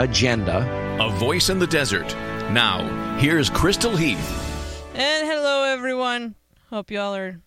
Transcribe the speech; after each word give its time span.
agenda. 0.00 0.66
A 0.98 1.10
voice 1.18 1.50
in 1.50 1.58
the 1.58 1.66
desert. 1.66 2.08
Now, 2.52 3.16
here's 3.18 3.50
Crystal 3.50 3.94
Heath. 3.94 4.82
And 4.94 5.28
hello, 5.28 5.64
everyone. 5.64 6.34
Hope 6.70 6.90
y'all 6.90 7.14
are 7.14 7.40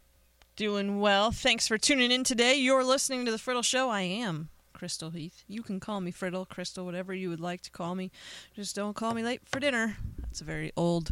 doing 0.56 1.00
well. 1.00 1.32
Thanks 1.32 1.68
for 1.68 1.80
tuning 1.80 2.12
in 2.12 2.24
today. 2.24 2.54
You're 2.54 2.84
listening 2.84 3.26
to 3.26 3.32
The 3.32 3.38
Friddle 3.38 3.64
Show. 3.64 3.90
I 3.90 4.02
am 4.02 4.50
Crystal 4.72 5.10
Heath. 5.10 5.44
You 5.48 5.64
can 5.64 5.80
call 5.80 6.00
me 6.00 6.12
Friddle, 6.12 6.48
Crystal, 6.48 6.86
whatever 6.86 7.14
you 7.14 7.30
would 7.30 7.40
like 7.40 7.62
to 7.64 7.72
call 7.72 7.96
me. 7.96 8.12
Just 8.56 8.76
don't 8.76 8.96
call 8.96 9.16
me 9.16 9.24
late 9.24 9.42
for 9.46 9.60
dinner. 9.60 9.98
That's 10.22 10.42
a 10.42 10.46
very 10.46 10.72
old 10.78 11.12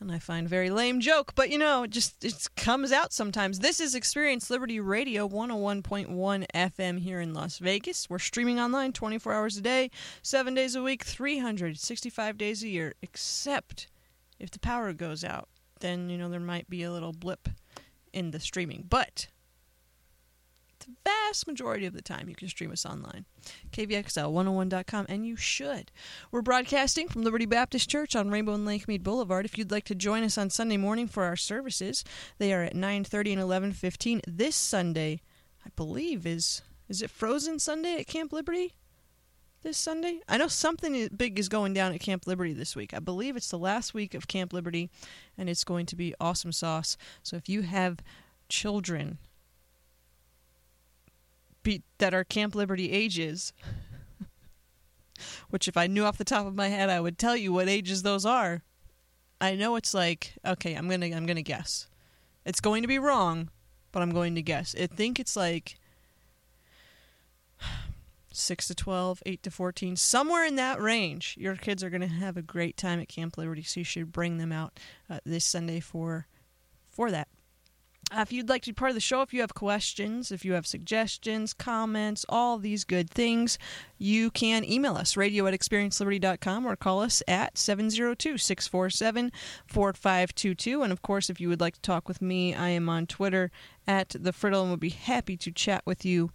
and 0.00 0.12
I 0.12 0.18
find 0.18 0.48
very 0.48 0.70
lame 0.70 1.00
joke, 1.00 1.34
but 1.34 1.50
you 1.50 1.58
know, 1.58 1.82
it 1.82 1.90
just 1.90 2.24
it 2.24 2.46
comes 2.56 2.92
out 2.92 3.12
sometimes. 3.12 3.58
This 3.58 3.80
is 3.80 3.94
Experience 3.94 4.50
Liberty 4.50 4.80
Radio 4.80 5.28
101.1 5.28 6.46
FM 6.54 6.98
here 7.00 7.20
in 7.20 7.34
Las 7.34 7.58
Vegas. 7.58 8.08
We're 8.08 8.18
streaming 8.18 8.60
online 8.60 8.92
24 8.92 9.32
hours 9.32 9.56
a 9.56 9.60
day, 9.60 9.90
7 10.22 10.54
days 10.54 10.74
a 10.74 10.82
week, 10.82 11.04
365 11.04 12.38
days 12.38 12.62
a 12.62 12.68
year, 12.68 12.94
except 13.02 13.88
if 14.38 14.50
the 14.50 14.60
power 14.60 14.92
goes 14.92 15.24
out. 15.24 15.48
Then, 15.80 16.08
you 16.10 16.18
know, 16.18 16.28
there 16.28 16.40
might 16.40 16.68
be 16.68 16.82
a 16.82 16.92
little 16.92 17.12
blip 17.12 17.48
in 18.12 18.30
the 18.30 18.40
streaming. 18.40 18.84
But 18.88 19.28
vast 21.04 21.46
majority 21.46 21.86
of 21.86 21.94
the 21.94 22.02
time 22.02 22.28
you 22.28 22.34
can 22.34 22.48
stream 22.48 22.72
us 22.72 22.86
online. 22.86 23.24
KVXL101.com, 23.72 25.06
and 25.08 25.26
you 25.26 25.36
should. 25.36 25.90
We're 26.30 26.42
broadcasting 26.42 27.08
from 27.08 27.22
Liberty 27.22 27.46
Baptist 27.46 27.88
Church 27.88 28.16
on 28.16 28.30
Rainbow 28.30 28.54
and 28.54 28.64
Lake 28.64 28.88
Mead 28.88 29.02
Boulevard. 29.02 29.44
If 29.44 29.58
you'd 29.58 29.70
like 29.70 29.84
to 29.84 29.94
join 29.94 30.22
us 30.22 30.38
on 30.38 30.50
Sunday 30.50 30.76
morning 30.76 31.06
for 31.06 31.24
our 31.24 31.36
services, 31.36 32.04
they 32.38 32.52
are 32.52 32.62
at 32.62 32.74
9.30 32.74 33.32
and 33.34 33.74
11.15. 33.74 34.20
This 34.26 34.56
Sunday, 34.56 35.22
I 35.64 35.70
believe, 35.76 36.26
is 36.26 36.62
is 36.88 37.02
it 37.02 37.10
Frozen 37.10 37.58
Sunday 37.58 38.00
at 38.00 38.06
Camp 38.06 38.32
Liberty? 38.32 38.72
This 39.62 39.76
Sunday? 39.76 40.20
I 40.26 40.38
know 40.38 40.48
something 40.48 41.08
big 41.14 41.38
is 41.38 41.50
going 41.50 41.74
down 41.74 41.92
at 41.92 42.00
Camp 42.00 42.26
Liberty 42.26 42.54
this 42.54 42.74
week. 42.74 42.94
I 42.94 42.98
believe 42.98 43.36
it's 43.36 43.50
the 43.50 43.58
last 43.58 43.92
week 43.92 44.14
of 44.14 44.26
Camp 44.26 44.54
Liberty, 44.54 44.88
and 45.36 45.50
it's 45.50 45.64
going 45.64 45.84
to 45.86 45.96
be 45.96 46.14
awesome 46.18 46.52
sauce. 46.52 46.96
So 47.22 47.36
if 47.36 47.48
you 47.48 47.62
have 47.62 47.98
children 48.48 49.18
be, 51.68 51.82
that 51.98 52.14
are 52.14 52.24
Camp 52.24 52.54
Liberty 52.54 52.90
ages, 52.90 53.52
which 55.50 55.68
if 55.68 55.76
I 55.76 55.86
knew 55.86 56.04
off 56.04 56.16
the 56.16 56.24
top 56.24 56.46
of 56.46 56.54
my 56.54 56.68
head, 56.68 56.88
I 56.88 57.00
would 57.00 57.18
tell 57.18 57.36
you 57.36 57.52
what 57.52 57.68
ages 57.68 58.02
those 58.02 58.24
are. 58.24 58.62
I 59.40 59.54
know 59.54 59.76
it's 59.76 59.94
like 59.94 60.34
okay, 60.44 60.74
I'm 60.74 60.88
gonna 60.88 61.06
I'm 61.14 61.26
gonna 61.26 61.42
guess. 61.42 61.86
It's 62.46 62.60
going 62.60 62.82
to 62.82 62.88
be 62.88 62.98
wrong, 62.98 63.50
but 63.92 64.02
I'm 64.02 64.12
going 64.12 64.34
to 64.34 64.42
guess. 64.42 64.74
I 64.80 64.86
think 64.86 65.20
it's 65.20 65.36
like 65.36 65.76
six 68.32 68.66
to 68.68 68.74
12, 68.74 69.22
8 69.26 69.42
to 69.42 69.50
14, 69.50 69.96
somewhere 69.96 70.46
in 70.46 70.56
that 70.56 70.80
range. 70.80 71.36
Your 71.38 71.56
kids 71.56 71.84
are 71.84 71.90
to 71.90 72.06
have 72.06 72.38
a 72.38 72.42
great 72.42 72.78
time 72.78 73.00
at 73.00 73.08
Camp 73.08 73.36
Liberty, 73.36 73.62
so 73.62 73.80
you 73.80 73.84
should 73.84 74.12
bring 74.12 74.38
them 74.38 74.50
out 74.50 74.80
uh, 75.10 75.18
this 75.26 75.44
Sunday 75.44 75.80
for 75.80 76.26
for 76.88 77.10
that. 77.10 77.28
Uh, 78.10 78.20
if 78.20 78.32
you'd 78.32 78.48
like 78.48 78.62
to 78.62 78.70
be 78.70 78.74
part 78.74 78.90
of 78.90 78.94
the 78.94 79.00
show, 79.00 79.20
if 79.20 79.34
you 79.34 79.40
have 79.42 79.54
questions, 79.54 80.32
if 80.32 80.42
you 80.42 80.54
have 80.54 80.66
suggestions, 80.66 81.52
comments, 81.52 82.24
all 82.28 82.56
these 82.56 82.84
good 82.84 83.10
things, 83.10 83.58
you 83.98 84.30
can 84.30 84.64
email 84.64 84.96
us, 84.96 85.16
radio 85.16 85.46
at 85.46 85.52
experienceliberty.com, 85.52 86.66
or 86.66 86.74
call 86.74 87.02
us 87.02 87.22
at 87.28 87.58
702 87.58 88.38
647 88.38 89.30
4522. 89.66 90.82
And 90.82 90.92
of 90.92 91.02
course, 91.02 91.28
if 91.28 91.38
you 91.38 91.50
would 91.50 91.60
like 91.60 91.74
to 91.74 91.80
talk 91.82 92.08
with 92.08 92.22
me, 92.22 92.54
I 92.54 92.70
am 92.70 92.88
on 92.88 93.06
Twitter 93.06 93.50
at 93.86 94.08
The 94.10 94.32
Friddle 94.32 94.62
and 94.62 94.70
would 94.70 94.80
be 94.80 94.88
happy 94.88 95.36
to 95.36 95.52
chat 95.52 95.82
with 95.84 96.06
you 96.06 96.30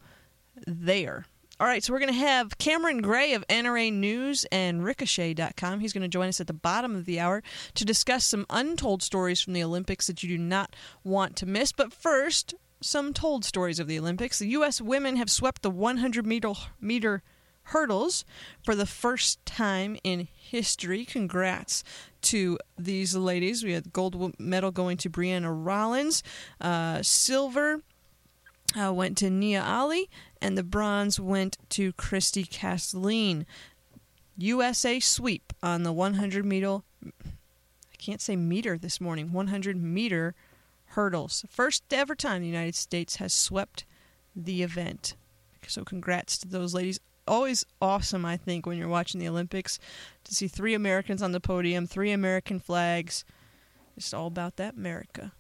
there. 0.68 1.26
All 1.60 1.68
right, 1.68 1.84
so 1.84 1.94
we're 1.94 2.00
going 2.00 2.12
to 2.12 2.18
have 2.18 2.58
Cameron 2.58 3.00
Gray 3.02 3.34
of 3.34 3.46
NRA 3.48 3.94
News 3.94 4.44
and 4.52 4.84
Ricochet.com. 4.84 5.82
He's 5.82 5.94
going 5.94 6.02
to 6.02 6.08
join 6.08 6.28
us 6.28 6.42
at 6.42 6.48
the 6.48 6.54
bottom 6.54 6.96
of 6.96 7.06
the 7.06 7.20
hour 7.20 7.44
to 7.76 7.86
discuss 7.86 8.26
some 8.26 8.48
untold 8.50 9.04
stories 9.04 9.40
from 9.40 9.54
the 9.54 9.64
Olympics 9.64 10.08
that 10.08 10.24
you 10.24 10.30
do 10.30 10.38
not 10.40 10.76
want 11.04 11.36
to 11.38 11.46
miss. 11.46 11.72
But 11.72 11.94
first, 11.94 12.56
some 12.82 13.14
told 13.14 13.46
stories 13.46 13.80
of 13.80 13.88
the 13.88 14.00
Olympics. 14.00 14.40
The 14.40 14.48
U.S. 14.48 14.82
women 14.82 15.16
have 15.18 15.30
swept 15.30 15.62
the 15.62 15.70
100 15.70 16.26
meter, 16.26 16.54
meter 16.82 17.22
hurdles 17.66 18.26
for 18.64 18.74
the 18.74 18.88
first 18.88 19.46
time 19.46 19.96
in 20.04 20.28
history. 20.36 21.06
Congrats 21.06 21.84
to 22.24 22.58
these 22.80 23.16
ladies. 23.16 23.64
We 23.64 23.74
had 23.74 23.94
gold 23.94 24.34
medal 24.40 24.72
going 24.72 24.98
to 24.98 25.10
Brianna 25.10 25.54
Rollins, 25.54 26.24
uh, 26.60 27.04
silver 27.04 27.84
uh, 28.80 28.94
went 28.94 29.18
to 29.20 29.30
Nia 29.30 29.64
Ali, 29.64 30.10
and 30.42 30.58
the 30.58 30.64
bronze 30.64 31.20
went 31.20 31.58
to 31.70 31.94
Kristi 31.94 32.50
Castlin. 32.50 33.46
USA 34.38 35.00
sweep 35.00 35.54
on 35.62 35.84
the 35.84 35.94
100 35.94 36.46
meter. 36.46 36.80
I 37.06 37.96
can't 37.98 38.22
say 38.22 38.36
meter 38.36 38.78
this 38.78 39.00
morning. 39.00 39.32
100 39.32 39.78
meter 39.78 40.34
hurdles. 40.88 41.46
First 41.50 41.84
ever 41.92 42.16
time 42.16 42.42
the 42.42 42.48
United 42.48 42.76
States 42.76 43.18
has 43.18 43.34
swept 43.34 43.86
the 44.36 44.64
event. 44.64 45.16
So 45.68 45.84
congrats 45.84 46.38
to 46.40 46.48
those 46.48 46.74
ladies. 46.74 47.00
Always 47.26 47.66
awesome, 47.82 48.26
I 48.26 48.36
think, 48.36 48.66
when 48.66 48.78
you're 48.78 48.90
watching 48.90 49.20
the 49.20 49.30
Olympics 49.30 49.80
to 50.26 50.36
see 50.36 50.48
three 50.48 50.74
Americans 50.74 51.22
on 51.22 51.32
the 51.32 51.40
podium, 51.40 51.88
three 51.88 52.12
American 52.12 52.60
flags. 52.60 53.24
It's 53.96 54.14
all 54.14 54.28
about 54.28 54.58
that 54.58 54.76
America. 54.76 55.32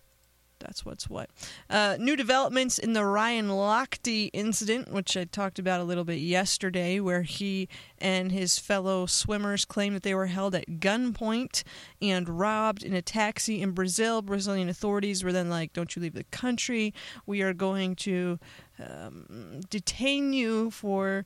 That's 0.64 0.86
what's 0.86 1.10
what. 1.10 1.30
Uh, 1.70 1.98
new 2.00 2.16
developments 2.16 2.80
in 2.80 2.94
the 2.94 3.06
Ryan 3.06 3.50
Lochte 3.50 4.30
incident, 4.32 4.92
which 4.92 5.18
I 5.18 5.26
talked 5.26 5.60
about 5.60 5.82
a 5.82 5.84
little 5.84 6.06
bit 6.06 6.20
yesterday, 6.20 7.00
where 7.00 7.24
he 7.24 7.68
and 8.00 8.32
his 8.32 8.58
fellow 8.58 9.06
swimmers 9.06 9.66
claimed 9.66 9.96
that 9.96 10.04
they 10.04 10.16
were 10.16 10.28
held 10.28 10.56
at 10.56 10.80
gunpoint 10.80 11.64
and 12.02 12.28
robbed 12.28 12.84
in 12.84 12.94
a 12.94 13.02
taxi 13.02 13.62
in 13.62 13.72
Brazil. 13.72 14.22
Brazilian 14.22 14.70
authorities 14.70 15.24
were 15.24 15.34
then 15.34 15.50
like, 15.50 15.74
Don't 15.74 15.96
you 15.96 16.02
leave 16.02 16.14
the 16.14 16.24
country. 16.26 16.94
We 17.26 17.42
are 17.42 17.54
going 17.54 17.96
to 17.98 18.40
um, 18.80 19.62
detain 19.70 20.34
you 20.34 20.72
for 20.72 21.26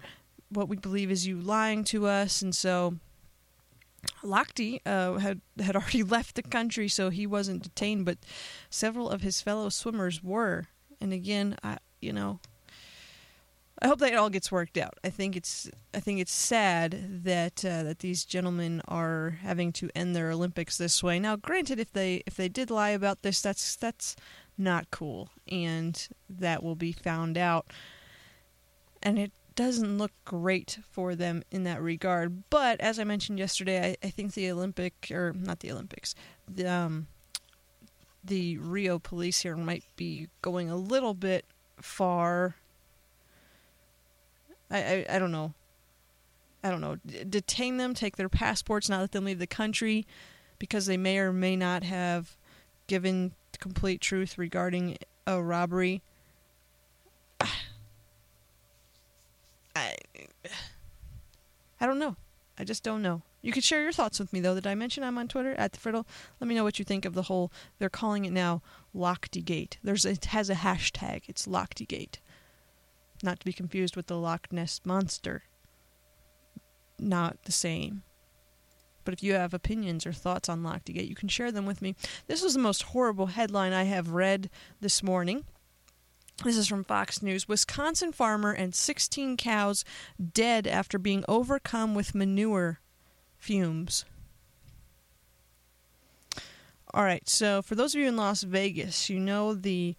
what 0.50 0.70
we 0.70 0.78
believe 0.78 1.12
is 1.12 1.28
you 1.28 1.40
lying 1.40 1.84
to 1.86 2.08
us. 2.08 2.42
And 2.42 2.56
so 2.56 2.96
Lochte 4.24 4.80
uh, 4.86 5.14
had 5.16 5.42
had 5.60 5.76
already 5.76 6.04
left 6.16 6.36
the 6.36 6.44
country, 6.44 6.88
so 6.88 7.10
he 7.10 7.28
wasn't 7.28 7.64
detained, 7.64 8.06
but 8.06 8.18
several 8.70 9.10
of 9.10 9.22
his 9.22 9.42
fellow 9.42 9.70
swimmers 9.70 10.24
were. 10.24 10.66
And 11.00 11.14
again, 11.14 11.58
I 11.64 11.78
you 12.02 12.14
know, 12.14 12.40
I 13.82 13.88
hope 13.88 14.00
that 14.00 14.14
it 14.14 14.16
all 14.16 14.30
gets 14.30 14.52
worked 14.52 14.78
out. 14.78 14.98
I 15.04 15.10
think 15.10 15.36
it's 15.36 15.70
I 15.94 16.00
think 16.00 16.20
it's 16.20 16.34
sad 16.34 17.24
that 17.24 17.64
uh, 17.64 17.84
that 17.84 18.00
these 18.00 18.26
gentlemen 18.26 18.82
are 18.88 19.40
having 19.42 19.72
to 19.74 19.90
end 19.96 20.16
their 20.16 20.32
Olympics 20.32 20.78
this 20.78 21.04
way. 21.04 21.20
Now, 21.20 21.36
granted, 21.36 21.80
if 21.80 21.92
they 21.94 22.24
if 22.26 22.36
they 22.36 22.50
did 22.50 22.72
lie 22.72 22.90
about 22.90 23.22
this, 23.22 23.42
that's 23.42 23.76
that's 23.76 24.16
not 24.58 24.90
cool, 24.90 25.30
and 25.48 26.08
that 26.30 26.64
will 26.64 26.76
be 26.76 26.92
found 26.92 27.38
out. 27.38 27.68
And 29.04 29.20
it 29.20 29.32
doesn't 29.58 29.98
look 29.98 30.12
great 30.24 30.80
for 30.90 31.16
them 31.16 31.44
in 31.52 31.64
that 31.64 31.82
regard. 31.82 32.50
But 32.50 32.80
as 32.80 33.00
I 33.00 33.04
mentioned 33.04 33.40
yesterday, 33.40 33.98
I, 34.02 34.08
I 34.08 34.10
think 34.10 34.34
the 34.34 34.50
Olympic 34.50 34.94
or 35.12 35.34
not 35.34 35.60
the 35.60 35.72
Olympics, 35.72 36.16
the 36.48 36.72
um, 36.72 37.08
the 38.24 38.58
Rio 38.60 39.00
police 39.00 39.42
here 39.42 39.58
might 39.58 39.84
be 39.98 40.30
going 40.42 40.70
a 40.70 40.78
little 40.78 41.14
bit 41.14 41.44
far. 41.82 42.56
I 44.72 44.78
I, 44.78 45.06
I 45.16 45.20
don't 45.20 45.32
know. 45.32 45.54
I 46.64 46.70
don't 46.70 46.82
know. 46.82 46.98
D- 47.06 47.24
detain 47.24 47.78
them, 47.78 47.94
take 47.94 48.16
their 48.16 48.30
passports, 48.30 48.90
not 48.90 49.02
let 49.02 49.12
them 49.12 49.26
leave 49.26 49.40
the 49.40 49.48
country, 49.48 50.06
because 50.60 50.86
they 50.86 50.98
may 50.98 51.18
or 51.18 51.34
may 51.34 51.56
not 51.56 51.84
have 51.84 52.38
given 52.88 53.34
complete 53.60 54.02
truth 54.02 54.38
regarding 54.38 54.98
a 55.26 55.42
robbery. 55.42 56.02
I, 59.78 59.96
I 61.80 61.86
don't 61.86 62.00
know. 62.00 62.16
I 62.58 62.64
just 62.64 62.84
don't 62.84 63.02
know. 63.02 63.22
You 63.42 63.52
could 63.52 63.64
share 63.64 63.84
your 63.84 63.92
thoughts 63.92 64.20
with 64.20 64.34
me, 64.34 64.40
though. 64.40 64.56
Did 64.56 64.68
I 64.68 64.76
mention 64.76 65.04
I'm 65.04 65.18
on 65.18 65.28
Twitter 65.28 65.54
at 65.54 65.74
the 65.74 65.78
Friddle? 65.78 66.06
Let 66.40 66.48
me 66.48 66.56
know 66.56 66.64
what 66.64 66.80
you 66.80 66.86
think 66.86 67.06
of 67.06 67.14
the 67.14 67.24
whole. 67.24 67.52
They're 67.78 67.90
calling 67.90 68.26
it 68.26 68.34
now 68.34 68.62
LochteGate. 68.96 69.78
There's 69.84 70.06
it 70.06 70.26
has 70.26 70.50
a 70.50 70.56
hashtag. 70.56 71.24
It's 71.28 71.46
LochteGate, 71.46 72.18
not 73.22 73.40
to 73.40 73.46
be 73.46 73.54
confused 73.54 73.96
with 73.96 74.08
the 74.08 74.18
Loch 74.18 74.52
Ness 74.52 74.82
monster. 74.84 75.44
Not 77.00 77.44
the 77.44 77.52
same. 77.52 78.02
But 79.06 79.14
if 79.14 79.24
you 79.24 79.36
have 79.36 79.54
opinions 79.54 80.06
or 80.06 80.12
thoughts 80.12 80.50
on 80.50 80.64
LochteGate, 80.64 81.08
you 81.08 81.16
can 81.16 81.30
share 81.30 81.52
them 81.52 81.66
with 81.66 81.82
me. 81.82 81.96
This 82.26 82.42
was 82.42 82.56
the 82.56 82.60
most 82.60 82.84
horrible 82.84 83.28
headline 83.28 83.72
I 83.72 83.84
have 83.84 84.10
read 84.10 84.50
this 84.82 85.02
morning. 85.04 85.46
This 86.44 86.58
is 86.58 86.68
from 86.68 86.84
Fox 86.84 87.24
News. 87.24 87.48
Wisconsin 87.48 88.12
farmer 88.12 88.52
and 88.52 88.76
16 88.76 89.38
cows 89.38 89.84
dead 90.34 90.68
after 90.68 91.00
being 91.00 91.26
overcome 91.28 91.96
with 91.96 92.14
manure 92.14 92.80
fumes. 93.38 94.06
All 96.94 97.04
right, 97.04 97.28
so 97.28 97.62
for 97.62 97.76
those 97.76 97.96
of 97.96 98.02
you 98.02 98.08
in 98.08 98.16
Las 98.16 98.44
Vegas, 98.44 99.10
you 99.10 99.20
know 99.20 99.54
the 99.54 99.96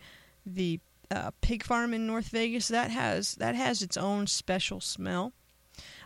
the 0.46 0.80
uh, 1.10 1.32
pig 1.40 1.62
farm 1.64 1.92
in 1.92 2.06
North 2.06 2.28
Vegas 2.28 2.68
that 2.68 2.90
has 2.90 3.34
that 3.36 3.54
has 3.54 3.82
its 3.82 3.96
own 3.96 4.26
special 4.26 4.80
smell. 4.80 5.32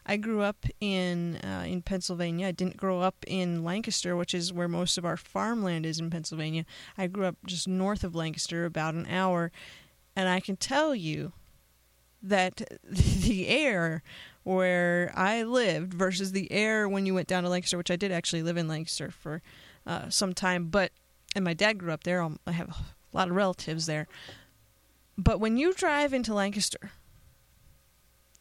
I 0.05 0.17
grew 0.17 0.41
up 0.41 0.67
in 0.81 1.37
uh, 1.37 1.65
in 1.67 1.83
Pennsylvania. 1.83 2.49
I 2.49 2.53
didn't 2.53 2.77
grow 2.79 3.01
up 3.01 3.17
in 3.27 3.63
Lancaster, 3.63 4.17
which 4.17 4.35
is 4.35 4.53
where 4.53 4.69
most 4.69 4.99
of 4.99 5.05
our 5.05 5.17
farmland 5.17 5.87
is 5.87 6.01
in 6.01 6.11
Pennsylvania. 6.11 6.65
I 6.99 7.07
grew 7.07 7.27
up 7.27 7.37
just 7.47 7.69
north 7.69 8.03
of 8.03 8.15
Lancaster, 8.15 8.65
about 8.65 8.95
an 8.95 9.07
hour, 9.07 9.53
and 10.17 10.29
I 10.29 10.41
can 10.41 10.57
tell 10.57 10.95
you 10.95 11.33
that 12.23 12.63
the 12.85 13.49
air 13.49 14.03
where 14.45 15.13
I 15.15 15.43
lived 15.43 15.95
versus 15.95 16.33
the 16.33 16.51
air 16.51 16.89
when 16.89 17.07
you 17.07 17.15
went 17.15 17.29
down 17.29 17.45
to 17.45 17.49
Lancaster, 17.49 17.79
which 17.79 17.91
I 17.91 17.97
did 17.97 18.13
actually 18.13 18.43
live 18.43 18.57
in 18.57 18.69
Lancaster 18.69 19.11
for 19.11 19.43
uh, 19.87 20.09
some 20.09 20.33
time, 20.33 20.67
but 20.67 20.93
and 21.35 21.45
my 21.45 21.55
dad 21.55 21.79
grew 21.79 21.93
up 21.93 22.05
there. 22.05 22.23
I 22.47 22.53
have 22.53 22.69
a 22.69 23.17
lot 23.17 23.29
of 23.29 23.35
relatives 23.35 23.87
there. 23.87 24.07
But 25.17 25.41
when 25.41 25.57
you 25.57 25.73
drive 25.73 26.13
into 26.13 26.35
Lancaster, 26.35 26.91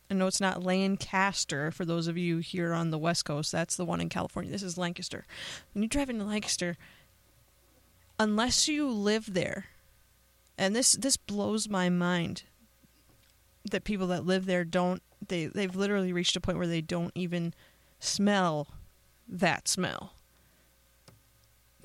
I 0.09 0.13
know 0.13 0.27
it's 0.27 0.41
not 0.41 0.63
Lancaster 0.63 1.71
for 1.71 1.85
those 1.85 2.07
of 2.07 2.17
you 2.17 2.39
here 2.39 2.74
on 2.74 2.89
the 2.89 2.97
West 2.97 3.24
Coast. 3.24 3.51
That's 3.51 3.77
the 3.77 3.85
one 3.85 4.01
in 4.01 4.09
California. 4.09 4.51
This 4.51 4.63
is 4.63 4.77
Lancaster. 4.77 5.25
When 5.74 5.83
you 5.83 5.88
drive 5.88 6.09
into 6.09 6.25
Lancaster, 6.25 6.75
unless 8.19 8.67
you 8.67 8.89
live 8.89 9.33
there, 9.33 9.67
and 10.61 10.75
this 10.75 10.91
this 10.93 11.17
blows 11.17 11.67
my 11.67 11.89
mind 11.89 12.43
that 13.69 13.83
people 13.83 14.05
that 14.07 14.27
live 14.27 14.45
there 14.45 14.63
don't 14.63 15.01
they 15.27 15.47
they've 15.47 15.75
literally 15.75 16.13
reached 16.13 16.35
a 16.35 16.39
point 16.39 16.59
where 16.59 16.67
they 16.67 16.81
don't 16.81 17.11
even 17.15 17.53
smell 17.99 18.67
that 19.27 19.67
smell. 19.67 20.13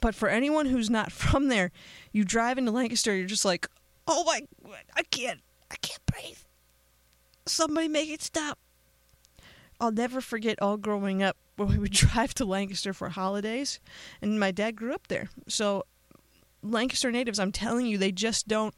But 0.03 0.15
for 0.15 0.29
anyone 0.29 0.67
who's 0.67 0.91
not 0.91 1.11
from 1.23 1.49
there, 1.49 1.73
you 2.13 2.23
drive 2.23 2.59
into 2.59 2.71
Lancaster, 2.71 3.17
you're 3.17 3.27
just 3.27 3.47
like, 3.47 3.67
"Oh 4.07 4.25
my, 4.25 4.43
I 4.95 5.03
can't, 5.05 5.41
I 5.71 5.77
can't 5.77 6.05
breathe." 6.05 6.39
Somebody 7.47 7.89
make 7.89 8.11
it 8.11 8.23
stop. 8.23 8.59
I'll 9.81 9.93
never 9.93 10.21
forget 10.21 10.61
all 10.61 10.77
growing 10.77 11.23
up 11.23 11.39
when 11.57 11.69
we 11.69 11.79
would 11.79 11.93
drive 12.05 12.35
to 12.35 12.45
Lancaster 12.45 12.93
for 12.93 13.09
holidays, 13.09 13.81
and 14.21 14.39
my 14.39 14.51
dad 14.51 14.77
grew 14.77 14.93
up 14.93 15.07
there. 15.07 15.31
So 15.49 15.85
Lancaster 16.71 17.11
natives, 17.11 17.39
I'm 17.39 17.53
telling 17.53 17.87
you, 17.87 17.99
they 17.99 18.13
just 18.13 18.49
don't 18.49 18.75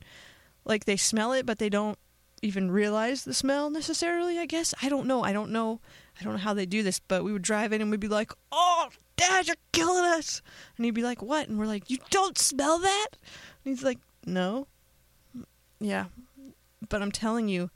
like 0.65 0.85
they 0.85 0.97
smell 0.97 1.33
it, 1.33 1.47
but 1.47 1.59
they 1.59 1.69
don't 1.69 1.99
even 2.43 2.71
realize 2.71 3.25
the 3.25 3.35
smell 3.35 3.71
necessarily. 3.71 4.39
I 4.39 4.47
guess 4.47 4.75
I 4.83 4.89
don't 4.89 5.07
know. 5.07 5.23
I 5.23 5.33
don't 5.33 5.51
know. 5.51 5.81
I 6.21 6.25
don't 6.25 6.35
know 6.35 6.39
how 6.39 6.55
they 6.55 6.67
do 6.67 6.83
this, 6.83 6.99
but 7.01 7.25
we 7.25 7.33
would 7.33 7.43
drive 7.43 7.73
in 7.73 7.81
and 7.81 7.91
we'd 7.91 8.01
be 8.01 8.09
like, 8.09 8.33
"Oh, 8.53 8.89
Dad, 9.17 9.47
you're 9.47 9.57
killing 9.73 10.05
us," 10.05 10.43
and 10.77 10.85
he'd 10.85 10.93
be 10.93 11.03
like, 11.03 11.23
"What?" 11.23 11.49
And 11.49 11.59
we're 11.59 11.67
like, 11.67 11.91
"You 11.91 11.99
don't 12.11 12.39
smell 12.39 12.79
that?" 12.79 13.09
And 13.65 13.75
he's 13.75 13.85
like, 13.85 13.99
"No." 14.27 14.67
Yeah, 15.81 16.07
but 16.89 17.03
I'm 17.03 17.13
telling 17.13 17.49
you, 17.49 17.71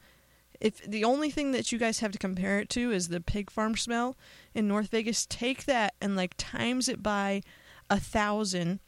if 0.60 0.82
the 0.82 1.04
only 1.04 1.30
thing 1.30 1.52
that 1.52 1.72
you 1.72 1.78
guys 1.78 2.00
have 2.00 2.12
to 2.12 2.18
compare 2.18 2.58
it 2.58 2.68
to 2.70 2.92
is 2.92 3.08
the 3.08 3.20
pig 3.20 3.50
farm 3.50 3.76
smell 3.76 4.16
in 4.54 4.68
North 4.68 4.88
Vegas, 4.90 5.26
take 5.26 5.64
that 5.64 5.94
and 6.00 6.16
like 6.16 6.34
times 6.36 6.88
it 6.88 7.02
by 7.02 7.42
a 7.90 7.98
thousand 7.98 8.80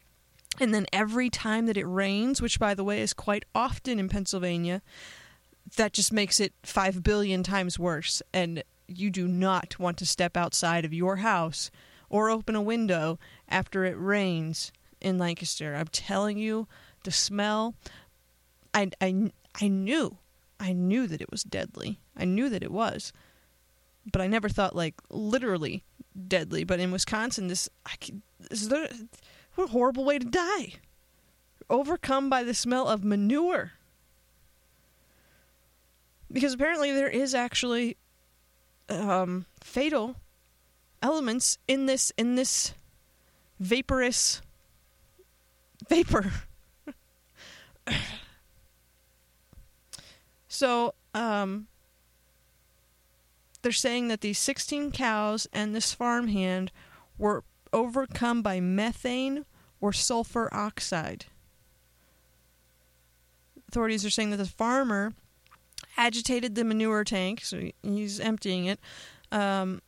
and 0.61 0.75
then 0.75 0.87
every 0.93 1.31
time 1.31 1.67
that 1.67 1.77
it 1.77 1.85
rains, 1.85 2.41
which 2.41 2.59
by 2.59 2.75
the 2.75 2.85
way 2.85 3.01
is 3.01 3.13
quite 3.13 3.45
often 3.55 3.99
in 3.99 4.09
Pennsylvania, 4.09 4.83
that 5.77 5.93
just 5.93 6.13
makes 6.13 6.41
it 6.41 6.53
5 6.63 7.03
billion 7.03 7.43
times 7.43 7.79
worse. 7.79 8.23
And 8.33 8.63
you 8.87 9.11
do 9.11 9.27
not 9.27 9.79
want 9.79 9.97
to 9.99 10.07
step 10.07 10.37
outside 10.37 10.85
of 10.85 10.93
your 10.93 11.17
house 11.17 11.71
or 12.09 12.31
open 12.31 12.55
a 12.55 12.63
window 12.63 13.19
after 13.49 13.85
it 13.85 13.97
rains 13.99 14.73
in 15.01 15.19
Lancaster. 15.19 15.75
I'm 15.75 15.89
telling 15.89 16.39
you, 16.39 16.69
the 17.05 17.11
smell, 17.11 17.75
I, 18.73 18.91
I, 19.01 19.33
I 19.61 19.69
knew. 19.69 20.19
I 20.61 20.73
knew 20.73 21.07
that 21.07 21.21
it 21.21 21.31
was 21.31 21.43
deadly. 21.43 21.99
I 22.17 22.25
knew 22.25 22.49
that 22.49 22.63
it 22.63 22.71
was. 22.71 23.13
But 24.11 24.21
I 24.21 24.27
never 24.27 24.49
thought, 24.49 24.77
like, 24.77 24.95
literally 25.11 25.83
deadly. 26.29 26.65
But 26.65 26.79
in 26.79 26.93
Wisconsin, 26.93 27.49
this, 27.49 27.69
I, 27.87 27.95
this 28.39 28.63
is 28.63 28.69
the, 28.69 29.09
what 29.55 29.69
a 29.69 29.73
horrible 29.73 30.05
way 30.05 30.19
to 30.19 30.27
die. 30.27 30.75
Overcome 31.71 32.29
by 32.29 32.43
the 32.43 32.55
smell 32.55 32.89
of 32.89 33.05
manure. 33.05 33.73
Because 36.31 36.55
apparently 36.55 36.93
there 36.93 37.09
is 37.09 37.35
actually 37.35 37.97
um, 38.89 39.47
fatal 39.63 40.17
elements 41.03 41.59
in 41.69 41.87
this 41.87 42.13
in 42.17 42.35
this 42.35 42.75
vaporous 43.61 44.43
vapor. 45.89 46.33
so, 50.49 50.95
um, 51.15 51.69
they're 53.63 53.73
saying 53.73 54.09
that 54.09 54.21
these 54.21 54.39
16 54.39 54.93
cows 54.93 55.47
and 55.53 55.75
this 55.75 55.93
farmhand 55.95 56.71
were 57.17 57.45
overcome 57.75 58.41
by 58.41 58.61
methane 58.61 59.45
or 59.81 59.93
sulfur 59.93 60.49
oxide. 60.53 61.27
Authorities 63.69 64.07
are 64.07 64.11
saying 64.11 64.31
that 64.31 64.39
the 64.39 64.47
farmer 64.47 65.13
agitated 65.97 66.55
the 66.55 66.65
manure 66.65 67.05
tank, 67.05 67.43
so 67.45 67.71
he's 67.83 68.21
emptying 68.21 68.67
it, 68.67 68.81
um, 69.33 69.83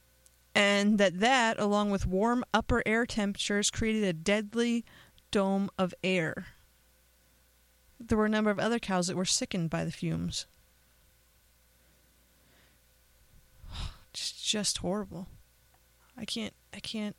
and 0.54 0.98
that 0.98 1.20
that, 1.20 1.58
along 1.58 1.90
with 1.90 2.06
warm 2.06 2.44
upper 2.52 2.82
air 2.84 3.06
temperatures, 3.06 3.70
created 3.70 4.02
a 4.04 4.12
deadly 4.12 4.84
dome 5.30 5.70
of 5.78 5.94
air. 6.02 6.46
There 8.00 8.18
were 8.18 8.26
a 8.26 8.30
number 8.30 8.50
of 8.50 8.58
other 8.58 8.78
cows 8.78 9.06
that 9.06 9.16
were 9.16 9.24
sickened 9.24 9.70
by 9.70 9.84
the 9.84 9.92
fumes. 9.92 10.46
It's 14.10 14.32
just 14.32 14.78
horrible. 14.78 15.28
I 16.16 16.24
can't. 16.24 16.54
I 16.74 16.80
can't 16.80 17.16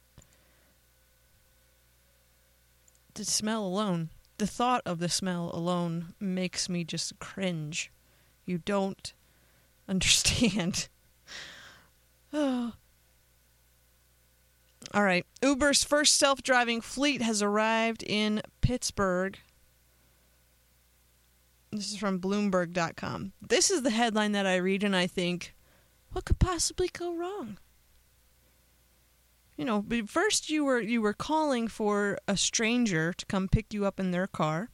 the 3.18 3.26
smell 3.26 3.66
alone, 3.66 4.10
the 4.38 4.48
thought 4.48 4.84
of 4.86 5.00
the 5.00 5.10
smell 5.10 5.52
alone 5.54 6.14
makes 6.20 6.70
me 6.70 6.84
just 6.84 7.18
cringe. 7.20 7.92
You 8.46 8.60
don't 8.60 9.14
understand. 9.90 10.88
oh. 12.32 12.74
All 14.94 15.04
right. 15.04 15.26
Uber's 15.42 15.84
first 15.84 16.16
self 16.16 16.42
driving 16.42 16.80
fleet 16.80 17.22
has 17.22 17.42
arrived 17.42 18.04
in 18.04 18.42
Pittsburgh. 18.62 19.38
This 21.72 21.92
is 21.92 21.98
from 21.98 22.22
Bloomberg.com. 22.22 23.34
This 23.42 23.70
is 23.70 23.82
the 23.82 23.90
headline 23.90 24.32
that 24.32 24.46
I 24.46 24.56
read 24.56 24.86
and 24.86 24.96
I 24.96 25.08
think, 25.08 25.54
what 26.14 26.24
could 26.24 26.40
possibly 26.40 26.88
go 26.88 27.14
wrong? 27.14 27.58
You 29.58 29.66
know, 29.66 29.84
first 30.06 30.50
you 30.50 30.64
were 30.64 30.80
you 30.80 31.02
were 31.02 31.14
calling 31.14 31.68
for 31.68 32.20
a 32.28 32.38
stranger 32.38 33.12
to 33.14 33.26
come 33.26 33.50
pick 33.50 33.74
you 33.74 33.86
up 33.86 34.00
in 34.00 34.12
their 34.12 34.28
car. 34.28 34.70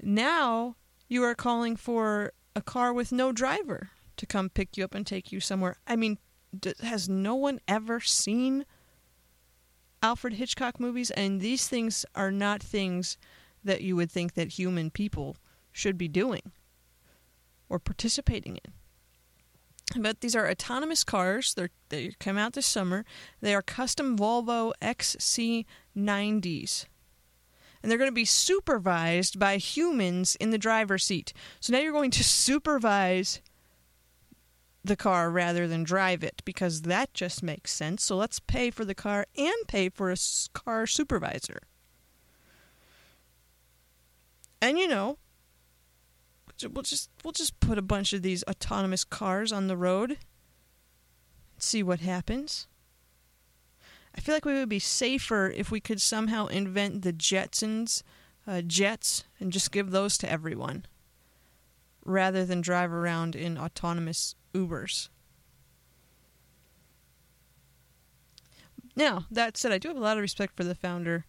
Now 0.00 0.76
you 1.08 1.22
are 1.24 1.34
calling 1.34 1.76
for 1.76 2.32
a 2.54 2.62
car 2.62 2.92
with 2.92 3.12
no 3.12 3.32
driver 3.32 3.90
to 4.16 4.26
come 4.26 4.48
pick 4.48 4.76
you 4.76 4.84
up 4.84 4.94
and 4.94 5.06
take 5.06 5.32
you 5.32 5.40
somewhere. 5.40 5.76
I 5.86 5.96
mean, 5.96 6.18
has 6.82 7.08
no 7.08 7.34
one 7.34 7.60
ever 7.66 8.00
seen 8.00 8.64
Alfred 10.02 10.34
Hitchcock 10.34 10.78
movies? 10.78 11.10
And 11.10 11.40
these 11.40 11.68
things 11.68 12.06
are 12.14 12.30
not 12.30 12.62
things 12.62 13.18
that 13.64 13.82
you 13.82 13.96
would 13.96 14.10
think 14.10 14.34
that 14.34 14.52
human 14.52 14.90
people 14.90 15.36
should 15.72 15.98
be 15.98 16.08
doing 16.08 16.52
or 17.68 17.78
participating 17.78 18.56
in. 18.64 18.72
But 19.94 20.20
these 20.20 20.34
are 20.34 20.50
autonomous 20.50 21.04
cars. 21.04 21.54
They're, 21.54 21.70
they 21.90 22.12
come 22.18 22.36
out 22.36 22.54
this 22.54 22.66
summer. 22.66 23.04
They 23.40 23.54
are 23.54 23.62
custom 23.62 24.18
Volvo 24.18 24.72
XC90s. 24.82 26.86
And 27.82 27.90
they're 27.90 27.98
going 27.98 28.10
to 28.10 28.14
be 28.14 28.24
supervised 28.24 29.38
by 29.38 29.58
humans 29.58 30.36
in 30.40 30.50
the 30.50 30.58
driver's 30.58 31.04
seat. 31.04 31.32
So 31.60 31.72
now 31.72 31.78
you're 31.78 31.92
going 31.92 32.10
to 32.12 32.24
supervise 32.24 33.40
the 34.82 34.96
car 34.96 35.30
rather 35.30 35.68
than 35.68 35.84
drive 35.84 36.24
it 36.24 36.42
because 36.44 36.82
that 36.82 37.14
just 37.14 37.42
makes 37.42 37.72
sense. 37.72 38.02
So 38.02 38.16
let's 38.16 38.40
pay 38.40 38.70
for 38.70 38.84
the 38.84 38.94
car 38.94 39.26
and 39.36 39.54
pay 39.68 39.88
for 39.88 40.10
a 40.10 40.16
car 40.52 40.86
supervisor. 40.86 41.62
And 44.60 44.78
you 44.78 44.88
know, 44.88 45.18
we'll 46.62 46.82
just 46.82 47.10
we'll 47.24 47.32
just 47.32 47.58
put 47.60 47.78
a 47.78 47.82
bunch 47.82 48.12
of 48.12 48.22
these 48.22 48.44
autonomous 48.44 49.04
cars 49.04 49.52
on 49.52 49.66
the 49.66 49.76
road. 49.76 50.10
And 50.10 51.62
see 51.62 51.82
what 51.82 52.00
happens. 52.00 52.66
I 54.16 54.20
feel 54.20 54.34
like 54.34 54.44
we 54.44 54.54
would 54.54 54.68
be 54.68 54.78
safer 54.78 55.50
if 55.50 55.70
we 55.70 55.80
could 55.80 56.00
somehow 56.00 56.46
invent 56.46 57.02
the 57.02 57.12
Jetsons 57.12 58.02
uh, 58.46 58.62
jets 58.62 59.24
and 59.38 59.52
just 59.52 59.72
give 59.72 59.90
those 59.90 60.16
to 60.18 60.30
everyone 60.30 60.86
rather 62.04 62.44
than 62.44 62.60
drive 62.60 62.92
around 62.92 63.34
in 63.34 63.58
autonomous 63.58 64.34
Ubers. 64.54 65.08
Now, 68.94 69.26
that 69.30 69.58
said, 69.58 69.72
I 69.72 69.78
do 69.78 69.88
have 69.88 69.96
a 69.96 70.00
lot 70.00 70.16
of 70.16 70.22
respect 70.22 70.56
for 70.56 70.64
the 70.64 70.74
founder 70.74 71.26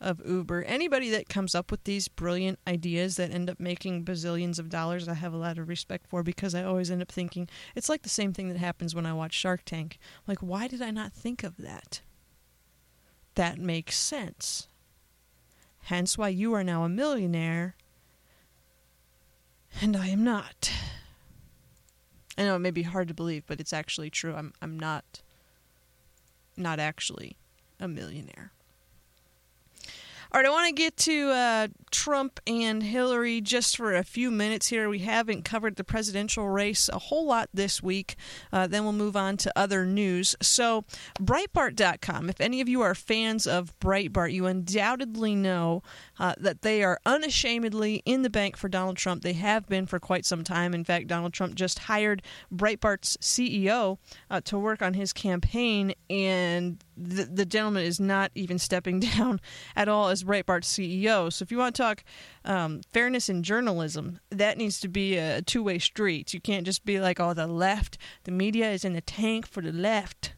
of 0.00 0.20
Uber. 0.26 0.62
Anybody 0.64 1.10
that 1.10 1.28
comes 1.28 1.54
up 1.54 1.70
with 1.70 1.84
these 1.84 2.08
brilliant 2.08 2.58
ideas 2.66 3.16
that 3.16 3.30
end 3.30 3.50
up 3.50 3.60
making 3.60 4.04
bazillions 4.04 4.58
of 4.58 4.68
dollars, 4.68 5.08
I 5.08 5.14
have 5.14 5.34
a 5.34 5.38
lot 5.38 5.58
of 5.58 5.68
respect 5.68 6.06
for 6.08 6.22
because 6.22 6.54
I 6.54 6.64
always 6.64 6.90
end 6.90 7.02
up 7.02 7.12
thinking 7.12 7.48
it's 7.74 7.88
like 7.88 8.02
the 8.02 8.08
same 8.08 8.32
thing 8.32 8.48
that 8.48 8.58
happens 8.58 8.94
when 8.94 9.06
I 9.06 9.12
watch 9.12 9.34
Shark 9.34 9.62
Tank. 9.64 9.98
Like, 10.26 10.38
why 10.38 10.68
did 10.68 10.82
I 10.82 10.90
not 10.90 11.12
think 11.12 11.44
of 11.44 11.56
that? 11.58 12.00
That 13.34 13.58
makes 13.58 13.96
sense. 13.96 14.68
Hence 15.84 16.16
why 16.16 16.28
you 16.28 16.52
are 16.54 16.64
now 16.64 16.84
a 16.84 16.88
millionaire 16.88 17.74
and 19.80 19.96
I 19.96 20.08
am 20.08 20.24
not. 20.24 20.72
I 22.36 22.44
know 22.44 22.56
it 22.56 22.60
may 22.60 22.70
be 22.70 22.82
hard 22.82 23.08
to 23.08 23.14
believe, 23.14 23.44
but 23.46 23.60
it's 23.60 23.72
actually 23.72 24.10
true. 24.10 24.34
I'm 24.34 24.52
I'm 24.60 24.78
not 24.78 25.22
not 26.56 26.78
actually 26.78 27.36
a 27.78 27.88
millionaire. 27.88 28.52
All 30.32 30.40
right, 30.40 30.46
I 30.46 30.50
want 30.50 30.68
to 30.68 30.72
get 30.72 30.96
to 30.98 31.30
uh, 31.30 31.68
Trump 31.90 32.38
and 32.46 32.84
Hillary 32.84 33.40
just 33.40 33.76
for 33.76 33.96
a 33.96 34.04
few 34.04 34.30
minutes 34.30 34.68
here. 34.68 34.88
We 34.88 35.00
haven't 35.00 35.44
covered 35.44 35.74
the 35.74 35.82
presidential 35.82 36.48
race 36.48 36.88
a 36.92 37.00
whole 37.00 37.26
lot 37.26 37.48
this 37.52 37.82
week. 37.82 38.14
Uh, 38.52 38.68
then 38.68 38.84
we'll 38.84 38.92
move 38.92 39.16
on 39.16 39.36
to 39.38 39.52
other 39.56 39.84
news. 39.84 40.36
So, 40.40 40.84
Breitbart.com, 41.20 42.30
if 42.30 42.40
any 42.40 42.60
of 42.60 42.68
you 42.68 42.80
are 42.80 42.94
fans 42.94 43.44
of 43.48 43.76
Breitbart, 43.80 44.32
you 44.32 44.46
undoubtedly 44.46 45.34
know 45.34 45.82
uh, 46.20 46.34
that 46.36 46.60
they 46.60 46.84
are 46.84 47.00
unashamedly 47.06 48.02
in 48.04 48.20
the 48.20 48.28
bank 48.28 48.56
for 48.56 48.68
Donald 48.68 48.98
Trump. 48.98 49.22
They 49.22 49.32
have 49.32 49.66
been 49.66 49.86
for 49.86 49.98
quite 49.98 50.26
some 50.26 50.44
time. 50.44 50.74
In 50.74 50.84
fact, 50.84 51.06
Donald 51.06 51.32
Trump 51.32 51.54
just 51.54 51.80
hired 51.80 52.22
Breitbart's 52.54 53.16
CEO 53.22 53.96
uh, 54.30 54.42
to 54.42 54.58
work 54.58 54.82
on 54.82 54.92
his 54.92 55.14
campaign, 55.14 55.94
and 56.10 56.84
the, 56.94 57.24
the 57.24 57.46
gentleman 57.46 57.84
is 57.84 57.98
not 57.98 58.30
even 58.34 58.58
stepping 58.58 59.00
down 59.00 59.40
at 59.74 59.88
all 59.88 60.10
as 60.10 60.22
Breitbart's 60.22 60.68
CEO. 60.68 61.32
So 61.32 61.42
if 61.42 61.50
you 61.50 61.56
want 61.56 61.74
to 61.74 61.82
talk 61.82 62.04
um, 62.44 62.82
fairness 62.92 63.30
in 63.30 63.42
journalism, 63.42 64.20
that 64.28 64.58
needs 64.58 64.78
to 64.80 64.88
be 64.88 65.16
a 65.16 65.40
two 65.40 65.62
way 65.62 65.78
street. 65.78 66.34
You 66.34 66.40
can't 66.40 66.66
just 66.66 66.84
be 66.84 67.00
like, 67.00 67.18
oh, 67.18 67.32
the 67.32 67.46
left, 67.46 67.96
the 68.24 68.30
media 68.30 68.70
is 68.70 68.84
in 68.84 68.92
the 68.92 69.00
tank 69.00 69.46
for 69.46 69.62
the 69.62 69.72
left. 69.72 70.34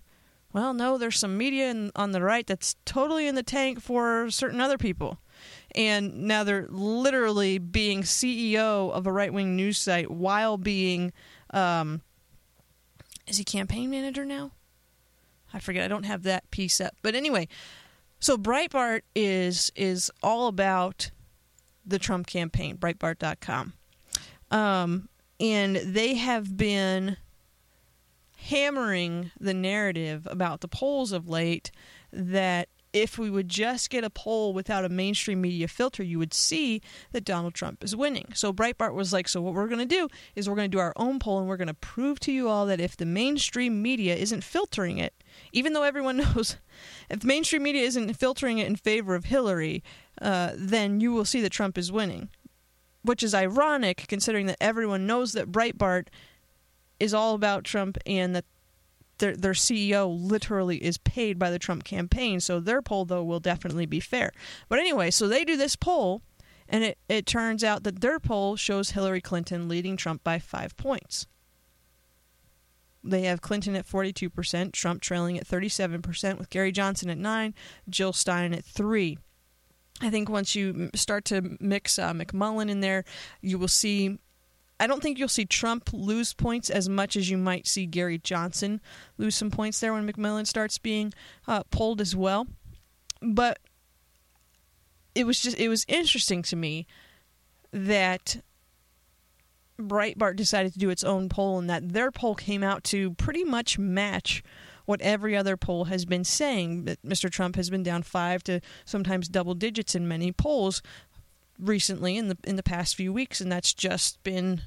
Well, 0.53 0.75
no, 0.75 0.97
there's 0.97 1.19
some 1.19 1.37
media 1.37 1.71
in, 1.71 1.91
on 1.97 2.13
the 2.13 2.23
right 2.23 2.47
that's 2.47 2.77
totally 2.85 3.27
in 3.27 3.35
the 3.35 3.43
tank 3.43 3.81
for 3.81 4.31
certain 4.31 4.61
other 4.61 4.79
people. 4.79 5.19
And 5.75 6.25
now 6.25 6.45
they're 6.45 6.67
literally 6.69 7.59
being 7.59 8.03
CEO 8.03 8.91
of 8.93 9.07
a 9.07 9.13
right 9.13 9.33
wing 9.33 9.57
news 9.57 9.79
site 9.79 10.11
while 10.11 10.57
being. 10.59 11.13
Um, 11.51 12.03
is 13.27 13.39
he 13.39 13.45
campaign 13.45 13.91
manager 13.91 14.25
now? 14.25 14.53
I 15.55 15.59
forget. 15.59 15.85
I 15.85 15.89
don't 15.89 16.05
have 16.05 16.23
that 16.25 16.51
piece 16.51 16.81
up. 16.81 16.95
But 17.03 17.15
anyway, 17.15 17.49
so 18.19 18.37
Breitbart 18.37 19.03
is 19.15 19.71
is 19.75 20.11
all 20.23 20.47
about 20.47 21.11
the 21.85 21.99
Trump 21.99 22.27
campaign. 22.27 22.77
Breitbart.com, 22.77 23.75
um, 24.51 25.09
and 25.41 25.77
they 25.77 26.15
have 26.15 26.57
been 26.57 27.17
hammering 28.37 29.31
the 29.39 29.55
narrative 29.55 30.27
about 30.31 30.61
the 30.61 30.69
polls 30.69 31.13
of 31.13 31.29
late 31.29 31.71
that 32.13 32.69
if 32.93 33.19
we 33.19 33.31
would 33.31 33.49
just 33.49 33.91
get 33.91 34.05
a 34.05 34.11
poll 34.11 34.53
without 34.53 34.85
a 34.85 34.89
mainstream 34.89 35.41
media 35.41 35.67
filter, 35.67 36.03
you 36.03 36.19
would 36.19 36.35
see 36.35 36.83
that 37.13 37.25
Donald 37.25 37.55
Trump 37.55 37.83
is 37.83 37.97
winning. 37.97 38.27
So 38.35 38.53
Breitbart 38.53 38.95
was 38.95 39.13
like, 39.13 39.29
so 39.29 39.41
what 39.41 39.55
we're 39.55 39.69
going 39.69 39.79
to 39.79 39.85
do 39.87 40.09
is 40.35 40.49
we're 40.49 40.57
going 40.57 40.71
to 40.71 40.77
do 40.77 40.81
our 40.81 40.93
own 40.97 41.19
poll 41.19 41.39
and 41.39 41.49
we're 41.49 41.57
going 41.57 41.69
to 41.69 41.75
prove 41.75 42.21
to 42.21 42.33
you 42.33 42.49
all 42.49 42.67
that 42.67 42.81
if 42.81 42.97
the 42.97 43.07
mainstream 43.07 43.81
media 43.81 44.15
isn't 44.15 44.45
filtering 44.45 44.99
it, 44.99 45.15
even 45.53 45.73
though 45.73 45.83
everyone 45.85 46.17
knows 46.19 46.57
if 47.09 47.21
the 47.21 47.27
mainstream 47.27 47.63
media 47.63 47.83
isn't 47.83 48.15
filtering 48.15 48.59
it 48.59 48.67
in 48.67 48.77
favor 48.77 49.15
of 49.15 49.25
Hillary, 49.25 49.83
uh, 50.21 50.53
then 50.55 51.01
you 51.01 51.13
will 51.13 51.25
see 51.25 51.41
that 51.41 51.51
Trump 51.51 51.79
is 51.79 51.91
winning. 51.91 52.29
Which 53.05 53.23
is 53.25 53.35
ironic 53.35 54.05
considering 54.07 54.47
that 54.47 54.59
everyone 54.61 55.09
knows 55.09 55.33
that 55.33 55.51
Breitbart 55.51 56.07
is 57.01 57.13
all 57.13 57.35
about 57.35 57.65
Trump 57.65 57.99
and 58.07 58.37
that 58.37 58.45
their 59.23 59.37
their 59.37 59.53
CEO 59.53 60.07
literally 60.13 60.83
is 60.83 60.99
paid 60.99 61.39
by 61.39 61.51
the 61.51 61.59
Trump 61.59 61.85
campaign. 61.85 62.41
So 62.41 62.61
their 62.61 62.83
poll 62.83 63.07
though 63.07 63.25
will 63.25 63.41
definitely 63.41 63.87
be 63.87 64.01
fair. 64.01 64.33
But 64.69 64.81
anyway, 64.81 65.11
so 65.11 65.29
they 65.29 65.45
do 65.45 65.57
this 65.57 65.77
poll 65.77 66.21
and 66.69 66.83
it, 66.83 66.99
it 67.09 67.25
turns 67.25 67.63
out 67.63 67.85
that 67.85 68.01
their 68.01 68.19
poll 68.19 68.57
shows 68.57 68.91
Hillary 68.91 69.21
Clinton 69.21 69.69
leading 69.69 69.97
Trump 69.97 70.25
by 70.25 70.39
five 70.39 70.77
points. 70.77 71.27
They 73.05 73.23
have 73.23 73.41
Clinton 73.41 73.75
at 73.75 73.87
42%, 73.87 74.73
Trump 74.73 75.03
trailing 75.03 75.37
at 75.37 75.47
37%, 75.47 76.39
with 76.39 76.51
Gary 76.51 76.71
Johnson 76.71 77.11
at 77.11 77.19
9, 77.19 77.55
Jill 77.89 78.13
Stein 78.13 78.55
at 78.55 78.65
3. 78.65 79.19
I 80.01 80.11
think 80.11 80.29
once 80.29 80.55
you 80.55 80.91
start 80.95 81.25
to 81.27 81.57
mix 81.61 81.99
uh, 81.99 82.13
McMullin 82.13 82.71
in 82.71 82.81
there, 82.81 83.05
you 83.41 83.59
will 83.59 83.69
see. 83.69 84.19
I 84.83 84.89
don't 84.89 85.01
think 85.01 85.17
you'll 85.17 85.29
see 85.29 85.45
Trump 85.45 85.91
lose 85.93 86.35
points 86.35 86.69
as 86.69 86.89
much 86.89 87.17
as 87.17 87.31
you 87.31 87.39
might 87.39 87.69
see 87.69 87.87
Gary 87.87 88.19
Johnson 88.19 88.81
lose 89.17 89.37
some 89.37 89.49
points 89.49 89.79
there 89.79 89.93
when 89.93 90.11
McMullin 90.11 90.45
starts 90.45 90.77
being 90.79 91.13
uh, 91.47 91.63
polled 91.71 92.01
as 92.01 92.17
well. 92.17 92.49
But 93.21 93.61
it 95.15 95.25
was 95.25 95.39
just 95.39 95.57
it 95.57 95.69
was 95.69 95.85
interesting 95.87 96.43
to 96.43 96.57
me 96.57 96.89
that 97.71 98.43
Breitbart 99.81 100.35
decided 100.35 100.73
to 100.73 100.81
do 100.81 100.91
its 100.91 101.05
own 101.05 101.29
poll, 101.29 101.61
and 101.61 101.71
that 101.71 101.93
their 101.93 102.11
poll 102.11 102.35
came 102.35 102.65
out 102.65 102.83
to 102.85 103.13
pretty 103.15 103.45
much 103.45 103.79
match 103.79 104.43
what 104.85 105.01
every 105.01 105.37
other 105.37 105.57
poll 105.57 105.85
has 105.85 106.05
been 106.05 106.25
saying. 106.25 106.87
That 106.87 107.01
Mr. 107.03 107.31
Trump 107.31 107.55
has 107.55 107.71
been 107.71 107.85
down 107.85 108.03
five 108.03 108.43
to 108.45 108.61
sometimes 108.85 109.29
double 109.29 109.55
digits 109.55 109.95
in 109.95 110.09
many 110.09 110.33
polls 110.33 110.83
recently 111.57 112.17
in 112.17 112.27
the 112.27 112.37
in 112.43 112.57
the 112.57 112.65
past 112.65 112.97
few 112.97 113.13
weeks, 113.13 113.41
and 113.41 113.53
that's 113.53 113.73
just 113.73 114.21
been 114.25 114.63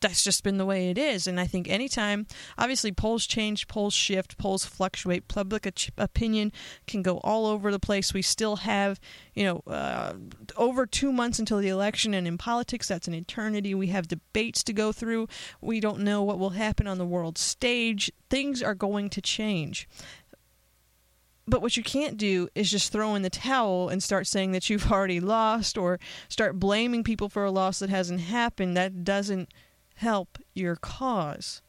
that's 0.00 0.22
just 0.22 0.44
been 0.44 0.58
the 0.58 0.66
way 0.66 0.90
it 0.90 0.98
is. 0.98 1.26
And 1.26 1.40
I 1.40 1.46
think 1.46 1.68
anytime, 1.68 2.26
obviously, 2.56 2.92
polls 2.92 3.26
change, 3.26 3.66
polls 3.68 3.94
shift, 3.94 4.38
polls 4.38 4.64
fluctuate. 4.64 5.28
Public 5.28 5.66
opinion 5.96 6.52
can 6.86 7.02
go 7.02 7.18
all 7.18 7.46
over 7.46 7.70
the 7.72 7.80
place. 7.80 8.14
We 8.14 8.22
still 8.22 8.56
have, 8.56 9.00
you 9.34 9.44
know, 9.44 9.72
uh, 9.72 10.14
over 10.56 10.86
two 10.86 11.12
months 11.12 11.38
until 11.38 11.58
the 11.58 11.68
election. 11.68 12.14
And 12.14 12.26
in 12.26 12.38
politics, 12.38 12.88
that's 12.88 13.08
an 13.08 13.14
eternity. 13.14 13.74
We 13.74 13.88
have 13.88 14.08
debates 14.08 14.62
to 14.64 14.72
go 14.72 14.92
through. 14.92 15.28
We 15.60 15.80
don't 15.80 16.00
know 16.00 16.22
what 16.22 16.38
will 16.38 16.50
happen 16.50 16.86
on 16.86 16.98
the 16.98 17.06
world 17.06 17.38
stage. 17.38 18.10
Things 18.30 18.62
are 18.62 18.74
going 18.74 19.10
to 19.10 19.20
change. 19.20 19.88
But 21.48 21.62
what 21.62 21.78
you 21.78 21.82
can't 21.82 22.18
do 22.18 22.48
is 22.54 22.70
just 22.70 22.92
throw 22.92 23.14
in 23.14 23.22
the 23.22 23.30
towel 23.30 23.88
and 23.88 24.02
start 24.02 24.26
saying 24.26 24.52
that 24.52 24.68
you've 24.68 24.92
already 24.92 25.18
lost 25.18 25.78
or 25.78 25.98
start 26.28 26.60
blaming 26.60 27.02
people 27.02 27.28
for 27.28 27.44
a 27.44 27.50
loss 27.50 27.78
that 27.78 27.88
hasn't 27.88 28.20
happened. 28.20 28.76
That 28.76 29.02
doesn't 29.02 29.48
help 29.98 30.38
your 30.54 30.76
cause. 30.76 31.60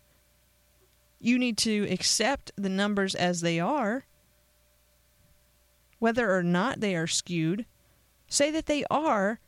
You 1.19 1.37
need 1.37 1.57
to 1.59 1.87
accept 1.91 2.51
the 2.55 2.69
numbers 2.69 3.15
as 3.15 3.41
they 3.41 3.59
are, 3.59 4.05
whether 5.97 6.33
or 6.33 6.43
not 6.43 6.79
they 6.79 6.95
are 6.95 7.07
skewed. 7.07 7.65
Say 8.27 8.51
that 8.51 8.67
they 8.67 8.85
are 8.89 9.39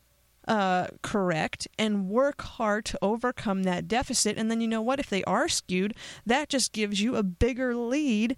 uh, 0.48 0.88
correct 1.02 1.68
and 1.78 2.10
work 2.10 2.42
hard 2.42 2.86
to 2.86 3.00
overcome 3.02 3.64
that 3.64 3.88
deficit. 3.88 4.38
And 4.38 4.50
then 4.50 4.60
you 4.60 4.68
know 4.68 4.82
what? 4.82 5.00
If 5.00 5.10
they 5.10 5.24
are 5.26 5.48
skewed, 5.48 5.96
that 6.26 6.50
just 6.50 6.74
gives 6.74 7.00
you 7.02 7.16
a 7.16 7.24
bigger 7.24 7.76
lead 7.76 8.36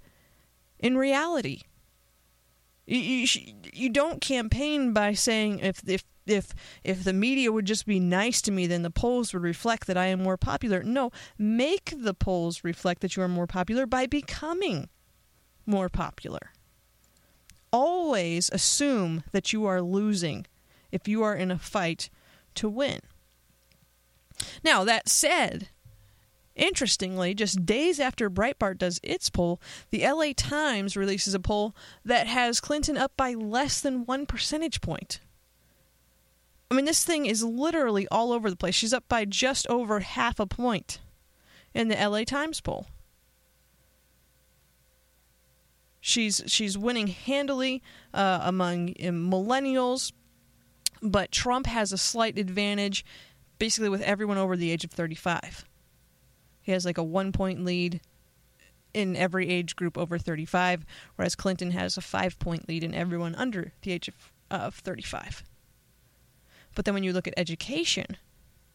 in 0.78 0.98
reality. 0.98 1.62
You, 2.86 2.98
you, 2.98 3.28
you 3.72 3.90
don't 3.90 4.20
campaign 4.20 4.92
by 4.92 5.14
saying 5.14 5.60
if 5.60 5.82
if 5.88 6.04
if 6.26 6.54
if 6.84 7.04
the 7.04 7.14
media 7.14 7.52
would 7.52 7.66
just 7.66 7.86
be 7.86 8.00
nice 8.00 8.42
to 8.42 8.52
me 8.52 8.68
then 8.68 8.82
the 8.82 8.90
polls 8.90 9.34
would 9.34 9.44
reflect 9.44 9.88
that 9.88 9.98
I 9.98 10.08
am 10.08 10.24
more 10.24 10.38
popular. 10.38 10.84
No, 10.84 11.12
make 11.38 11.94
the 11.96 12.14
polls 12.14 12.64
reflect 12.64 13.02
that 13.02 13.16
you 13.16 13.24
are 13.24 13.28
more 13.28 13.48
popular 13.48 13.86
by 13.86 14.06
becoming 14.06 14.90
more 15.66 15.90
popular. 15.90 16.52
Always 17.72 18.50
assume 18.52 19.24
that 19.32 19.52
you 19.52 19.66
are 19.66 19.82
losing 19.82 20.46
if 20.92 21.08
you 21.08 21.24
are 21.24 21.36
in 21.36 21.50
a 21.52 21.58
fight 21.58 22.10
to 22.56 22.70
win. 22.70 23.00
Now, 24.64 24.84
that 24.84 25.10
said, 25.10 25.70
Interestingly, 26.56 27.34
just 27.34 27.66
days 27.66 28.00
after 28.00 28.30
Breitbart 28.30 28.78
does 28.78 29.00
its 29.02 29.30
poll, 29.30 29.60
the 29.90 30.08
LA 30.08 30.34
Times 30.36 30.96
releases 30.96 31.34
a 31.34 31.40
poll 31.40 31.76
that 32.06 32.28
has 32.28 32.62
Clinton 32.62 32.96
up 32.96 33.18
by 33.18 33.34
less 33.34 33.82
than 33.82 34.06
one 34.06 34.28
percentage 34.28 34.80
point. 34.80 35.20
I 36.74 36.76
mean, 36.76 36.86
this 36.86 37.04
thing 37.04 37.28
is 37.28 37.44
literally 37.44 38.08
all 38.08 38.32
over 38.32 38.50
the 38.50 38.56
place. 38.56 38.74
She's 38.74 38.94
up 38.94 39.08
by 39.08 39.26
just 39.26 39.68
over 39.68 40.00
half 40.00 40.40
a 40.40 40.48
point 40.48 41.02
in 41.76 41.88
the 41.88 41.96
LA 41.96 42.24
Times 42.24 42.62
poll. 42.62 42.88
She's 46.02 46.42
she's 46.48 46.76
winning 46.76 47.06
handily 47.06 47.84
uh, 48.12 48.40
among 48.42 48.90
uh, 48.90 49.12
millennials, 49.12 50.14
but 51.04 51.32
Trump 51.32 51.68
has 51.68 51.94
a 51.94 51.98
slight 51.98 52.40
advantage, 52.40 53.06
basically 53.60 53.90
with 53.90 54.02
everyone 54.02 54.40
over 54.40 54.58
the 54.58 54.72
age 54.72 54.84
of 54.84 54.90
35. 54.90 55.66
He 56.64 56.72
has 56.72 56.86
like 56.86 56.98
a 56.98 57.04
one 57.04 57.32
point 57.32 57.64
lead 57.64 58.02
in 58.96 59.16
every 59.16 59.48
age 59.48 59.76
group 59.76 59.96
over 59.96 60.18
35, 60.18 60.88
whereas 61.18 61.36
Clinton 61.36 61.70
has 61.70 61.98
a 61.98 62.02
five 62.02 62.40
point 62.40 62.68
lead 62.68 62.84
in 62.84 62.96
everyone 62.96 63.36
under 63.36 63.74
the 63.84 63.92
age 63.92 64.08
of, 64.08 64.16
of 64.50 64.74
35. 64.74 65.44
But 66.76 66.86
then 66.86 66.94
when 66.94 67.04
you 67.04 67.14
look 67.14 67.28
at 67.28 67.34
education, 67.38 68.18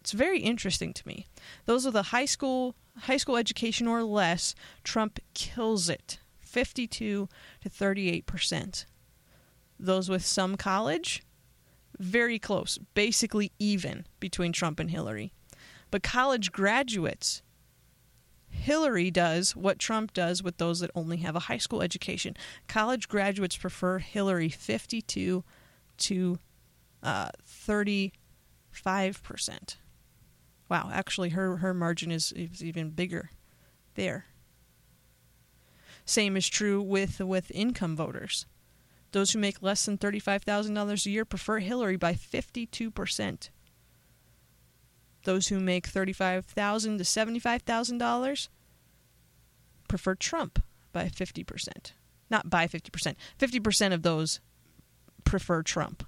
it's 0.01 0.13
very 0.13 0.41
interesting 0.41 0.93
to 0.93 1.07
me. 1.07 1.27
Those 1.67 1.85
with 1.85 1.97
a 1.97 2.05
high 2.05 2.25
school 2.25 2.75
high 3.03 3.17
school 3.17 3.37
education 3.37 3.87
or 3.87 4.03
less, 4.03 4.55
Trump 4.83 5.21
kills 5.35 5.89
it. 5.89 6.19
52 6.41 7.29
to 7.61 7.69
38 7.69 8.27
percent. 8.27 8.87
Those 9.79 10.09
with 10.09 10.25
some 10.25 10.57
college, 10.57 11.23
very 11.99 12.39
close, 12.39 12.79
basically 12.95 13.53
even 13.59 14.07
between 14.19 14.53
Trump 14.53 14.81
and 14.81 14.91
Hillary. 14.91 15.33
But 15.91 16.03
college 16.03 16.53
graduates, 16.53 17.43
Hillary 18.51 19.11
does 19.11 19.55
what 19.55 19.79
Trump 19.79 20.13
does 20.13 20.43
with 20.43 20.57
those 20.57 20.81
that 20.81 20.91
only 20.95 21.19
have 21.19 21.37
a 21.37 21.41
high 21.41 21.59
school 21.59 21.83
education. 21.83 22.37
College 22.67 23.09
graduates 23.09 23.57
prefer 23.57 23.99
Hillary 23.99 24.49
52 24.49 25.45
to 25.99 26.39
uh, 27.03 27.31
35 27.45 29.23
percent. 29.23 29.79
Wow, 30.69 30.91
actually, 30.93 31.31
her 31.31 31.59
her 31.59 31.73
margin 31.73 32.11
is, 32.11 32.33
is 32.33 32.63
even 32.63 32.91
bigger 32.91 33.31
there. 33.95 34.27
Same 36.05 36.37
is 36.37 36.49
true 36.49 36.81
with 36.81 37.21
with 37.21 37.51
income 37.51 37.97
voters. 37.97 38.47
Those 39.13 39.33
who 39.33 39.39
make 39.39 39.63
less 39.63 39.87
than 39.87 39.97
$35,000 39.97 41.07
a 41.07 41.11
year 41.11 41.25
prefer 41.25 41.61
Hillary 41.61 41.97
by 41.97 42.13
52%. 42.13 43.49
Those 45.25 45.49
who 45.49 45.61
make 45.61 45.91
$35,000 45.91 46.99
to 46.99 47.05
$75,000 47.05 48.49
prefer 49.89 50.15
Trump 50.15 50.63
by 50.93 51.07
50%. 51.07 51.93
Not 52.31 52.51
by 52.51 52.67
50%. 52.67 53.15
50% 53.39 53.93
of 53.93 54.03
those 54.03 54.41
prefer 55.25 55.63
Trump. 55.63 56.07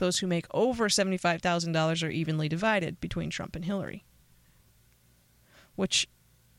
Those 0.00 0.18
who 0.18 0.26
make 0.26 0.46
over 0.50 0.88
$75,000 0.88 2.02
are 2.02 2.10
evenly 2.10 2.48
divided 2.48 3.00
between 3.00 3.28
Trump 3.28 3.54
and 3.54 3.66
Hillary. 3.66 4.04
Which, 5.76 6.08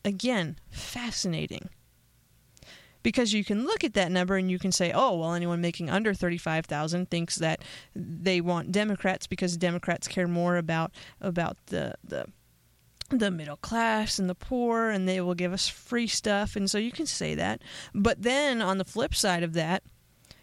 again, 0.05 0.59
fascinating 0.69 1.69
because 3.03 3.33
you 3.33 3.43
can 3.43 3.65
look 3.65 3.83
at 3.83 3.95
that 3.95 4.11
number 4.11 4.37
and 4.37 4.51
you 4.51 4.59
can 4.59 4.71
say, 4.71 4.91
oh, 4.91 5.17
well, 5.17 5.33
anyone 5.33 5.59
making 5.59 5.89
under 5.89 6.13
35,000 6.13 7.09
thinks 7.09 7.37
that 7.37 7.63
they 7.95 8.41
want 8.41 8.71
Democrats 8.71 9.25
because 9.25 9.57
Democrats 9.57 10.07
care 10.07 10.27
more 10.27 10.57
about 10.57 10.91
about 11.19 11.57
the 11.67 11.95
the 12.03 12.25
the 13.09 13.31
middle 13.31 13.57
class 13.57 14.19
and 14.19 14.29
the 14.29 14.35
poor 14.35 14.89
and 14.89 15.09
they 15.09 15.19
will 15.19 15.33
give 15.33 15.51
us 15.51 15.67
free 15.67 16.07
stuff 16.07 16.55
and 16.55 16.69
so 16.69 16.77
you 16.77 16.91
can 16.91 17.07
say 17.07 17.33
that. 17.33 17.61
But 17.93 18.21
then 18.21 18.61
on 18.61 18.77
the 18.77 18.85
flip 18.85 19.15
side 19.15 19.41
of 19.41 19.53
that, 19.53 19.83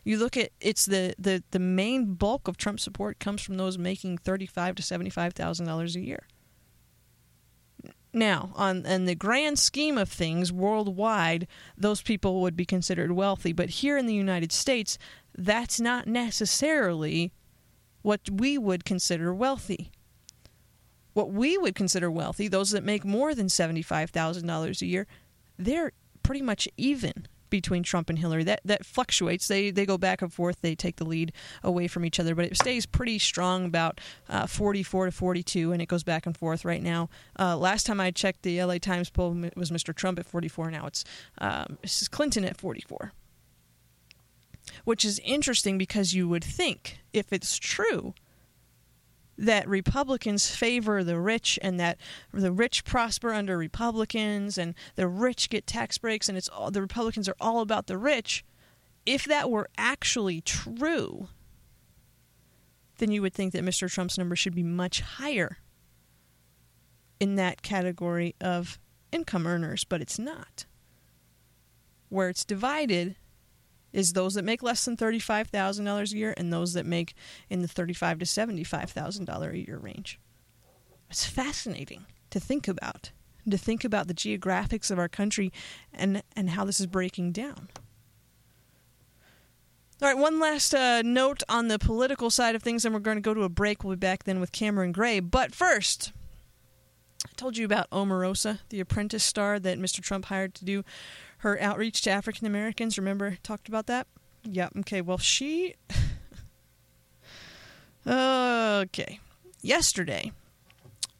you 0.08 0.16
look 0.16 0.38
at 0.38 0.52
it's 0.58 0.86
the, 0.86 1.14
the, 1.18 1.42
the 1.50 1.58
main 1.58 2.14
bulk 2.14 2.48
of 2.48 2.56
Trump 2.56 2.80
support 2.80 3.18
comes 3.18 3.42
from 3.42 3.58
those 3.58 3.76
making 3.76 4.16
thirty 4.16 4.46
five 4.46 4.74
to 4.76 4.82
seventy 4.82 5.10
five 5.10 5.34
thousand 5.34 5.66
dollars 5.66 5.96
a 5.96 6.00
year. 6.00 6.26
Now, 8.14 8.52
on 8.54 8.86
in 8.86 9.04
the 9.04 9.14
grand 9.14 9.58
scheme 9.58 9.98
of 9.98 10.08
things, 10.08 10.50
worldwide, 10.50 11.46
those 11.76 12.00
people 12.00 12.40
would 12.40 12.56
be 12.56 12.64
considered 12.64 13.12
wealthy. 13.12 13.52
But 13.52 13.68
here 13.68 13.98
in 13.98 14.06
the 14.06 14.14
United 14.14 14.50
States, 14.50 14.96
that's 15.36 15.78
not 15.78 16.06
necessarily 16.06 17.30
what 18.00 18.30
we 18.30 18.56
would 18.56 18.86
consider 18.86 19.34
wealthy. 19.34 19.92
What 21.12 21.32
we 21.32 21.58
would 21.58 21.74
consider 21.74 22.10
wealthy, 22.10 22.48
those 22.48 22.70
that 22.70 22.82
make 22.82 23.04
more 23.04 23.34
than 23.34 23.48
$75,000 23.48 24.80
a 24.80 24.86
year, 24.86 25.06
they're 25.58 25.92
pretty 26.22 26.40
much 26.40 26.66
even 26.78 27.26
between 27.50 27.82
Trump 27.82 28.08
and 28.10 28.18
Hillary. 28.18 28.44
That 28.44 28.60
that 28.64 28.84
fluctuates. 28.84 29.48
They 29.48 29.70
they 29.70 29.86
go 29.86 29.98
back 29.98 30.22
and 30.22 30.32
forth. 30.32 30.60
They 30.60 30.74
take 30.74 30.96
the 30.96 31.04
lead 31.04 31.32
away 31.62 31.88
from 31.88 32.04
each 32.04 32.20
other, 32.20 32.34
but 32.34 32.44
it 32.46 32.56
stays 32.56 32.86
pretty 32.86 33.18
strong, 33.18 33.64
about 33.64 34.00
uh, 34.28 34.46
44 34.46 35.06
to 35.06 35.12
42, 35.12 35.72
and 35.72 35.82
it 35.82 35.86
goes 35.86 36.02
back 36.02 36.26
and 36.26 36.36
forth 36.36 36.64
right 36.64 36.82
now. 36.82 37.08
Uh, 37.38 37.56
last 37.56 37.86
time 37.86 38.00
I 38.00 38.10
checked, 38.10 38.42
the 38.42 38.62
LA 38.62 38.78
Times 38.78 39.10
poll 39.10 39.44
it 39.44 39.56
was 39.56 39.70
Mr. 39.70 39.94
Trump 39.94 40.18
at 40.18 40.26
44. 40.26 40.70
Now 40.70 40.86
it's 40.86 41.04
uh, 41.38 41.64
Mrs. 41.84 42.10
Clinton 42.10 42.44
at 42.44 42.56
44. 42.56 43.12
Which 44.84 45.04
is 45.04 45.18
interesting 45.20 45.78
because 45.78 46.14
you 46.14 46.28
would 46.28 46.44
think, 46.44 46.98
if 47.12 47.32
it's 47.32 47.56
true, 47.56 48.14
that 49.38 49.68
Republicans 49.68 50.50
favor 50.50 51.04
the 51.04 51.18
rich 51.18 51.58
and 51.62 51.78
that 51.78 51.96
the 52.32 52.50
rich 52.50 52.84
prosper 52.84 53.32
under 53.32 53.56
Republicans 53.56 54.58
and 54.58 54.74
the 54.96 55.06
rich 55.06 55.48
get 55.48 55.66
tax 55.66 55.96
breaks 55.96 56.28
and 56.28 56.36
it's 56.36 56.48
all 56.48 56.72
the 56.72 56.82
Republicans 56.82 57.28
are 57.28 57.36
all 57.40 57.60
about 57.60 57.86
the 57.86 57.96
rich. 57.96 58.44
If 59.06 59.24
that 59.24 59.48
were 59.48 59.70
actually 59.78 60.40
true, 60.40 61.28
then 62.98 63.12
you 63.12 63.22
would 63.22 63.32
think 63.32 63.52
that 63.52 63.64
Mr. 63.64 63.88
Trump's 63.90 64.18
number 64.18 64.34
should 64.34 64.56
be 64.56 64.64
much 64.64 65.00
higher 65.00 65.58
in 67.20 67.36
that 67.36 67.62
category 67.62 68.34
of 68.40 68.78
income 69.12 69.46
earners, 69.46 69.84
but 69.84 70.02
it's 70.02 70.18
not. 70.18 70.66
Where 72.08 72.28
it's 72.28 72.44
divided 72.44 73.16
is 73.92 74.12
those 74.12 74.34
that 74.34 74.44
make 74.44 74.62
less 74.62 74.84
than 74.84 74.96
$35,000 74.96 76.12
a 76.12 76.16
year 76.16 76.34
and 76.36 76.52
those 76.52 76.74
that 76.74 76.86
make 76.86 77.14
in 77.48 77.62
the 77.62 77.68
$35 77.68 78.18
to 78.20 78.24
$75,000 78.24 79.52
a 79.52 79.58
year 79.58 79.78
range. 79.78 80.18
It's 81.10 81.24
fascinating 81.24 82.06
to 82.30 82.40
think 82.40 82.68
about, 82.68 83.12
to 83.48 83.56
think 83.56 83.84
about 83.84 84.08
the 84.08 84.14
geographics 84.14 84.90
of 84.90 84.98
our 84.98 85.08
country 85.08 85.52
and, 85.92 86.22
and 86.36 86.50
how 86.50 86.64
this 86.64 86.80
is 86.80 86.86
breaking 86.86 87.32
down. 87.32 87.68
All 90.00 90.08
right, 90.08 90.16
one 90.16 90.38
last 90.38 90.74
uh, 90.74 91.02
note 91.02 91.42
on 91.48 91.66
the 91.66 91.78
political 91.78 92.30
side 92.30 92.54
of 92.54 92.62
things, 92.62 92.84
and 92.84 92.94
we're 92.94 93.00
going 93.00 93.16
to 93.16 93.20
go 93.20 93.34
to 93.34 93.42
a 93.42 93.48
break. 93.48 93.82
We'll 93.82 93.96
be 93.96 94.00
back 94.00 94.24
then 94.24 94.38
with 94.38 94.52
Cameron 94.52 94.92
Gray. 94.92 95.18
But 95.18 95.56
first, 95.56 96.12
I 97.24 97.30
told 97.36 97.56
you 97.56 97.64
about 97.64 97.90
Omarosa, 97.90 98.60
the 98.68 98.80
apprentice 98.80 99.24
star 99.24 99.58
that 99.58 99.78
Mr. 99.78 100.00
Trump 100.00 100.26
hired 100.26 100.54
to 100.54 100.64
do 100.64 100.84
her 101.38 101.60
outreach 101.60 102.02
to 102.02 102.10
African 102.10 102.46
Americans. 102.46 102.98
Remember, 102.98 103.38
talked 103.42 103.68
about 103.68 103.86
that? 103.86 104.06
Yeah, 104.44 104.68
okay. 104.80 105.00
Well, 105.00 105.18
she. 105.18 105.74
okay. 108.06 109.20
Yesterday, 109.60 110.32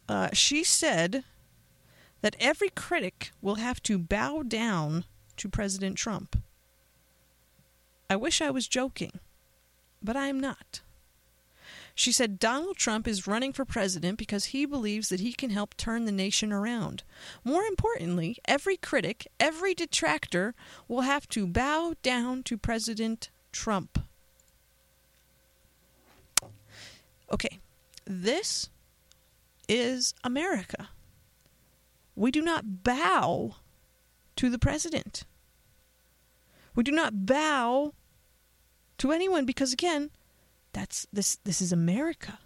uh, 0.08 0.28
she 0.32 0.62
said 0.62 1.24
that 2.20 2.36
every 2.40 2.70
critic 2.70 3.30
will 3.42 3.56
have 3.56 3.82
to 3.84 3.98
bow 3.98 4.42
down 4.42 5.04
to 5.36 5.48
President 5.48 5.96
Trump. 5.96 6.40
I 8.10 8.16
wish 8.16 8.40
I 8.40 8.50
was 8.50 8.66
joking, 8.66 9.20
but 10.02 10.16
I 10.16 10.28
am 10.28 10.40
not. 10.40 10.80
She 11.98 12.12
said 12.12 12.38
Donald 12.38 12.76
Trump 12.76 13.08
is 13.08 13.26
running 13.26 13.52
for 13.52 13.64
president 13.64 14.18
because 14.18 14.46
he 14.46 14.64
believes 14.66 15.08
that 15.08 15.18
he 15.18 15.32
can 15.32 15.50
help 15.50 15.76
turn 15.76 16.04
the 16.04 16.12
nation 16.12 16.52
around. 16.52 17.02
More 17.42 17.64
importantly, 17.64 18.38
every 18.44 18.76
critic, 18.76 19.26
every 19.40 19.74
detractor 19.74 20.54
will 20.86 21.00
have 21.00 21.28
to 21.30 21.44
bow 21.44 21.94
down 22.04 22.44
to 22.44 22.56
President 22.56 23.30
Trump. 23.50 23.98
Okay, 27.32 27.58
this 28.04 28.70
is 29.68 30.14
America. 30.22 30.90
We 32.14 32.30
do 32.30 32.42
not 32.42 32.84
bow 32.84 33.56
to 34.36 34.48
the 34.48 34.58
president. 34.60 35.24
We 36.76 36.84
do 36.84 36.92
not 36.92 37.26
bow 37.26 37.92
to 38.98 39.10
anyone 39.10 39.44
because, 39.44 39.72
again, 39.72 40.12
that's 40.78 41.06
this 41.12 41.38
this 41.44 41.60
is 41.60 41.72
America. 41.72 42.38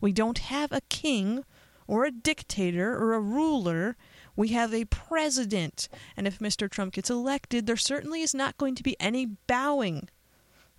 We 0.00 0.12
don't 0.12 0.38
have 0.38 0.70
a 0.70 0.82
king 0.82 1.44
or 1.88 2.04
a 2.04 2.12
dictator 2.12 2.96
or 2.96 3.14
a 3.14 3.20
ruler. 3.20 3.96
We 4.36 4.48
have 4.48 4.72
a 4.72 4.84
president. 4.84 5.88
And 6.16 6.26
if 6.26 6.38
Mr. 6.38 6.70
Trump 6.70 6.94
gets 6.94 7.10
elected, 7.10 7.66
there 7.66 7.76
certainly 7.76 8.22
is 8.22 8.34
not 8.34 8.56
going 8.56 8.76
to 8.76 8.82
be 8.82 8.96
any 9.00 9.26
bowing 9.26 10.08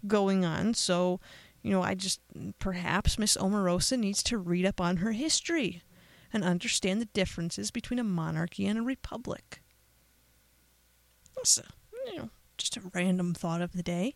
going 0.06 0.45
on. 0.45 0.76
So, 0.76 1.19
you 1.62 1.71
know, 1.71 1.82
I 1.82 1.93
just 1.93 2.21
perhaps 2.60 3.19
Miss 3.19 3.36
Omarosa 3.36 3.97
needs 3.97 4.23
to 4.23 4.38
read 4.38 4.65
up 4.65 4.80
on 4.80 4.97
her 4.97 5.12
history 5.12 5.82
and 6.32 6.43
understand 6.43 7.02
the 7.02 7.06
differences 7.06 7.69
between 7.69 8.00
a 8.00 8.04
monarchy 8.04 8.65
and 8.65 8.80
a 8.80 8.84
republic. 8.84 9.62
That's 11.36 11.58
a, 11.58 11.65
you 12.06 12.17
know, 12.17 12.30
just 12.58 12.78
a 12.78 12.82
random 12.93 13.34
thought 13.34 13.62
of 13.62 13.73
the 13.73 13.84
day. 13.84 14.15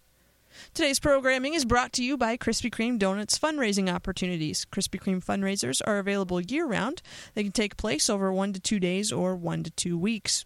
Today's 0.73 0.99
programming 0.99 1.53
is 1.53 1.65
brought 1.65 1.93
to 1.93 2.03
you 2.03 2.17
by 2.17 2.37
Krispy 2.37 2.71
Kreme 2.71 2.97
Donuts 2.97 3.37
fundraising 3.37 3.93
opportunities. 3.93 4.65
Krispy 4.71 4.99
Kreme 4.99 5.23
fundraisers 5.23 5.81
are 5.85 5.99
available 5.99 6.41
year 6.41 6.65
round. 6.65 7.01
They 7.33 7.43
can 7.43 7.51
take 7.51 7.77
place 7.77 8.09
over 8.09 8.31
one 8.31 8.53
to 8.53 8.59
two 8.59 8.79
days 8.79 9.11
or 9.11 9.35
one 9.35 9.63
to 9.63 9.71
two 9.71 9.97
weeks. 9.97 10.45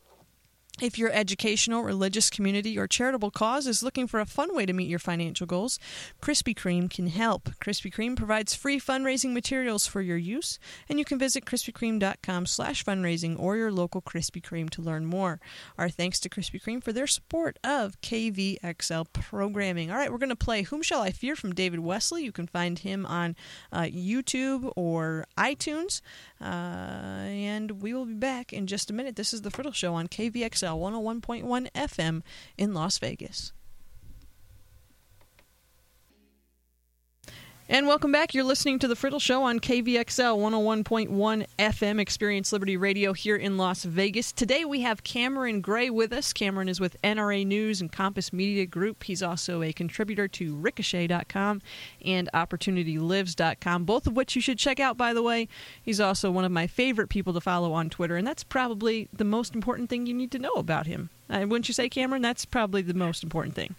If 0.82 0.98
your 0.98 1.10
educational, 1.14 1.84
religious 1.84 2.30
community, 2.30 2.78
or 2.78 2.86
charitable 2.86 3.32
cause 3.32 3.66
is 3.66 3.82
looking 3.82 4.08
for 4.08 4.20
a 4.20 4.26
fun 4.26 4.54
way 4.54 4.66
to 4.66 4.74
meet 4.74 4.90
your 4.90 5.00
financial 5.00 5.48
goals, 5.48 5.80
Krispy 6.22 6.54
Kreme 6.54 6.90
can 6.90 7.08
help. 7.08 7.50
Krispy 7.64 7.94
Kreme 7.94 8.18
provides 8.18 8.54
free 8.54 8.78
fundraising 8.78 9.32
materials 9.32 9.88
for 9.88 10.02
your 10.02 10.18
use, 10.18 10.60
and 10.90 11.00
you 11.00 11.06
can 11.06 11.18
visit 11.18 11.46
krispykreme.com 11.46 12.46
slash 12.46 12.84
fundraising 12.84 13.40
or 13.40 13.56
your 13.56 13.72
local 13.72 14.02
Krispy 14.02 14.42
Kreme 14.42 14.70
to 14.72 14.82
learn 14.82 15.06
more. 15.06 15.40
Our 15.78 15.88
thanks 15.88 16.20
to 16.20 16.30
Krispy 16.30 16.62
Kreme 16.62 16.84
for 16.84 16.92
their 16.92 17.08
support 17.08 17.58
of 17.64 18.02
KVXL 18.02 19.14
programming. 19.14 19.92
All 19.92 19.98
right, 19.98 20.12
we're 20.12 20.18
going 20.18 20.28
to 20.28 20.36
play 20.36 20.64
Whom 20.64 20.82
Shall 20.82 21.02
I 21.02 21.12
Fear 21.12 21.38
from 21.38 21.56
David 21.56 21.80
Wesley. 21.80 22.26
You 22.26 22.34
can 22.34 22.48
find 22.48 22.80
him 22.80 23.06
on 23.06 23.38
uh, 23.72 23.84
YouTube 23.84 24.74
or 24.76 25.26
iTunes. 25.38 26.02
Uh, 26.46 27.26
and 27.28 27.82
we 27.82 27.92
will 27.92 28.06
be 28.06 28.14
back 28.14 28.54
in 28.54 28.68
just 28.68 28.92
a 28.92 28.94
minute. 28.94 29.16
This 29.16 29.34
is 29.34 29.42
The 29.42 29.50
Friddle 29.50 29.74
Show 29.74 29.96
on 29.96 30.08
KVXL 30.08 30.78
101.1 30.80 31.72
FM 31.72 32.22
in 32.56 32.74
Las 32.76 33.00
Vegas. 33.00 33.52
And 37.68 37.88
welcome 37.88 38.12
back. 38.12 38.36
You're 38.36 38.44
listening 38.44 38.78
to 38.78 38.88
The 38.88 38.94
Friddle 38.94 39.20
Show 39.20 39.42
on 39.42 39.60
KVXL 39.60 40.38
101.1 40.38 41.48
FM 41.58 42.00
Experience 42.00 42.54
Liberty 42.54 42.78
Radio 42.78 43.12
here 43.12 43.36
in 43.36 43.58
Las 43.58 43.86
Vegas. 43.86 44.32
Today 44.32 44.64
we 44.64 44.82
have 44.82 45.04
Cameron 45.04 45.62
Gray 45.62 45.90
with 45.90 46.14
us. 46.14 46.32
Cameron 46.32 46.70
is 46.70 46.80
with 46.80 46.96
NRA 47.02 47.44
News 47.44 47.82
and 47.82 47.92
Compass 47.92 48.32
Media 48.32 48.68
Group. 48.68 49.06
He's 49.06 49.24
also 49.24 49.64
a 49.64 49.74
contributor 49.74 50.28
to 50.28 50.56
Ricochet.com 50.56 51.64
and 52.06 52.30
OpportunityLives.com, 52.36 53.84
both 53.86 54.06
of 54.06 54.16
which 54.16 54.36
you 54.36 54.44
should 54.44 54.60
check 54.60 54.80
out, 54.80 54.96
by 54.96 55.12
the 55.12 55.24
way. 55.24 55.48
He's 55.82 56.00
also 56.00 56.30
one 56.30 56.46
of 56.46 56.52
my 56.52 56.68
favorite 56.68 57.10
people 57.10 57.34
to 57.34 57.42
follow 57.42 57.74
on 57.74 57.90
Twitter, 57.90 58.16
and 58.16 58.28
that's 58.28 58.44
probably 58.44 59.10
the 59.12 59.24
most 59.24 59.56
important 59.56 59.90
thing 59.90 60.06
you 60.06 60.14
need 60.14 60.30
to 60.34 60.40
know 60.40 60.54
about 60.54 60.86
him. 60.86 61.10
Uh, 61.32 61.40
wouldn't 61.40 61.68
you 61.68 61.74
say, 61.74 61.90
Cameron? 61.90 62.22
That's 62.22 62.46
probably 62.46 62.84
the 62.84 62.94
most 62.94 63.24
important 63.24 63.56
thing. 63.56 63.74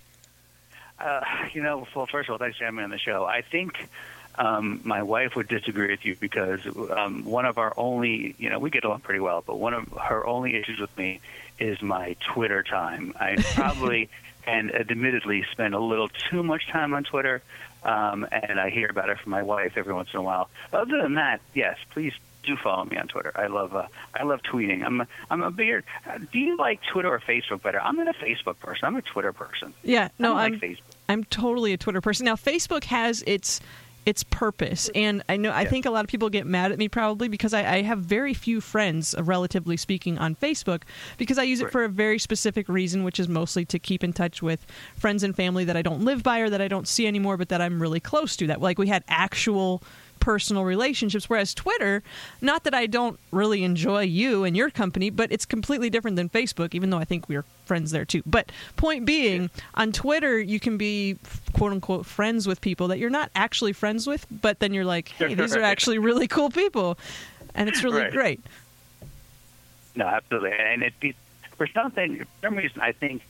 Uh, 0.98 1.20
you 1.52 1.62
know, 1.62 1.86
well, 1.94 2.06
first 2.06 2.28
of 2.28 2.32
all, 2.32 2.38
thanks 2.38 2.58
for 2.58 2.64
having 2.64 2.78
me 2.78 2.84
on 2.84 2.90
the 2.90 2.98
show. 2.98 3.24
I 3.24 3.42
think 3.42 3.88
um, 4.36 4.80
my 4.84 5.02
wife 5.02 5.36
would 5.36 5.48
disagree 5.48 5.90
with 5.90 6.04
you 6.04 6.16
because 6.18 6.60
um, 6.90 7.24
one 7.24 7.44
of 7.44 7.58
our 7.58 7.72
only, 7.76 8.34
you 8.38 8.50
know, 8.50 8.58
we 8.58 8.70
get 8.70 8.84
along 8.84 9.00
pretty 9.00 9.20
well, 9.20 9.42
but 9.46 9.58
one 9.58 9.74
of 9.74 9.88
her 9.92 10.26
only 10.26 10.56
issues 10.56 10.78
with 10.78 10.96
me 10.96 11.20
is 11.58 11.80
my 11.82 12.16
Twitter 12.20 12.62
time. 12.62 13.14
I 13.18 13.36
probably 13.54 14.08
and 14.46 14.72
admittedly 14.74 15.44
spend 15.50 15.74
a 15.74 15.80
little 15.80 16.08
too 16.08 16.42
much 16.42 16.68
time 16.68 16.94
on 16.94 17.02
Twitter, 17.04 17.42
um, 17.82 18.26
and 18.30 18.60
I 18.60 18.70
hear 18.70 18.88
about 18.88 19.08
it 19.10 19.18
from 19.18 19.32
my 19.32 19.42
wife 19.42 19.72
every 19.76 19.92
once 19.92 20.10
in 20.12 20.20
a 20.20 20.22
while. 20.22 20.48
Other 20.72 21.02
than 21.02 21.14
that, 21.14 21.40
yes, 21.52 21.76
please 21.90 22.12
do 22.46 22.56
follow 22.56 22.84
me 22.84 22.96
on 22.96 23.08
Twitter. 23.08 23.32
I 23.34 23.48
love 23.48 23.74
uh, 23.74 23.86
I 24.14 24.22
love 24.22 24.40
tweeting. 24.42 24.84
I'm 24.84 25.02
a, 25.02 25.06
I'm 25.30 25.42
a 25.42 25.50
bigger. 25.50 25.84
Uh, 26.08 26.18
do 26.32 26.38
you 26.38 26.56
like 26.56 26.80
Twitter 26.92 27.12
or 27.12 27.20
Facebook 27.20 27.62
better? 27.62 27.80
I'm 27.80 27.96
not 27.96 28.08
a 28.08 28.12
Facebook 28.14 28.58
person. 28.60 28.86
I'm 28.86 28.96
a 28.96 29.02
Twitter 29.02 29.32
person. 29.32 29.74
Yeah, 29.82 30.08
no, 30.18 30.34
I 30.34 30.44
I'm 30.46 30.52
like 30.52 30.60
Facebook. 30.62 30.80
I'm 31.08 31.24
totally 31.24 31.72
a 31.72 31.76
Twitter 31.76 32.00
person. 32.00 32.24
Now, 32.24 32.36
Facebook 32.36 32.84
has 32.84 33.22
its 33.26 33.60
its 34.06 34.22
purpose, 34.22 34.88
and 34.94 35.20
I 35.28 35.36
know 35.36 35.50
I 35.50 35.62
Yeah. 35.62 35.68
think 35.68 35.84
a 35.84 35.90
lot 35.90 36.04
of 36.04 36.08
people 36.08 36.30
get 36.30 36.46
mad 36.46 36.70
at 36.70 36.78
me 36.78 36.88
probably 36.88 37.26
because 37.26 37.52
I, 37.52 37.78
I 37.78 37.82
have 37.82 37.98
very 37.98 38.34
few 38.34 38.60
friends, 38.60 39.16
uh, 39.18 39.24
relatively 39.24 39.76
speaking, 39.76 40.16
on 40.16 40.36
Facebook 40.36 40.82
because 41.18 41.38
I 41.38 41.42
use 41.42 41.60
it 41.60 41.72
for 41.72 41.82
a 41.82 41.88
very 41.88 42.20
specific 42.20 42.68
reason, 42.68 43.02
which 43.02 43.18
is 43.18 43.28
mostly 43.28 43.64
to 43.64 43.80
keep 43.80 44.04
in 44.04 44.12
touch 44.12 44.40
with 44.40 44.64
friends 44.96 45.24
and 45.24 45.34
family 45.34 45.64
that 45.64 45.76
I 45.76 45.82
don't 45.82 46.02
live 46.02 46.22
by 46.22 46.38
or 46.38 46.48
that 46.50 46.60
I 46.60 46.68
don't 46.68 46.86
see 46.86 47.08
anymore, 47.08 47.36
but 47.36 47.48
that 47.48 47.60
I'm 47.60 47.82
really 47.82 47.98
close 47.98 48.36
to. 48.36 48.46
That 48.46 48.60
like 48.60 48.78
we 48.78 48.86
had 48.86 49.02
actual 49.08 49.82
personal 50.26 50.64
relationships 50.64 51.30
whereas 51.30 51.54
twitter 51.54 52.02
not 52.40 52.64
that 52.64 52.74
i 52.74 52.84
don't 52.84 53.16
really 53.30 53.62
enjoy 53.62 54.00
you 54.00 54.42
and 54.42 54.56
your 54.56 54.70
company 54.70 55.08
but 55.08 55.30
it's 55.30 55.46
completely 55.46 55.88
different 55.88 56.16
than 56.16 56.28
facebook 56.28 56.74
even 56.74 56.90
though 56.90 56.98
i 56.98 57.04
think 57.04 57.28
we're 57.28 57.44
friends 57.64 57.92
there 57.92 58.04
too. 58.04 58.22
But 58.26 58.50
point 58.76 59.04
being 59.06 59.50
on 59.74 59.92
twitter 59.92 60.36
you 60.40 60.58
can 60.58 60.76
be 60.76 61.16
quote 61.52 61.70
unquote 61.70 62.06
friends 62.06 62.48
with 62.48 62.60
people 62.60 62.88
that 62.88 62.98
you're 62.98 63.08
not 63.20 63.30
actually 63.36 63.72
friends 63.72 64.04
with 64.06 64.26
but 64.30 64.58
then 64.58 64.74
you're 64.74 64.84
like 64.84 65.10
hey 65.10 65.34
these 65.34 65.54
are 65.54 65.62
actually 65.62 65.98
really 65.98 66.26
cool 66.26 66.50
people. 66.50 66.98
And 67.54 67.68
it's 67.68 67.82
really 67.84 68.02
Right. 68.02 68.12
great. 68.12 68.40
No, 69.94 70.06
absolutely. 70.06 70.52
And 70.52 70.82
it, 70.82 70.92
for 71.56 71.66
something, 71.68 72.18
for 72.18 72.26
some 72.42 72.56
reason, 72.56 72.80
I 72.82 72.92
think 72.92 73.22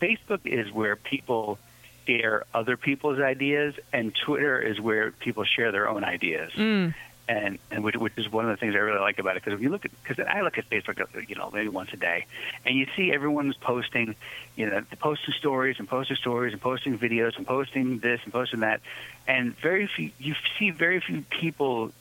Facebook 0.00 0.40
is 0.44 0.70
where 0.70 0.94
people 0.96 1.58
share 2.06 2.44
other 2.52 2.76
people's 2.76 3.20
ideas, 3.20 3.74
and 3.92 4.14
Twitter 4.14 4.60
is 4.60 4.80
where 4.80 5.10
people 5.10 5.44
share 5.44 5.72
their 5.72 5.88
own 5.88 6.04
ideas. 6.04 6.52
Mm. 6.52 6.94
And 7.28 7.58
and 7.70 7.84
which, 7.84 7.96
which 7.96 8.14
is 8.16 8.30
one 8.30 8.44
of 8.44 8.50
the 8.50 8.56
things 8.56 8.74
I 8.74 8.78
really 8.78 8.98
like 8.98 9.18
about 9.18 9.36
it 9.36 9.44
because 9.44 9.56
if 9.56 9.62
you 9.62 9.70
look 9.70 9.84
at 9.84 9.92
because 10.02 10.26
I 10.28 10.40
look 10.40 10.58
at 10.58 10.68
Facebook 10.68 10.98
you 11.28 11.36
know 11.36 11.50
maybe 11.52 11.68
once 11.68 11.90
a 11.92 11.96
day, 11.96 12.26
and 12.66 12.76
you 12.76 12.86
see 12.96 13.12
everyone's 13.12 13.56
posting, 13.56 14.16
you 14.56 14.68
know, 14.68 14.82
posting 14.98 15.32
stories 15.34 15.76
and 15.78 15.88
posting 15.88 16.16
stories 16.16 16.52
and 16.52 16.60
posting 16.60 16.98
videos 16.98 17.36
and 17.36 17.46
posting 17.46 18.00
this 18.00 18.20
and 18.24 18.32
posting 18.32 18.60
that, 18.60 18.80
and 19.28 19.56
very 19.58 19.86
few 19.86 20.10
you 20.18 20.34
see 20.58 20.70
very 20.70 21.00
few 21.00 21.22
people 21.22 21.92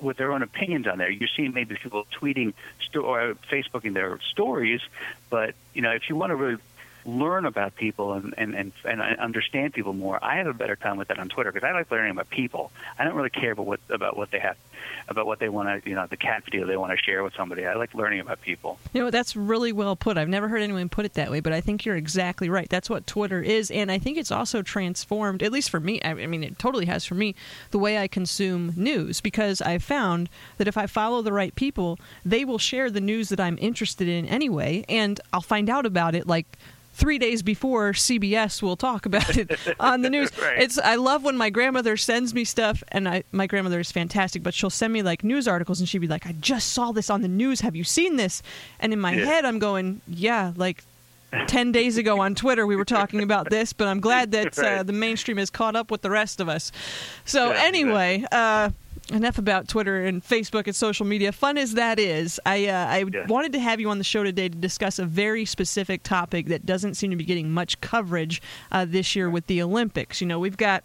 with 0.00 0.16
their 0.16 0.32
own 0.32 0.42
opinions 0.42 0.86
on 0.86 0.98
there. 0.98 1.10
You're 1.10 1.28
seeing 1.36 1.52
maybe 1.52 1.76
people 1.76 2.06
tweeting 2.18 2.54
sto- 2.80 3.02
or 3.02 3.34
Facebooking 3.50 3.92
their 3.92 4.18
stories, 4.20 4.80
but 5.28 5.54
you 5.74 5.82
know 5.82 5.90
if 5.90 6.08
you 6.08 6.16
want 6.16 6.30
to 6.30 6.36
really 6.36 6.58
learn 7.06 7.46
about 7.46 7.76
people 7.76 8.14
and, 8.14 8.34
and, 8.36 8.54
and, 8.54 8.72
and 8.84 9.00
understand 9.18 9.72
people 9.74 9.92
more, 9.92 10.22
I 10.22 10.36
have 10.36 10.46
a 10.46 10.54
better 10.54 10.76
time 10.76 10.96
with 10.96 11.08
that 11.08 11.18
on 11.18 11.28
Twitter 11.28 11.52
because 11.52 11.66
I 11.66 11.72
like 11.72 11.90
learning 11.90 12.10
about 12.10 12.28
people. 12.30 12.72
I 12.98 13.04
don't 13.04 13.14
really 13.14 13.30
care 13.30 13.52
about 13.52 13.66
what 13.66 13.80
about 13.88 14.16
what 14.16 14.30
they 14.30 14.40
have, 14.40 14.56
about 15.08 15.26
what 15.26 15.38
they 15.38 15.48
want 15.48 15.84
to, 15.84 15.88
you 15.88 15.94
know, 15.94 16.06
the 16.06 16.16
cat 16.16 16.44
video 16.44 16.66
they 16.66 16.76
want 16.76 16.96
to 16.96 17.02
share 17.02 17.22
with 17.22 17.34
somebody. 17.34 17.64
I 17.64 17.74
like 17.74 17.94
learning 17.94 18.20
about 18.20 18.42
people. 18.42 18.78
You 18.92 19.02
know, 19.02 19.10
that's 19.10 19.36
really 19.36 19.72
well 19.72 19.96
put. 19.96 20.18
I've 20.18 20.28
never 20.28 20.48
heard 20.48 20.62
anyone 20.62 20.88
put 20.88 21.04
it 21.04 21.14
that 21.14 21.30
way, 21.30 21.40
but 21.40 21.52
I 21.52 21.60
think 21.60 21.84
you're 21.84 21.96
exactly 21.96 22.48
right. 22.48 22.68
That's 22.68 22.90
what 22.90 23.06
Twitter 23.06 23.40
is. 23.40 23.70
And 23.70 23.90
I 23.90 23.98
think 23.98 24.18
it's 24.18 24.32
also 24.32 24.62
transformed, 24.62 25.42
at 25.42 25.52
least 25.52 25.70
for 25.70 25.80
me, 25.80 26.00
I 26.02 26.10
I 26.10 26.26
mean, 26.26 26.42
it 26.42 26.58
totally 26.58 26.86
has 26.86 27.04
for 27.04 27.14
me, 27.14 27.34
the 27.70 27.78
way 27.78 27.98
I 27.98 28.08
consume 28.08 28.72
news 28.76 29.20
because 29.20 29.62
I've 29.62 29.84
found 29.84 30.28
that 30.58 30.68
if 30.68 30.76
I 30.76 30.86
follow 30.86 31.22
the 31.22 31.32
right 31.32 31.54
people, 31.54 31.98
they 32.24 32.44
will 32.44 32.58
share 32.58 32.90
the 32.90 33.00
news 33.00 33.28
that 33.28 33.40
I'm 33.40 33.58
interested 33.60 34.08
in 34.08 34.26
anyway. 34.26 34.84
And 34.88 35.20
I'll 35.32 35.40
find 35.40 35.70
out 35.70 35.86
about 35.86 36.14
it 36.14 36.26
like 36.26 36.46
three 36.96 37.18
days 37.18 37.42
before 37.42 37.92
CBS 37.92 38.62
will 38.62 38.76
talk 38.76 39.04
about 39.06 39.36
it 39.36 39.50
on 39.80 40.00
the 40.00 40.08
news. 40.10 40.30
Right. 40.40 40.58
It's 40.62 40.78
I 40.78 40.94
love 40.96 41.22
when 41.24 41.36
my 41.36 41.50
grandmother 41.50 41.96
sends 41.96 42.32
me 42.34 42.44
stuff, 42.44 42.82
and 42.88 43.06
I 43.08 43.22
my 43.32 43.46
grandmother 43.46 43.78
is 43.80 43.92
fantastic, 43.92 44.42
but 44.42 44.54
she'll 44.54 44.70
send 44.70 44.92
me 44.92 45.02
like 45.02 45.22
news 45.22 45.46
articles, 45.46 45.78
and 45.78 45.88
she'd 45.88 45.98
be 45.98 46.08
like, 46.08 46.26
"I 46.26 46.32
just 46.40 46.72
saw 46.72 46.92
this 46.92 47.10
on 47.10 47.20
the 47.22 47.28
news. 47.28 47.60
Have 47.60 47.76
you 47.76 47.84
seen 47.84 48.16
this?" 48.16 48.42
And 48.80 48.92
in 48.92 48.98
my 49.00 49.12
Yeah. 49.12 49.24
head, 49.26 49.44
I'm 49.44 49.58
going, 49.58 50.00
"Yeah, 50.08 50.52
like." 50.56 50.82
10 51.48 51.70
days 51.72 51.98
ago 51.98 52.20
on 52.20 52.34
Twitter, 52.34 52.66
we 52.66 52.76
were 52.76 52.84
talking 52.84 53.20
about 53.20 53.50
this, 53.50 53.72
but 53.74 53.88
I'm 53.88 54.00
glad 54.00 54.30
that 54.30 54.58
uh, 54.64 54.84
the 54.84 54.92
mainstream 54.94 55.36
has 55.36 55.50
caught 55.50 55.76
up 55.76 55.90
with 55.90 56.00
the 56.00 56.08
rest 56.08 56.40
of 56.40 56.48
us. 56.48 56.72
So, 57.26 57.50
Yeah, 57.52 57.62
anyway, 57.62 58.24
uh, 58.32 58.70
enough 59.12 59.38
about 59.38 59.68
Twitter 59.68 60.04
and 60.04 60.22
Facebook 60.24 60.66
and 60.66 60.74
social 60.74 61.06
media. 61.06 61.30
Fun 61.32 61.56
as 61.58 61.74
that 61.74 61.98
is, 61.98 62.40
I, 62.44 62.66
uh, 62.66 62.86
I 62.86 63.04
Yeah. 63.12 63.26
wanted 63.28 63.52
to 63.52 63.60
have 63.60 63.80
you 63.80 63.88
on 63.90 63.98
the 63.98 64.04
show 64.04 64.24
today 64.24 64.48
to 64.48 64.56
discuss 64.56 64.98
a 64.98 65.04
very 65.04 65.44
specific 65.44 66.02
topic 66.02 66.46
that 66.46 66.66
doesn't 66.66 66.94
seem 66.94 67.10
to 67.10 67.16
be 67.16 67.24
getting 67.24 67.50
much 67.52 67.80
coverage 67.80 68.42
uh, 68.72 68.84
this 68.84 69.14
year 69.14 69.30
with 69.30 69.46
the 69.46 69.62
Olympics. 69.62 70.20
You 70.20 70.26
know, 70.26 70.38
we've 70.38 70.56
got 70.56 70.82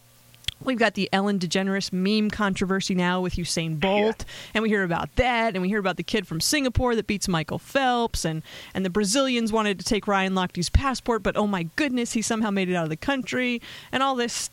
We've 0.63 0.77
got 0.77 0.93
the 0.93 1.09
Ellen 1.11 1.39
DeGeneres 1.39 1.91
meme 1.91 2.29
controversy 2.29 2.93
now 2.93 3.19
with 3.19 3.33
Usain 3.33 3.79
Bolt, 3.79 4.25
and 4.53 4.61
we 4.61 4.69
hear 4.69 4.83
about 4.83 5.09
that, 5.15 5.55
and 5.55 5.61
we 5.63 5.67
hear 5.69 5.79
about 5.79 5.97
the 5.97 6.03
kid 6.03 6.27
from 6.27 6.39
Singapore 6.39 6.95
that 6.95 7.07
beats 7.07 7.27
Michael 7.27 7.57
Phelps, 7.57 8.23
and 8.23 8.43
and 8.75 8.85
the 8.85 8.91
Brazilians 8.91 9.51
wanted 9.51 9.79
to 9.79 9.85
take 9.85 10.07
Ryan 10.07 10.35
Lochte's 10.35 10.69
passport, 10.69 11.23
but 11.23 11.35
oh 11.35 11.47
my 11.47 11.63
goodness, 11.77 12.13
he 12.13 12.21
somehow 12.21 12.51
made 12.51 12.69
it 12.69 12.75
out 12.75 12.83
of 12.83 12.91
the 12.91 12.95
country, 12.95 13.59
and 13.91 14.03
all 14.03 14.13
this 14.13 14.51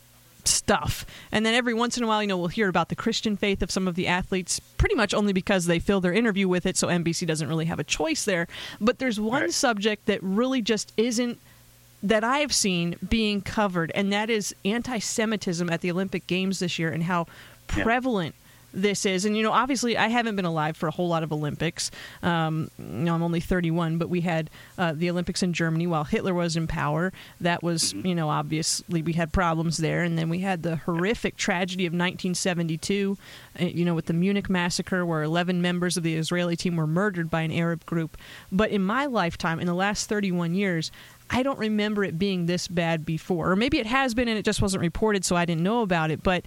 stuff. 0.49 1.05
And 1.31 1.45
then 1.47 1.55
every 1.55 1.75
once 1.75 1.97
in 1.97 2.05
a 2.05 2.07
while, 2.07 2.23
you 2.23 2.29
know, 2.29 2.37
we'll 2.39 2.49
hear 2.49 2.69
about 2.69 2.89
the 2.89 2.97
Christian 2.97 3.37
faith 3.37 3.63
of 3.63 3.71
some 3.71 3.87
of 3.89 3.95
the 3.95 4.07
athletes, 4.07 4.61
pretty 4.79 4.95
much 4.95 5.13
only 5.15 5.33
because 5.33 5.67
they 5.67 5.79
fill 5.79 6.01
their 6.01 6.13
interview 6.13 6.49
with 6.49 6.67
it, 6.67 6.77
so 6.77 6.89
NBC 6.89 7.27
doesn't 7.27 7.49
really 7.49 7.67
have 7.67 7.79
a 7.79 7.85
choice 7.85 8.25
there. 8.25 8.49
But 8.81 8.99
there's 8.99 9.21
one 9.21 9.43
Right. 9.43 9.53
subject 9.53 10.07
that 10.07 10.23
really 10.23 10.63
just 10.63 10.93
isn't 10.97 11.39
that 12.03 12.23
I've 12.23 12.53
seen 12.55 12.97
being 13.09 13.41
covered, 13.41 13.91
and 13.95 14.13
that 14.13 14.31
is 14.31 14.55
anti 14.65 14.99
Semitism 14.99 15.69
at 15.71 15.81
the 15.81 15.91
Olympic 15.91 16.27
Games 16.27 16.61
this 16.61 16.79
year 16.79 16.91
and 16.91 17.03
how 17.05 17.27
Yeah. 17.77 17.83
This 18.73 19.07
is. 19.07 19.25
And, 19.25 19.37
you 19.37 19.43
know, 19.43 19.53
obviously, 19.53 19.97
I 19.97 20.09
haven't 20.09 20.37
been 20.37 20.45
alive 20.45 20.77
for 20.77 20.89
a 20.89 20.91
whole 20.91 21.09
lot 21.09 21.23
of 21.23 21.33
Olympics. 21.33 21.91
Um, 22.23 22.71
you 22.79 22.85
know, 22.85 23.15
I'm 23.15 23.23
only 23.23 23.41
31, 23.41 23.99
but 23.99 24.09
we 24.09 24.21
had 24.21 24.51
uh, 24.77 24.93
the 24.95 25.11
Olympics 25.11 25.43
in 25.43 25.53
Germany 25.53 25.87
while 25.87 26.05
Hitler 26.05 26.35
was 26.35 26.57
in 26.57 26.67
power. 26.67 27.13
That 27.41 27.63
was, 27.63 27.93
you 27.95 28.15
know, 28.15 28.29
obviously 28.29 29.03
we 29.03 29.15
had 29.15 29.33
problems 29.33 29.79
there. 29.79 30.03
And 30.03 30.19
then 30.19 30.29
we 30.29 30.41
had 30.41 30.63
the 30.63 30.77
horrific 30.77 31.37
tragedy 31.37 31.87
of 31.87 31.93
1972, 31.93 33.17
uh, 33.61 33.65
you 33.65 33.85
know, 33.85 33.95
with 33.95 34.07
the 34.07 34.13
Munich 34.13 34.51
massacre 34.51 35.05
where 35.05 35.23
11 35.23 35.63
members 35.63 35.97
of 35.97 36.03
the 36.03 36.17
Israeli 36.17 36.57
team 36.57 36.77
were 36.77 36.87
murdered 36.87 37.31
by 37.31 37.43
an 37.43 37.53
Arab 37.53 37.85
group. 37.87 38.17
But 38.53 38.71
in 38.71 38.83
my 38.83 39.07
lifetime, 39.07 39.61
in 39.61 39.67
the 39.67 39.75
last 39.75 40.09
31 40.09 40.55
years, 40.55 40.91
I 41.31 41.43
don't 41.43 41.59
remember 41.59 42.05
it 42.05 42.19
being 42.19 42.47
this 42.47 42.69
bad 42.69 43.05
before. 43.05 43.51
Or 43.51 43.57
maybe 43.57 43.79
it 43.79 43.87
has 43.87 44.15
been 44.15 44.29
and 44.29 44.39
it 44.39 44.45
just 44.45 44.63
wasn't 44.63 44.81
reported, 44.81 45.25
so 45.25 45.37
I 45.37 45.45
didn't 45.45 45.63
know 45.63 45.83
about 45.83 46.11
it. 46.11 46.23
But 46.23 46.45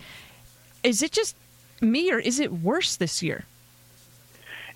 is 0.83 1.03
it 1.03 1.11
just 1.11 1.35
me 1.81 2.11
or 2.11 2.19
is 2.19 2.39
it 2.39 2.51
worse 2.51 2.95
this 2.95 3.21
year? 3.21 3.45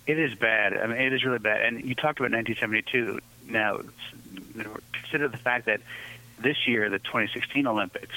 It 0.06 0.18
is 0.18 0.34
bad. 0.34 0.76
I 0.76 0.86
mean, 0.86 0.98
it 0.98 1.12
is 1.12 1.24
really 1.24 1.38
bad. 1.38 1.62
And 1.62 1.84
you 1.84 1.94
talked 1.94 2.20
about 2.20 2.32
1972. 2.32 3.20
now 3.48 3.80
consider 4.92 5.28
the 5.28 5.36
fact 5.36 5.66
that 5.66 5.80
this 6.38 6.68
year, 6.68 6.90
the 6.90 6.98
2016 6.98 7.66
Olympics, 7.66 8.14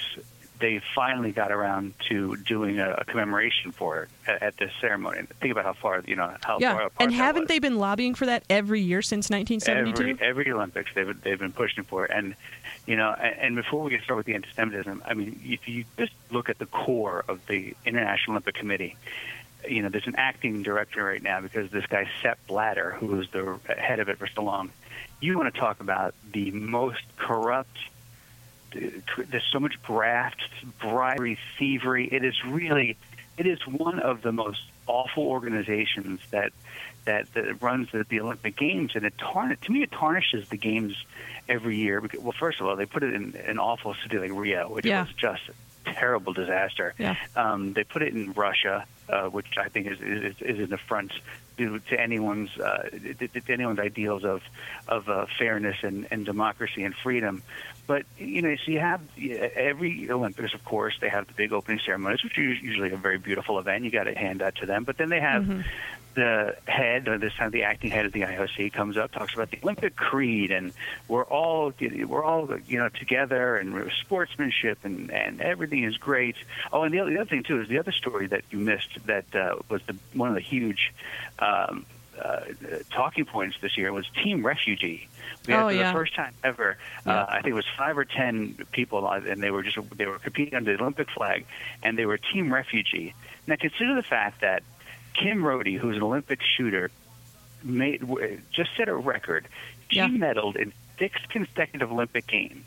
they 0.60 0.82
finally 0.94 1.32
got 1.32 1.52
around 1.52 1.94
to 2.10 2.36
doing 2.38 2.80
a, 2.80 3.04
commemoration 3.08 3.72
for 3.72 4.04
it 4.04 4.10
at, 4.28 4.44
at, 4.44 4.58
this 4.58 4.72
ceremony. 4.82 5.22
Think 5.40 5.54
about 5.54 5.66
how 5.66 5.74
far, 5.74 6.04
you 6.06 6.16
know, 6.16 6.36
how 6.44 6.58
yeah. 6.60 6.74
far 6.74 6.82
apart 6.88 6.94
And 7.00 7.14
haven't 7.14 7.48
they 7.48 7.60
been 7.60 7.78
lobbying 7.78 8.14
for 8.14 8.26
that 8.26 8.44
every 8.50 8.82
year 8.82 9.02
since 9.02 9.30
1972? 9.30 10.22
Every, 10.22 10.28
every 10.28 10.52
Olympics, 10.52 10.92
they've 10.94 11.20
they've 11.22 11.40
been 11.40 11.54
pushing 11.54 11.86
for 11.86 12.06
it, 12.06 12.12
and 12.14 12.36
you 12.86 12.96
know, 12.96 13.12
and, 13.12 13.56
before 13.56 13.84
we 13.84 13.92
get 13.92 14.04
started 14.04 14.18
with 14.18 14.26
the 14.26 14.36
anti-Semitism, 14.36 15.04
I 15.06 15.14
mean, 15.14 15.40
if 15.44 15.68
you 15.68 15.86
just 15.98 16.14
look 16.32 16.50
at 16.50 16.58
the 16.58 16.66
core 16.66 17.24
of 17.28 17.46
the 17.48 17.76
International 17.86 18.34
Olympic 18.34 18.56
Committee, 18.56 18.96
you 19.68 19.82
know, 19.82 19.90
there's 19.90 20.08
an 20.08 20.16
acting 20.18 20.64
director 20.64 21.04
right 21.04 21.22
now 21.22 21.42
because 21.42 21.70
this 21.70 21.86
guy 21.86 22.10
Sepp 22.22 22.40
Blatter, 22.48 22.92
who 22.92 23.08
was 23.08 23.30
the 23.30 23.60
head 23.78 24.00
of 24.00 24.10
it 24.10 24.18
for 24.18 24.28
so 24.28 24.44
long. 24.44 24.72
You 25.22 25.38
want 25.38 25.54
to 25.54 25.60
talk 25.60 25.82
about 25.82 26.16
the 26.32 26.52
most 26.52 27.04
corrupt 27.18 27.78
there's 28.72 29.48
so 29.52 29.60
much 29.60 29.82
graft, 29.82 30.42
bribery, 30.80 31.38
thievery. 31.58 32.08
It 32.08 32.24
is 32.24 32.36
really, 32.46 32.98
it 33.38 33.48
is 33.48 33.60
one 33.66 34.00
of 34.00 34.22
the 34.22 34.32
most 34.32 34.62
awful 34.88 35.24
organizations 35.24 36.20
that 36.32 36.52
that, 37.10 37.34
that 37.34 37.62
runs 37.62 37.92
the, 37.92 38.06
the 38.08 38.20
Olympic 38.22 38.56
Games, 38.56 38.92
and 38.96 39.04
it 39.04 39.16
tarn- 39.18 39.58
to 39.60 39.72
me 39.72 39.82
it 39.82 39.92
tarnishes 39.92 40.48
the 40.50 40.58
games 40.58 40.96
every 41.48 41.76
year. 41.76 42.02
Because, 42.02 42.22
well, 42.22 42.36
first 42.40 42.60
of 42.60 42.68
all, 42.68 42.76
they 42.76 42.86
put 42.86 43.02
it 43.04 43.14
in 43.14 43.36
an 43.36 43.58
awful 43.58 43.96
city 44.04 44.20
like 44.20 44.32
Rio, 44.32 44.70
which 44.70 44.86
yeah. 44.86 45.02
was 45.02 45.14
just 45.14 45.42
a 45.50 45.94
terrible 45.94 46.34
disaster. 46.34 46.94
Yeah. 47.00 47.16
Um, 47.36 47.74
they 47.74 47.84
put 47.84 48.04
it 48.04 48.14
in 48.14 48.34
Russia, 48.34 48.86
uh, 49.10 49.28
which 49.30 49.58
I 49.58 49.70
think 49.70 49.88
is 49.88 50.00
is, 50.02 50.36
is 50.42 50.60
an 50.60 50.74
affront 50.74 51.12
to, 51.58 51.80
to 51.80 52.00
anyone's 52.00 52.52
uh, 52.58 52.90
to 52.92 53.54
anyone's 53.54 53.80
ideals 53.80 54.24
of 54.24 54.42
of 54.88 55.10
uh, 55.10 55.26
fairness 55.38 55.78
and, 55.82 56.08
and 56.12 56.26
democracy 56.26 56.84
and 56.84 56.94
freedom. 56.96 57.42
But 57.88 58.06
you 58.18 58.42
know, 58.44 58.56
so 58.64 58.72
you 58.72 58.80
have 58.80 59.02
every 59.18 60.10
Olympics, 60.12 60.54
of 60.54 60.64
course, 60.64 60.96
they 61.02 61.10
have 61.10 61.26
the 61.28 61.34
big 61.34 61.52
opening 61.54 61.80
ceremonies, 61.86 62.24
which 62.24 62.38
are 62.38 62.44
usually 62.44 62.92
a 62.92 62.98
very 62.98 63.18
beautiful 63.18 63.58
event. 63.58 63.84
You 63.84 63.92
got 63.92 64.04
to 64.04 64.14
hand 64.16 64.42
that 64.42 64.56
to 64.58 64.66
them. 64.66 64.84
But 64.84 64.98
then 64.98 65.10
they 65.10 65.20
have 65.20 65.44
mm-hmm. 65.44 65.62
The 66.20 66.56
head, 66.66 67.08
or 67.08 67.18
this 67.18 67.34
time 67.34 67.52
the 67.52 67.64
acting 67.64 67.92
head 67.92 68.06
of 68.06 68.12
the 68.12 68.22
IOC, 68.22 68.72
comes 68.74 68.98
up, 68.98 69.12
talks 69.12 69.34
about 69.34 69.52
the 69.52 69.60
Olympic 69.64 69.96
creed, 69.96 70.52
and 70.52 70.74
we're 71.08 71.24
all 71.24 71.74
we're 71.80 72.24
all 72.24 72.50
you 72.68 72.78
know 72.78 72.90
together, 72.90 73.58
and 73.58 73.92
sportsmanship, 74.02 74.80
and 74.84 75.12
and 75.12 75.42
everything 75.42 75.84
is 75.84 75.98
great. 75.98 76.36
Oh, 76.72 76.84
and 76.84 76.94
the 76.94 77.00
other, 77.00 77.12
the 77.12 77.22
other 77.22 77.30
thing 77.30 77.44
too 77.44 77.62
is 77.62 77.68
the 77.68 77.80
other 77.80 77.92
story 77.92 78.28
that 78.28 78.44
you 78.52 78.60
missed 78.60 79.06
that 79.06 79.34
uh, 79.36 79.56
was 79.70 79.82
the 79.88 79.96
one 80.14 80.30
of 80.30 80.36
the 80.36 80.42
huge. 80.42 80.94
Um, 81.40 81.86
uh, 82.22 82.42
talking 82.92 83.24
points 83.24 83.56
this 83.62 83.78
year 83.78 83.94
was 83.94 84.06
Team 84.22 84.46
Refugee. 84.46 85.08
We 85.48 85.54
had 85.54 85.64
oh, 85.64 85.68
for 85.70 85.74
yeah. 85.74 85.92
the 85.92 85.98
first 85.98 86.16
time 86.16 86.34
ever. 86.44 86.78
Yeah. 87.06 87.14
Uh, 87.14 87.26
I 87.30 87.36
think 87.36 87.52
it 87.52 87.54
was 87.54 87.66
five 87.78 87.98
or 87.98 88.04
ten 88.04 88.58
people, 88.72 89.08
and 89.10 89.42
they 89.42 89.52
were 89.52 89.64
just 89.64 89.78
they 89.98 90.06
were 90.06 90.20
competing 90.20 90.56
under 90.56 90.76
the 90.76 90.82
Olympic 90.82 91.10
flag, 91.12 91.46
and 91.82 91.98
they 91.98 92.06
were 92.06 92.18
Team 92.18 92.54
Refugee. 92.54 93.14
Now 93.48 93.56
consider 93.56 93.96
the 93.96 94.04
fact 94.04 94.42
that 94.42 94.64
Kim 95.14 95.44
Rhode, 95.44 95.68
who's 95.68 95.98
an 95.98 96.04
Olympic 96.04 96.40
shooter, 96.42 96.92
made 97.64 98.02
just 98.52 98.70
set 98.78 98.88
a 98.90 98.96
record. 98.96 99.48
She 99.90 99.98
Yeah. 99.98 100.08
medaled 100.08 100.56
in 100.56 100.72
six 100.98 101.20
consecutive 101.30 101.92
Olympic 101.92 102.28
Games. 102.28 102.66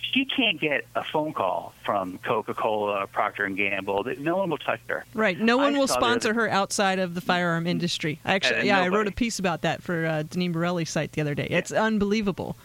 She 0.00 0.24
can't 0.24 0.58
get 0.58 0.86
a 0.94 1.04
phone 1.04 1.34
call 1.34 1.74
from 1.84 2.18
Coca-Cola, 2.18 3.06
Procter 3.08 3.44
and 3.44 3.56
Gamble. 3.56 4.04
No 4.18 4.36
one 4.38 4.48
will 4.48 4.56
touch 4.58 4.80
her. 4.88 5.04
Right. 5.12 5.38
No 5.38 5.58
one 5.58 5.74
I 5.74 5.78
will 5.78 5.86
sponsor 5.86 6.32
her 6.32 6.48
outside 6.48 6.98
of 6.98 7.14
the 7.14 7.20
firearm 7.20 7.66
industry. 7.66 8.18
I 8.24 8.34
Actually, 8.34 8.66
yeah, 8.68 8.80
I 8.80 8.88
wrote 8.88 9.06
a 9.06 9.12
piece 9.12 9.38
about 9.38 9.62
that 9.62 9.82
for 9.82 10.06
uh, 10.06 10.22
Deneen 10.22 10.52
Borelli's 10.52 10.88
site 10.88 11.12
the 11.12 11.20
other 11.20 11.34
day. 11.34 11.46
It's 11.50 11.72
unbelievable. 11.72 12.56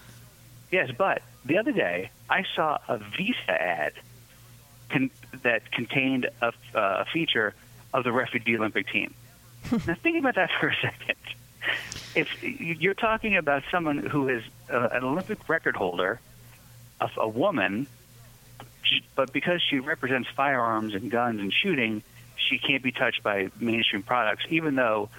Yes, 0.72 0.90
but 0.98 1.22
the 1.46 1.58
other 1.58 1.74
day 1.74 2.12
I 2.30 2.46
saw 2.56 2.78
a 2.88 2.98
Visa 2.98 3.62
ad 3.62 3.94
con- 4.90 5.12
that 5.42 5.70
contained 5.72 6.30
a, 6.42 6.48
uh, 6.48 6.52
a 6.74 7.06
feature 7.12 7.54
of 7.94 8.04
the 8.04 8.12
refugee 8.12 8.58
Olympic 8.58 8.88
team. 8.88 9.14
now 9.72 9.96
think 9.96 10.18
about 10.18 10.36
that 10.36 10.50
for 10.60 10.70
a 10.70 10.76
second. 10.76 11.16
If 12.16 12.44
you're 12.44 12.94
talking 12.94 13.38
about 13.38 13.64
someone 13.72 13.98
who 13.98 14.30
is 14.30 14.44
uh, 14.72 14.90
an 14.92 15.04
Olympic 15.04 15.48
record 15.50 15.76
holder, 15.76 16.20
a, 17.00 17.10
a 17.18 17.28
woman, 17.28 17.88
but 19.16 19.32
because 19.32 19.62
she 19.62 19.80
represents 19.80 20.30
firearms 20.36 20.94
and 20.94 21.10
guns 21.10 21.40
and 21.40 21.52
shooting, 21.54 22.04
she 22.36 22.58
can't 22.58 22.84
be 22.84 22.92
touched 22.92 23.24
by 23.24 23.50
mainstream 23.60 24.04
products, 24.04 24.46
even 24.50 24.76
though 24.76 25.10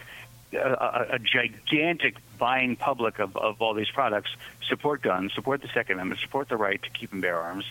a, 0.53 0.59
a, 0.59 1.07
a 1.13 1.19
gigantic 1.19 2.17
buying 2.39 2.77
public 2.77 3.19
of, 3.19 3.37
of 3.37 3.61
all 3.63 3.75
these 3.75 3.91
products 3.91 4.31
support 4.69 5.03
guns, 5.03 5.33
support 5.35 5.61
the 5.61 5.69
Second 5.69 5.95
Amendment, 5.95 6.21
support 6.21 6.49
the 6.49 6.57
right 6.57 6.83
to 6.83 6.91
keep 6.91 7.13
and 7.13 7.21
bear 7.21 7.39
arms. 7.39 7.65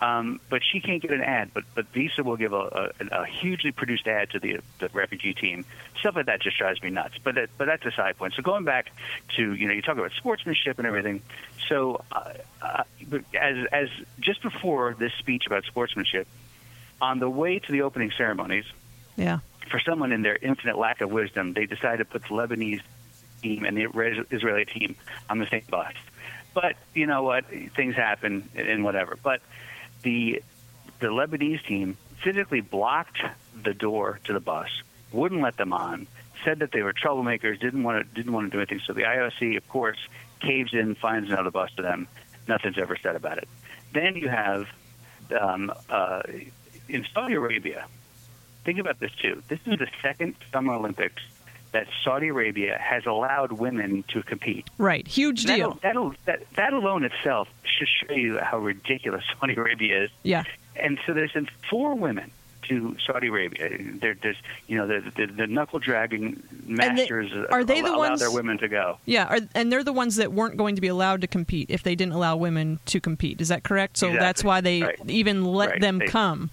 Um, 0.00 0.40
but 0.48 0.62
she 0.62 0.80
can't 0.80 1.02
get 1.02 1.10
an 1.12 1.20
ad. 1.22 1.50
But 1.52 1.64
but 1.74 1.86
Visa 1.88 2.22
will 2.22 2.36
give 2.36 2.52
a, 2.52 2.92
a, 3.00 3.22
a 3.22 3.26
hugely 3.26 3.72
produced 3.72 4.06
ad 4.06 4.30
to 4.30 4.38
the, 4.38 4.60
the 4.78 4.88
refugee 4.92 5.34
team. 5.34 5.64
Stuff 5.98 6.16
like 6.16 6.26
that 6.26 6.40
just 6.40 6.56
drives 6.58 6.82
me 6.82 6.90
nuts. 6.90 7.14
But 7.22 7.34
that, 7.34 7.50
but 7.58 7.66
that's 7.66 7.84
a 7.84 7.90
side 7.92 8.16
point. 8.16 8.34
So 8.34 8.42
going 8.42 8.64
back 8.64 8.90
to 9.36 9.54
you 9.54 9.66
know 9.66 9.74
you 9.74 9.82
talk 9.82 9.98
about 9.98 10.12
sportsmanship 10.12 10.78
and 10.78 10.86
everything. 10.86 11.22
So 11.68 12.02
uh, 12.12 12.34
uh, 12.62 12.84
as 13.34 13.66
as 13.72 13.88
just 14.20 14.42
before 14.42 14.94
this 14.98 15.12
speech 15.18 15.46
about 15.46 15.64
sportsmanship, 15.64 16.26
on 17.00 17.18
the 17.18 17.28
way 17.28 17.58
to 17.58 17.72
the 17.72 17.82
opening 17.82 18.12
ceremonies, 18.16 18.64
Yeah. 19.16 19.38
for 19.70 19.80
someone 19.80 20.12
in 20.12 20.22
their 20.22 20.36
infinite 20.40 20.78
lack 20.78 21.00
of 21.00 21.10
wisdom, 21.10 21.52
they 21.54 21.66
decided 21.66 21.98
to 21.98 22.04
put 22.04 22.22
the 22.22 22.28
Lebanese 22.28 22.82
team 23.46 23.64
and 23.64 23.76
the 23.76 23.84
Israeli 24.30 24.64
team 24.64 24.96
on 25.30 25.38
the 25.38 25.46
same 25.46 25.64
bus. 25.68 25.92
But 26.54 26.76
you 26.94 27.06
know 27.06 27.22
what? 27.22 27.44
Things 27.74 27.94
happen 27.94 28.48
and 28.54 28.82
whatever. 28.82 29.18
But 29.22 29.40
the 30.02 30.42
the 31.00 31.08
Lebanese 31.08 31.64
team 31.66 31.96
physically 32.22 32.60
blocked 32.60 33.18
the 33.62 33.74
door 33.74 34.20
to 34.24 34.32
the 34.32 34.40
bus, 34.40 34.68
wouldn't 35.12 35.42
let 35.42 35.56
them 35.58 35.72
on, 35.72 36.06
said 36.44 36.60
that 36.60 36.72
they 36.72 36.82
were 36.82 36.94
troublemakers, 36.94 37.60
didn't 37.60 37.82
want 37.82 38.08
to 38.08 38.14
didn't 38.14 38.32
want 38.32 38.50
to 38.50 38.56
do 38.56 38.58
anything. 38.58 38.80
So 38.86 38.92
the 38.92 39.02
IOC, 39.02 39.56
of 39.56 39.68
course, 39.68 39.98
caves 40.40 40.72
in, 40.72 40.94
finds 40.94 41.30
another 41.30 41.50
bus 41.50 41.70
to 41.76 41.82
them. 41.82 42.08
Nothing's 42.48 42.78
ever 42.78 42.96
said 42.96 43.16
about 43.16 43.38
it. 43.38 43.48
Then 43.92 44.16
you 44.16 44.28
have 44.28 44.66
um, 45.38 45.72
uh, 45.90 46.22
in 46.88 47.04
Saudi 47.12 47.34
Arabia. 47.34 47.86
Think 48.64 48.78
about 48.78 48.98
this 48.98 49.12
too. 49.12 49.42
This 49.48 49.60
is 49.66 49.78
the 49.78 49.88
second 50.02 50.34
Summer 50.50 50.72
Olympics 50.74 51.22
that 51.76 51.88
Saudi 52.02 52.28
Arabia 52.28 52.78
has 52.80 53.04
allowed 53.04 53.52
women 53.52 54.02
to 54.08 54.22
compete. 54.22 54.66
Right. 54.78 55.06
Huge 55.06 55.44
deal. 55.44 55.78
That'll, 55.82 56.12
that'll, 56.14 56.14
that, 56.24 56.54
that 56.54 56.72
alone 56.72 57.04
itself 57.04 57.48
should 57.64 57.88
show 57.88 58.14
you 58.14 58.38
how 58.38 58.58
ridiculous 58.58 59.22
Saudi 59.40 59.54
Arabia 59.54 60.04
is. 60.04 60.10
Yeah. 60.22 60.44
And 60.74 60.98
so 61.06 61.12
they 61.12 61.28
sent 61.28 61.50
four 61.68 61.94
women 61.94 62.30
to 62.62 62.96
Saudi 63.06 63.26
Arabia. 63.26 63.68
There, 64.00 64.14
there's, 64.14 64.38
you 64.68 64.78
know, 64.78 64.86
the, 64.86 65.12
the, 65.14 65.26
the 65.26 65.46
knuckle 65.46 65.78
dragging 65.80 66.42
masters 66.64 67.30
uh, 67.32 67.46
are 67.52 67.62
they 67.62 67.82
the 67.82 67.88
allow 67.90 67.98
ones- 67.98 68.20
their 68.20 68.30
women 68.32 68.56
to 68.58 68.68
go. 68.68 68.98
Yeah, 69.04 69.26
are, 69.26 69.38
and 69.54 69.70
they're 69.70 69.84
the 69.84 69.92
ones 69.92 70.16
that 70.16 70.32
weren't 70.32 70.56
going 70.56 70.76
to 70.76 70.80
be 70.80 70.88
allowed 70.88 71.20
to 71.20 71.26
compete 71.26 71.68
if 71.70 71.82
they 71.82 71.94
didn't 71.94 72.14
allow 72.14 72.36
women 72.36 72.80
to 72.86 73.00
compete. 73.00 73.40
Is 73.42 73.48
that 73.48 73.64
correct? 73.64 73.98
So 73.98 74.06
Exactly. 74.06 74.26
that's 74.26 74.42
why 74.44 74.60
they 74.62 74.82
Right. 74.82 74.98
even 75.08 75.44
let 75.44 75.70
Right. 75.70 75.80
them 75.80 75.98
They- 75.98 76.06
come. 76.06 76.48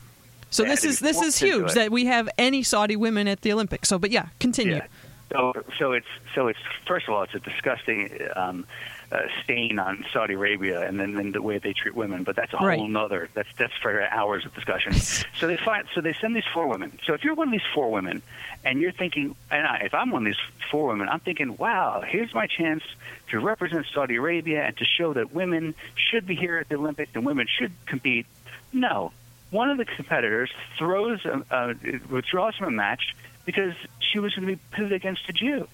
So 0.49 0.61
They 0.61 0.69
this 0.69 0.83
is 0.83 0.99
this 0.99 1.19
is 1.19 1.39
huge 1.39 1.73
that 1.73 1.91
we 1.91 2.05
have 2.05 2.29
any 2.37 2.61
Saudi 2.61 2.95
women 2.95 3.27
at 3.27 3.41
the 3.41 3.51
Olympics. 3.51 3.89
So, 3.89 3.97
but 3.97 4.11
yeah, 4.11 4.27
continue. 4.39 4.75
Yeah. 4.75 4.85
So, 5.33 5.51
so 5.79 5.91
it's 5.93 6.07
so 6.35 6.47
it's 6.47 6.59
first 6.85 7.07
of 7.07 7.13
all, 7.15 7.23
it's 7.23 7.33
a 7.33 7.39
disgusting 7.39 8.15
um, 8.35 8.67
uh, 9.11 9.21
stain 9.43 9.79
on 9.79 10.05
Saudi 10.13 10.35
Arabia, 10.35 10.87
and 10.87 10.99
then, 10.99 11.15
then 11.15 11.31
the 11.31 11.41
way 11.41 11.57
they 11.57 11.73
treat 11.73 11.95
women. 11.95 12.23
But 12.23 12.35
that's 12.35 12.53
a 12.53 12.57
Right. 12.57 12.77
whole 12.77 12.87
nother. 12.87 13.29
That's 13.33 13.49
that's 13.57 13.73
for 13.81 13.99
hours 14.03 14.45
of 14.45 14.53
discussion. 14.53 14.93
so 15.39 15.47
they 15.47 15.57
find 15.57 15.87
so 15.95 16.01
they 16.01 16.13
send 16.13 16.35
these 16.35 16.45
four 16.53 16.67
women. 16.67 16.99
So 17.03 17.15
if 17.15 17.23
you're 17.23 17.33
one 17.33 17.47
of 17.47 17.51
these 17.51 17.67
four 17.73 17.91
women, 17.91 18.21
and 18.63 18.79
you're 18.79 18.91
thinking, 18.91 19.35
and 19.49 19.65
I, 19.65 19.77
if 19.85 19.95
I'm 19.95 20.11
one 20.11 20.21
of 20.21 20.33
these 20.33 20.41
four 20.69 20.87
women, 20.89 21.09
I'm 21.09 21.19
thinking, 21.19 21.57
wow, 21.57 22.03
here's 22.07 22.33
my 22.35 22.45
chance 22.45 22.83
to 23.29 23.39
represent 23.39 23.87
Saudi 23.91 24.17
Arabia 24.17 24.63
and 24.63 24.77
to 24.77 24.85
show 24.85 25.13
that 25.13 25.33
women 25.33 25.73
should 25.95 26.27
be 26.27 26.35
here 26.35 26.59
at 26.59 26.69
the 26.69 26.75
Olympics 26.75 27.11
and 27.15 27.25
women 27.25 27.47
should 27.47 27.71
compete. 27.87 28.27
No, 28.71 29.11
one 29.49 29.71
of 29.71 29.77
the 29.77 29.85
competitors 29.85 30.51
throws 30.77 31.25
a, 31.25 31.43
uh, 31.49 31.73
withdraws 32.09 32.55
from 32.55 32.67
a 32.67 32.71
match 32.71 33.15
because 33.45 33.73
she 33.99 34.19
was 34.19 34.33
going 34.35 34.47
to 34.47 34.55
be 34.55 34.61
pitted 34.71 34.91
against 34.91 35.27
a 35.29 35.33
Jew. 35.33 35.67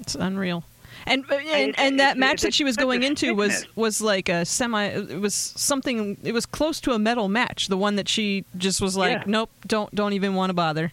It's 0.00 0.14
unreal. 0.14 0.64
And 1.06 1.24
uh, 1.30 1.34
and, 1.34 1.70
it's- 1.70 1.74
and 1.78 2.00
that 2.00 2.16
match 2.16 2.42
that 2.42 2.54
she 2.54 2.64
was 2.64 2.76
going 2.76 3.02
into 3.02 3.34
was 3.34 3.66
was 3.76 4.00
like 4.00 4.28
a 4.28 4.44
semi. 4.44 4.84
It 4.86 5.20
was 5.20 5.34
something. 5.34 6.16
It 6.22 6.32
was 6.32 6.46
close 6.46 6.80
to 6.82 6.92
a 6.92 6.98
medal 6.98 7.28
match. 7.28 7.68
The 7.68 7.76
one 7.76 7.96
that 7.96 8.08
she 8.08 8.44
just 8.56 8.80
was 8.80 8.96
like, 8.96 9.18
Yeah. 9.18 9.24
nope, 9.26 9.50
don't 9.66 9.94
don't 9.94 10.14
even 10.14 10.34
want 10.34 10.50
to 10.50 10.54
bother. 10.54 10.92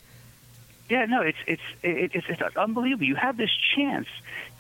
Yeah, 0.90 1.06
no, 1.06 1.22
it's 1.22 1.38
it's 1.48 1.62
it, 1.82 2.12
it's 2.14 2.28
it's 2.30 2.42
unbelievable. 2.58 3.06
You 3.06 3.16
have 3.16 3.38
this 3.38 3.52
chance 3.76 4.08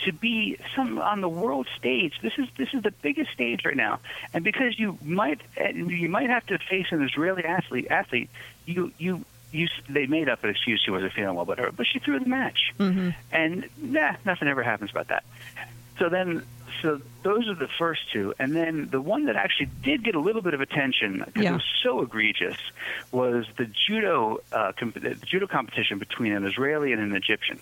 to 0.05 0.13
be 0.13 0.57
some 0.75 0.97
on 0.99 1.21
the 1.21 1.29
world 1.29 1.67
stage. 1.77 2.13
This 2.21 2.33
is 2.37 2.47
this 2.57 2.73
is 2.73 2.81
the 2.81 2.91
biggest 2.91 3.31
stage 3.31 3.65
right 3.65 3.75
now, 3.75 3.99
and 4.33 4.43
because 4.43 4.79
you 4.79 4.97
might 5.03 5.41
you 5.73 6.07
might 6.09 6.29
have 6.29 6.45
to 6.47 6.57
face 6.57 6.87
an 6.91 7.03
Israeli 7.03 7.43
athlete 7.43 7.87
athlete, 7.89 8.29
you 8.65 8.91
you. 8.97 9.25
You, 9.53 9.67
they 9.87 10.07
made 10.07 10.27
up 10.29 10.43
an 10.43 10.49
excuse 10.49 10.81
she 10.83 10.91
wasn't 10.91 11.13
feeling 11.13 11.35
well, 11.35 11.45
but 11.45 11.59
her, 11.59 11.71
but 11.71 11.85
she 11.85 11.99
threw 11.99 12.19
the 12.19 12.25
match, 12.27 12.73
Mm-hmm. 12.79 13.09
and 13.31 13.69
nah, 13.81 14.15
nothing 14.25 14.47
ever 14.49 14.63
happens 14.63 14.91
about 14.91 15.07
that. 15.09 15.23
So 15.99 16.09
then 16.09 16.43
so 16.81 16.99
those 17.21 17.47
are 17.47 17.53
the 17.53 17.69
first 17.79 18.01
two, 18.11 18.33
and 18.39 18.53
then 18.55 18.89
the 18.89 18.99
one 18.99 19.25
that 19.27 19.35
actually 19.37 19.69
did 19.83 20.03
get 20.03 20.15
a 20.15 20.19
little 20.19 20.41
bit 20.41 20.53
of 20.55 20.59
attention 20.61 21.21
because 21.25 21.43
Yeah. 21.43 21.51
it 21.51 21.53
was 21.53 21.63
so 21.83 22.01
egregious 22.01 22.57
was 23.11 23.45
the 23.57 23.67
judo 23.87 24.39
uh, 24.51 24.71
comp- 24.75 24.99
the 24.99 25.13
judo 25.15 25.45
competition 25.47 25.99
between 25.99 26.33
an 26.33 26.43
Israeli 26.45 26.91
and 26.91 27.01
an 27.01 27.15
Egyptian. 27.15 27.59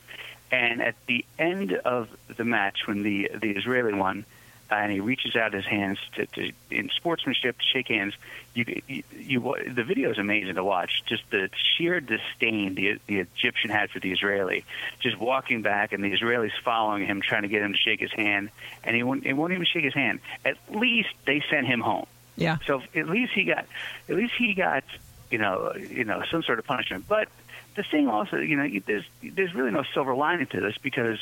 And 0.51 0.81
at 0.81 0.95
the 1.07 1.23
end 1.37 1.73
of 1.73 2.09
the 2.35 2.45
match, 2.45 2.87
when 2.87 3.03
the 3.03 3.29
the 3.39 3.51
Israeli 3.51 3.93
won, 3.93 4.25
and 4.71 4.91
he 4.91 4.99
reaches 4.99 5.35
out 5.35 5.53
his 5.53 5.65
hands 5.65 5.99
to, 6.15 6.25
to 6.27 6.51
in 6.69 6.89
sportsmanship 6.95 7.57
to 7.57 7.65
shake 7.65 7.89
hands, 7.89 8.13
you, 8.53 8.81
you, 8.87 9.03
you 9.17 9.55
the 9.73 9.83
video 9.83 10.11
is 10.11 10.17
amazing 10.17 10.55
to 10.55 10.63
watch. 10.63 11.03
Just 11.05 11.23
the 11.29 11.49
sheer 11.77 11.99
disdain 11.99 12.75
the 12.75 12.99
the 13.07 13.19
Egyptian 13.19 13.69
had 13.69 13.91
for 13.91 13.99
the 13.99 14.11
Israeli, 14.11 14.63
just 14.99 15.19
walking 15.19 15.61
back, 15.61 15.91
and 15.91 16.03
the 16.03 16.11
Israelis 16.11 16.51
following 16.63 17.05
him, 17.05 17.21
trying 17.21 17.43
to 17.43 17.47
get 17.47 17.61
him 17.61 17.73
to 17.73 17.77
shake 17.77 17.99
his 17.99 18.13
hand, 18.13 18.49
and 18.83 18.95
he 18.95 19.03
won't, 19.03 19.25
he 19.25 19.33
won't 19.33 19.53
even 19.53 19.65
shake 19.65 19.83
his 19.83 19.93
hand. 19.93 20.19
At 20.45 20.57
least 20.69 21.09
they 21.25 21.43
sent 21.49 21.67
him 21.67 21.81
home. 21.81 22.05
Yeah. 22.37 22.57
So 22.65 22.81
at 22.95 23.07
least 23.07 23.33
he 23.33 23.43
got, 23.43 23.65
at 24.09 24.15
least 24.15 24.33
he 24.37 24.53
got, 24.53 24.83
you 25.29 25.37
know, 25.37 25.73
you 25.75 26.05
know, 26.05 26.23
some 26.31 26.43
sort 26.43 26.59
of 26.59 26.65
punishment. 26.65 27.05
But 27.07 27.27
the 27.75 27.83
thing 27.83 28.07
also, 28.07 28.37
you 28.37 28.55
know, 28.55 28.67
there's 28.85 29.05
there's 29.21 29.53
really 29.53 29.71
no 29.71 29.83
silver 29.93 30.15
lining 30.15 30.47
to 30.47 30.59
this 30.59 30.77
because 30.77 31.19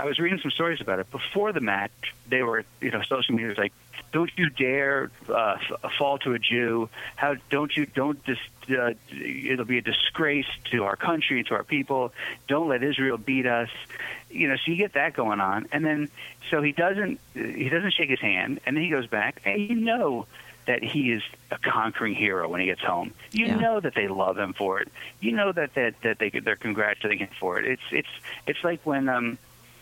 I 0.00 0.04
was 0.06 0.18
reading 0.18 0.38
some 0.40 0.50
stories 0.50 0.80
about 0.80 0.98
it 0.98 1.10
before 1.10 1.52
the 1.52 1.60
match. 1.60 1.90
They 2.26 2.42
were, 2.42 2.64
you 2.80 2.90
know, 2.90 3.02
social 3.02 3.34
media 3.34 3.48
was 3.48 3.58
like, 3.58 3.72
"Don't 4.12 4.30
you 4.38 4.48
dare 4.48 5.10
uh, 5.28 5.56
f- 5.82 5.92
fall 5.98 6.16
to 6.20 6.32
a 6.32 6.38
Jew! 6.38 6.88
How 7.16 7.34
don't 7.50 7.76
you 7.76 7.84
don't 7.84 8.18
dis- 8.24 8.38
uh, 8.70 8.94
it'll 9.10 9.66
be 9.66 9.76
a 9.78 9.82
disgrace 9.82 10.46
to 10.70 10.84
our 10.84 10.96
country, 10.96 11.44
to 11.44 11.54
our 11.54 11.64
people. 11.64 12.12
Don't 12.48 12.68
let 12.68 12.82
Israel 12.82 13.18
beat 13.18 13.44
us." 13.46 13.68
You 14.30 14.48
know, 14.48 14.56
so 14.56 14.70
you 14.70 14.76
get 14.76 14.94
that 14.94 15.12
going 15.12 15.40
on, 15.40 15.68
and 15.70 15.84
then 15.84 16.08
so 16.50 16.62
he 16.62 16.72
doesn't 16.72 17.20
he 17.34 17.68
doesn't 17.68 17.92
shake 17.92 18.10
his 18.10 18.20
hand, 18.20 18.60
and 18.64 18.76
then 18.76 18.82
he 18.84 18.88
goes 18.90 19.06
back, 19.06 19.42
and 19.44 19.60
you 19.60 19.74
know 19.74 20.26
that 20.66 20.82
he 20.82 21.10
is 21.12 21.22
a 21.50 21.58
conquering 21.58 22.14
hero 22.14 22.48
when 22.48 22.60
he 22.60 22.66
gets 22.66 22.80
home. 22.82 23.12
You 23.32 23.46
Yeah. 23.46 23.56
know 23.56 23.80
that 23.80 23.94
they 23.94 24.08
love 24.08 24.38
him 24.38 24.52
for 24.54 24.80
it. 24.80 24.88
You 25.20 25.32
know 25.32 25.52
that 25.52 25.74
that, 25.74 26.00
that 26.02 26.18
they 26.18 26.30
they're 26.30 26.56
congratulating 26.56 27.26
him 27.26 27.34
for 27.38 27.58
it. 27.58 27.66
It's 27.66 27.82
it's 27.90 28.08
it's 28.46 28.64
like 28.64 28.80
when 28.86 29.08
um 29.08 29.36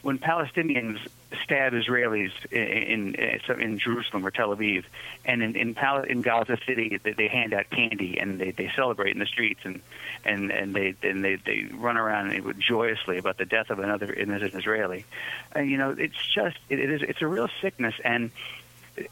when 0.08 0.18
Palestinians 0.18 0.98
stab 1.44 1.74
Israelis 1.74 2.32
in 2.50 3.14
in, 3.14 3.60
in 3.60 3.78
Jerusalem 3.78 4.24
or 4.24 4.30
Tel 4.30 4.56
Aviv, 4.56 4.84
and 5.26 5.42
in 5.42 5.54
in, 5.54 5.74
Pal- 5.74 6.04
in 6.04 6.22
Gaza 6.22 6.56
City 6.66 6.98
they, 7.04 7.12
they 7.12 7.28
hand 7.28 7.52
out 7.52 7.68
candy 7.68 8.18
and 8.18 8.40
they, 8.40 8.52
they 8.52 8.72
celebrate 8.74 9.12
in 9.12 9.18
the 9.18 9.26
streets 9.26 9.60
and 9.64 9.82
and 10.24 10.50
and 10.50 10.74
they 10.74 10.94
and 11.02 11.22
they 11.22 11.36
they 11.36 11.68
run 11.74 11.98
around 11.98 12.28
and 12.28 12.36
they 12.36 12.40
would 12.40 12.58
joyously 12.58 13.18
about 13.18 13.36
the 13.36 13.44
death 13.44 13.68
of 13.68 13.80
another 13.80 14.10
innocent 14.10 14.54
Israeli. 14.54 15.04
And 15.52 15.68
you 15.68 15.76
know 15.76 15.90
it's 15.90 16.16
just 16.34 16.56
it, 16.70 16.78
it 16.78 16.90
is 16.90 17.02
it's 17.02 17.20
a 17.20 17.26
real 17.26 17.48
sickness 17.60 17.94
and. 18.02 18.30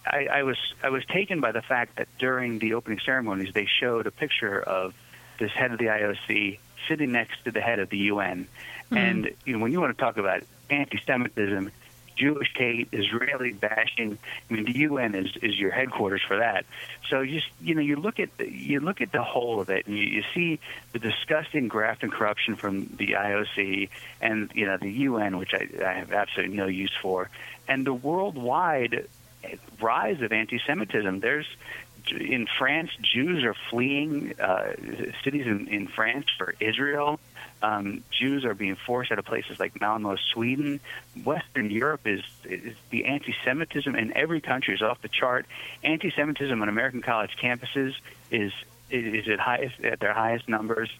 I, 0.04 0.26
I 0.38 0.42
was 0.42 0.56
I 0.82 0.88
was 0.88 1.04
taken 1.04 1.40
by 1.40 1.52
the 1.52 1.62
fact 1.62 1.98
that 1.98 2.08
during 2.18 2.58
the 2.58 2.74
opening 2.74 2.98
ceremonies 2.98 3.52
they 3.54 3.66
showed 3.66 4.08
a 4.08 4.10
picture 4.10 4.60
of 4.60 4.94
this 5.38 5.52
head 5.52 5.70
of 5.70 5.78
the 5.78 5.84
IOC 5.84 6.58
sitting 6.88 7.12
next 7.12 7.44
to 7.44 7.52
the 7.52 7.60
head 7.60 7.78
of 7.78 7.88
the 7.88 7.98
UN, 7.98 8.48
mm-hmm. 8.86 8.96
and 8.96 9.30
you 9.44 9.52
know 9.52 9.60
when 9.60 9.70
you 9.70 9.80
want 9.80 9.96
to 9.96 10.02
talk 10.02 10.16
about 10.16 10.42
anti-Semitism, 10.70 11.70
Jewish 12.16 12.50
hate, 12.56 12.88
Israeli 12.92 13.52
bashing, 13.52 14.18
I 14.50 14.52
mean 14.52 14.64
the 14.64 14.78
UN 14.80 15.14
is 15.14 15.36
is 15.42 15.58
your 15.58 15.70
headquarters 15.70 16.22
for 16.26 16.38
that. 16.38 16.64
So 17.10 17.24
just 17.26 17.46
you 17.60 17.74
know 17.74 17.82
you 17.82 17.96
look 17.96 18.18
at 18.18 18.34
the, 18.38 18.50
you 18.50 18.80
look 18.80 19.00
at 19.00 19.12
the 19.12 19.22
whole 19.22 19.60
of 19.60 19.68
it 19.68 19.86
and 19.86 19.96
you, 19.96 20.04
you 20.04 20.24
see 20.34 20.58
the 20.92 20.98
disgusting 20.98 21.68
graft 21.68 22.02
and 22.02 22.10
corruption 22.10 22.56
from 22.56 22.86
the 22.96 23.08
IOC 23.08 23.90
and 24.22 24.50
you 24.54 24.66
know 24.66 24.78
the 24.78 24.90
UN, 24.90 25.36
which 25.36 25.52
I, 25.52 25.68
I 25.84 25.92
have 25.92 26.12
absolutely 26.12 26.56
no 26.56 26.66
use 26.66 26.92
for, 27.02 27.28
and 27.68 27.86
the 27.86 27.94
worldwide 27.94 29.06
rise 29.80 30.22
of 30.22 30.32
anti-Semitism. 30.32 31.20
There's 31.20 31.46
in 32.10 32.46
France, 32.58 32.90
Jews 33.00 33.44
are 33.44 33.54
fleeing 33.70 34.34
uh, 34.40 34.74
cities 35.24 35.46
in, 35.46 35.68
in 35.68 35.88
France 35.88 36.26
for 36.38 36.54
Israel. 36.60 37.18
Um, 37.62 38.04
Jews 38.10 38.44
are 38.44 38.54
being 38.54 38.76
forced 38.76 39.10
out 39.10 39.18
of 39.18 39.24
places 39.24 39.58
like 39.58 39.80
Malmo, 39.80 40.16
Sweden. 40.16 40.80
Western 41.24 41.70
Europe 41.70 42.06
is, 42.06 42.22
is 42.44 42.74
the 42.90 43.06
anti-Semitism 43.06 43.94
in 43.94 44.16
every 44.16 44.40
country 44.40 44.74
is 44.74 44.82
off 44.82 45.00
the 45.00 45.08
chart. 45.08 45.46
Anti-Semitism 45.82 46.60
on 46.60 46.68
American 46.68 47.02
college 47.02 47.36
campuses 47.40 47.94
is 48.30 48.52
is 48.88 49.26
at 49.26 49.40
highest 49.40 49.80
at 49.80 49.98
their 49.98 50.12
highest 50.12 50.48
numbers. 50.48 50.90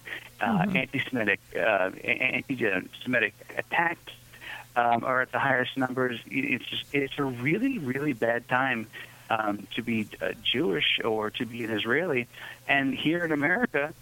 Uh, 0.41 0.67
Anti-Semitic 0.75 1.41
uh, 1.55 1.91
anti-Semitic 2.03 3.35
attacks 3.57 4.13
um, 4.75 5.05
are 5.05 5.23
at 5.23 5.31
the 5.31 5.39
highest 5.39 5.77
numbers. 5.77 6.19
It's 6.27 6.65
just 6.65 6.95
it's 6.95 7.19
a 7.19 7.25
really 7.25 7.79
really 7.79 8.13
bad 8.13 8.49
time 8.49 8.89
um, 9.31 9.67
to 9.75 9.83
be 9.83 10.09
uh, 10.21 10.33
Jewish 10.43 11.01
or 11.05 11.31
to 11.31 11.47
be 11.47 11.65
an 11.65 11.71
Israeli. 11.71 12.29
And 12.69 12.95
here 12.95 13.25
in 13.25 13.33
America, 13.33 13.93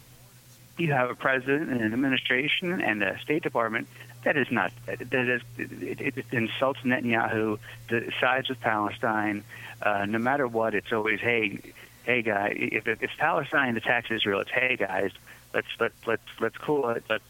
you 0.76 0.92
have 0.92 1.10
a 1.10 1.14
president 1.14 1.70
and 1.70 1.80
an 1.80 1.92
administration 1.92 2.80
and 2.80 3.02
a 3.02 3.18
State 3.20 3.42
Department 3.42 3.86
that 4.24 4.36
is 4.36 4.50
not 4.50 4.72
that 4.86 5.28
is 5.28 5.42
it, 5.58 6.00
it, 6.00 6.24
insults 6.32 6.80
Netanyahu, 6.80 7.58
that 7.90 8.12
sides 8.20 8.48
with 8.48 8.60
Palestine. 8.60 9.44
Uh, 9.82 10.06
no 10.06 10.18
matter 10.18 10.48
what, 10.48 10.74
it's 10.74 10.92
always 10.92 11.20
hey, 11.20 11.60
hey 12.04 12.22
guy. 12.22 12.54
If, 12.56 12.88
if 12.88 13.10
Palestine 13.18 13.76
attacks 13.76 14.10
Israel, 14.10 14.40
it's 14.40 14.50
hey 14.50 14.76
guys. 14.76 15.12
Let's 15.54 15.68
let 15.78 15.92
let's 16.06 16.22
let's 16.40 16.56
cool 16.58 16.88
it. 16.88 17.04
Let 17.08 17.22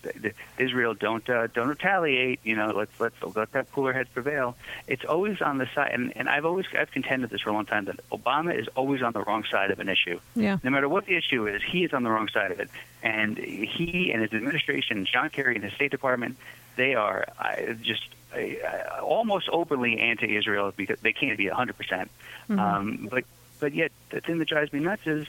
Israel 0.59 0.95
don't 0.95 1.29
uh, 1.29 1.47
don't 1.49 1.69
retaliate. 1.69 2.41
You 2.43 2.57
know, 2.57 2.73
let's 2.75 2.99
let's 2.99 3.15
let 3.37 3.53
that 3.53 3.71
cooler 3.71 3.93
heads 3.93 4.09
prevail. 4.09 4.57
It's 4.87 5.05
always 5.05 5.43
on 5.43 5.59
the 5.59 5.69
side, 5.75 5.93
and, 5.93 6.17
and 6.17 6.29
I've 6.29 6.47
always 6.47 6.65
I've 6.79 6.91
contended 6.91 7.29
this 7.29 7.43
for 7.43 7.51
a 7.51 7.53
long 7.53 7.67
time 7.67 7.85
that 7.85 8.01
Obama 8.11 8.59
is 8.59 8.67
always 8.77 9.03
on 9.03 9.13
the 9.13 9.21
wrong 9.21 9.45
side 9.51 9.71
of 9.71 9.79
an 9.79 9.91
issue. 9.91 10.19
Yeah. 10.35 10.57
No 10.65 10.71
matter 10.71 10.89
what 10.89 11.05
the 11.05 11.17
issue 11.17 11.47
is, 11.47 11.63
he 11.63 11.85
is 11.85 11.93
on 11.93 12.03
the 12.03 12.11
wrong 12.11 12.29
side 12.29 12.51
of 12.51 12.61
it, 12.61 12.71
and 13.03 13.37
he 13.37 14.11
and 14.13 14.23
his 14.23 14.33
administration, 14.33 15.05
John 15.05 15.29
Kerry 15.29 15.55
and 15.57 15.65
his 15.65 15.75
State 15.75 15.91
Department, 15.91 16.39
they 16.77 16.95
are 16.95 17.27
uh, 17.39 17.75
just 17.83 18.09
uh, 18.35 19.01
almost 19.03 19.51
openly 19.53 19.99
anti-Israel 19.99 20.73
because 20.75 20.99
they 21.01 21.13
can't 21.13 21.37
be 21.37 21.49
100 21.49 21.77
percent. 21.77 22.11
Um, 22.49 23.09
but 23.11 23.25
but 23.61 23.75
yet 23.75 23.93
the 24.11 24.21
thing 24.21 24.39
that 24.39 24.49
drives 24.49 24.73
me 24.73 24.81
nuts 24.81 25.07
is 25.07 25.27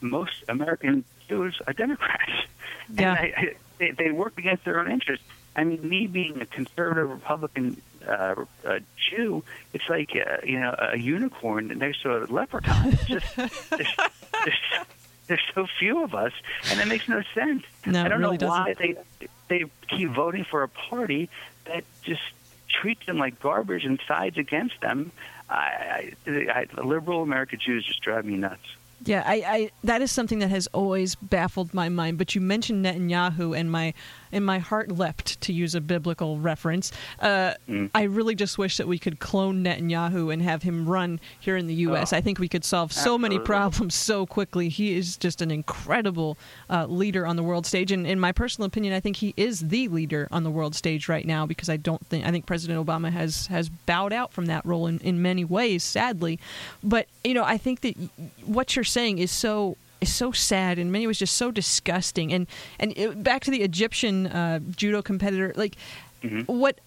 most 0.00 0.44
American 0.48 1.04
Jews 1.28 1.60
are 1.66 1.72
Democrats. 1.72 2.30
Yeah. 2.92 3.10
And 3.10 3.18
I, 3.18 3.34
I, 3.36 3.54
they, 3.78 3.90
they 3.90 4.10
work 4.10 4.38
against 4.38 4.64
their 4.64 4.78
own 4.78 4.90
interests. 4.90 5.24
I 5.54 5.64
mean, 5.64 5.88
me 5.88 6.06
being 6.06 6.40
a 6.40 6.46
conservative 6.46 7.10
Republican 7.10 7.80
uh, 8.06 8.44
uh, 8.64 8.78
Jew, 8.96 9.42
it's 9.72 9.88
like 9.88 10.10
uh, 10.14 10.38
you 10.44 10.60
know 10.60 10.74
a 10.78 10.98
unicorn 10.98 11.68
next 11.78 12.02
to 12.02 12.16
a 12.16 12.26
leprechaun. 12.26 12.92
It's 12.92 13.04
just 13.06 13.36
there's, 13.36 13.50
there's, 13.70 14.58
there's 15.26 15.42
so 15.54 15.66
few 15.78 16.04
of 16.04 16.14
us, 16.14 16.32
and 16.70 16.80
it 16.80 16.86
makes 16.86 17.08
no 17.08 17.22
sense. 17.34 17.64
No, 17.86 18.04
I 18.04 18.08
don't 18.08 18.20
really 18.20 18.36
know 18.36 18.48
why 18.48 18.74
doesn't. 18.74 18.98
they 19.18 19.28
they 19.48 19.64
keep 19.88 20.10
voting 20.10 20.44
for 20.44 20.62
a 20.62 20.68
party 20.68 21.30
that 21.64 21.84
just 22.02 22.22
treats 22.68 23.06
them 23.06 23.18
like 23.18 23.40
garbage 23.40 23.84
and 23.84 24.00
sides 24.06 24.38
against 24.38 24.80
them. 24.80 25.10
I, 25.48 26.12
I, 26.26 26.66
I, 26.76 26.80
liberal 26.82 27.22
American 27.22 27.60
Jews 27.64 27.84
just 27.84 28.02
drive 28.02 28.24
me 28.24 28.36
nuts. 28.36 28.66
Yeah, 29.04 29.22
I, 29.26 29.34
I 29.46 29.70
that 29.84 30.00
is 30.02 30.10
something 30.10 30.38
that 30.38 30.48
has 30.48 30.66
always 30.68 31.14
baffled 31.14 31.74
my 31.74 31.88
mind. 31.88 32.18
But 32.18 32.34
you 32.34 32.40
mentioned 32.40 32.84
Netanyahu, 32.84 33.56
and 33.58 33.70
my 33.70 33.94
and 34.36 34.44
my 34.44 34.58
heart 34.58 34.92
leapt 34.92 35.40
to 35.40 35.52
use 35.52 35.74
a 35.74 35.80
biblical 35.80 36.38
reference. 36.38 36.92
Uh, 37.20 37.54
Mm. 37.68 37.90
I 37.94 38.02
really 38.02 38.34
just 38.34 38.58
wish 38.58 38.76
that 38.76 38.86
we 38.86 38.98
could 38.98 39.18
clone 39.18 39.64
Netanyahu 39.64 40.32
and 40.32 40.42
have 40.42 40.62
him 40.62 40.88
run 40.88 41.20
here 41.40 41.56
in 41.56 41.66
the 41.66 41.74
U.S. 41.74 42.12
Oh, 42.12 42.16
I 42.16 42.20
think 42.20 42.38
we 42.38 42.48
could 42.48 42.64
solve 42.64 42.92
so 42.92 43.16
many 43.18 43.38
problems 43.38 43.94
so 43.94 44.26
quickly. 44.26 44.68
He 44.68 44.96
is 44.96 45.16
just 45.16 45.40
an 45.42 45.50
incredible 45.50 46.36
uh, 46.70 46.86
leader 46.86 47.26
on 47.26 47.36
the 47.36 47.42
world 47.42 47.66
stage, 47.66 47.90
and 47.92 48.06
in 48.06 48.20
my 48.20 48.32
personal 48.32 48.66
opinion, 48.66 48.94
I 48.94 49.00
think 49.00 49.16
he 49.16 49.34
is 49.36 49.60
the 49.60 49.88
leader 49.88 50.28
on 50.30 50.44
the 50.44 50.50
world 50.50 50.74
stage 50.74 51.08
right 51.08 51.26
now 51.26 51.46
because 51.46 51.68
I 51.68 51.76
don't 51.76 52.04
think 52.06 52.26
I 52.26 52.30
think 52.30 52.46
President 52.46 52.84
Obama 52.84 53.10
has 53.10 53.46
has 53.48 53.68
bowed 53.68 54.12
out 54.12 54.32
from 54.32 54.46
that 54.46 54.64
role 54.64 54.86
in, 54.86 54.98
in 55.00 55.22
many 55.22 55.44
ways, 55.44 55.82
sadly. 55.82 56.38
But 56.84 57.06
you 57.24 57.34
know, 57.34 57.44
I 57.44 57.58
think 57.58 57.80
that 57.80 57.94
what 58.44 58.76
you're 58.76 58.84
saying 58.84 59.18
is 59.18 59.30
so 59.30 59.76
is 60.06 60.14
so 60.14 60.32
sad 60.32 60.78
and 60.78 60.90
many 60.92 61.06
ways, 61.06 61.18
just 61.18 61.36
so 61.36 61.50
disgusting. 61.50 62.32
And 62.32 62.46
and 62.78 62.92
it, 62.96 63.22
back 63.22 63.42
to 63.44 63.50
the 63.50 63.62
Egyptian 63.62 64.26
uh, 64.26 64.60
judo 64.76 65.02
competitor, 65.02 65.52
like 65.56 65.76
what 66.46 66.80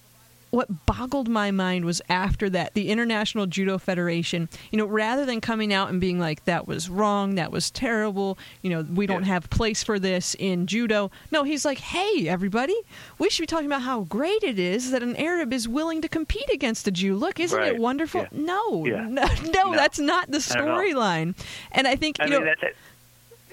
what 0.52 0.68
boggled 0.88 1.28
my 1.30 1.52
mind 1.52 1.86
was 1.86 2.02
after 2.10 2.50
that 2.50 2.74
the 2.74 2.90
international 2.90 3.46
judo 3.46 3.78
federation 3.78 4.50
you 4.72 4.80
know 4.80 4.86
rather 4.88 5.24
than 5.24 5.40
coming 5.40 5.72
out 5.72 5.92
and 5.92 6.02
being 6.02 6.18
like 6.20 6.44
that 6.46 6.68
was 6.68 6.90
wrong 6.90 7.36
that 7.36 7.52
was 7.52 7.70
terrible 7.70 8.36
you 8.64 8.70
know 8.72 8.82
we 8.82 9.06
don't 9.06 9.22
Yeah. 9.22 9.34
have 9.34 9.50
place 9.52 9.84
for 9.84 10.00
this 10.00 10.36
in 10.40 10.66
judo 10.66 11.12
no 11.32 11.44
he's 11.44 11.66
like 11.66 11.78
hey 11.78 12.28
everybody 12.28 12.76
we 13.20 13.30
should 13.30 13.44
be 13.44 13.48
talking 13.48 13.68
about 13.68 13.84
how 13.84 14.02
great 14.06 14.42
it 14.44 14.58
is 14.58 14.90
that 14.90 15.04
an 15.04 15.16
arab 15.18 15.54
is 15.54 15.68
willing 15.68 16.02
to 16.02 16.10
compete 16.10 16.50
against 16.52 16.88
a 16.88 16.92
jew 16.92 17.16
look 17.16 17.40
isn't 17.40 17.56
Right. 17.58 17.76
it 17.76 17.80
wonderful 17.80 18.22
Yeah. 18.22 18.30
no, 18.32 18.86
Yeah. 18.88 19.08
no 19.08 19.22
no 19.54 19.70
No. 19.70 19.76
that's 19.76 20.00
not 20.00 20.32
the 20.32 20.40
Not 20.40 20.52
at 20.52 20.62
all. 20.68 20.68
storyline 20.80 21.36
and 21.74 21.88
i 21.88 21.96
think 21.96 22.16
I 22.20 22.26
you 22.26 22.32
mean, 22.32 22.46
know 22.46 22.54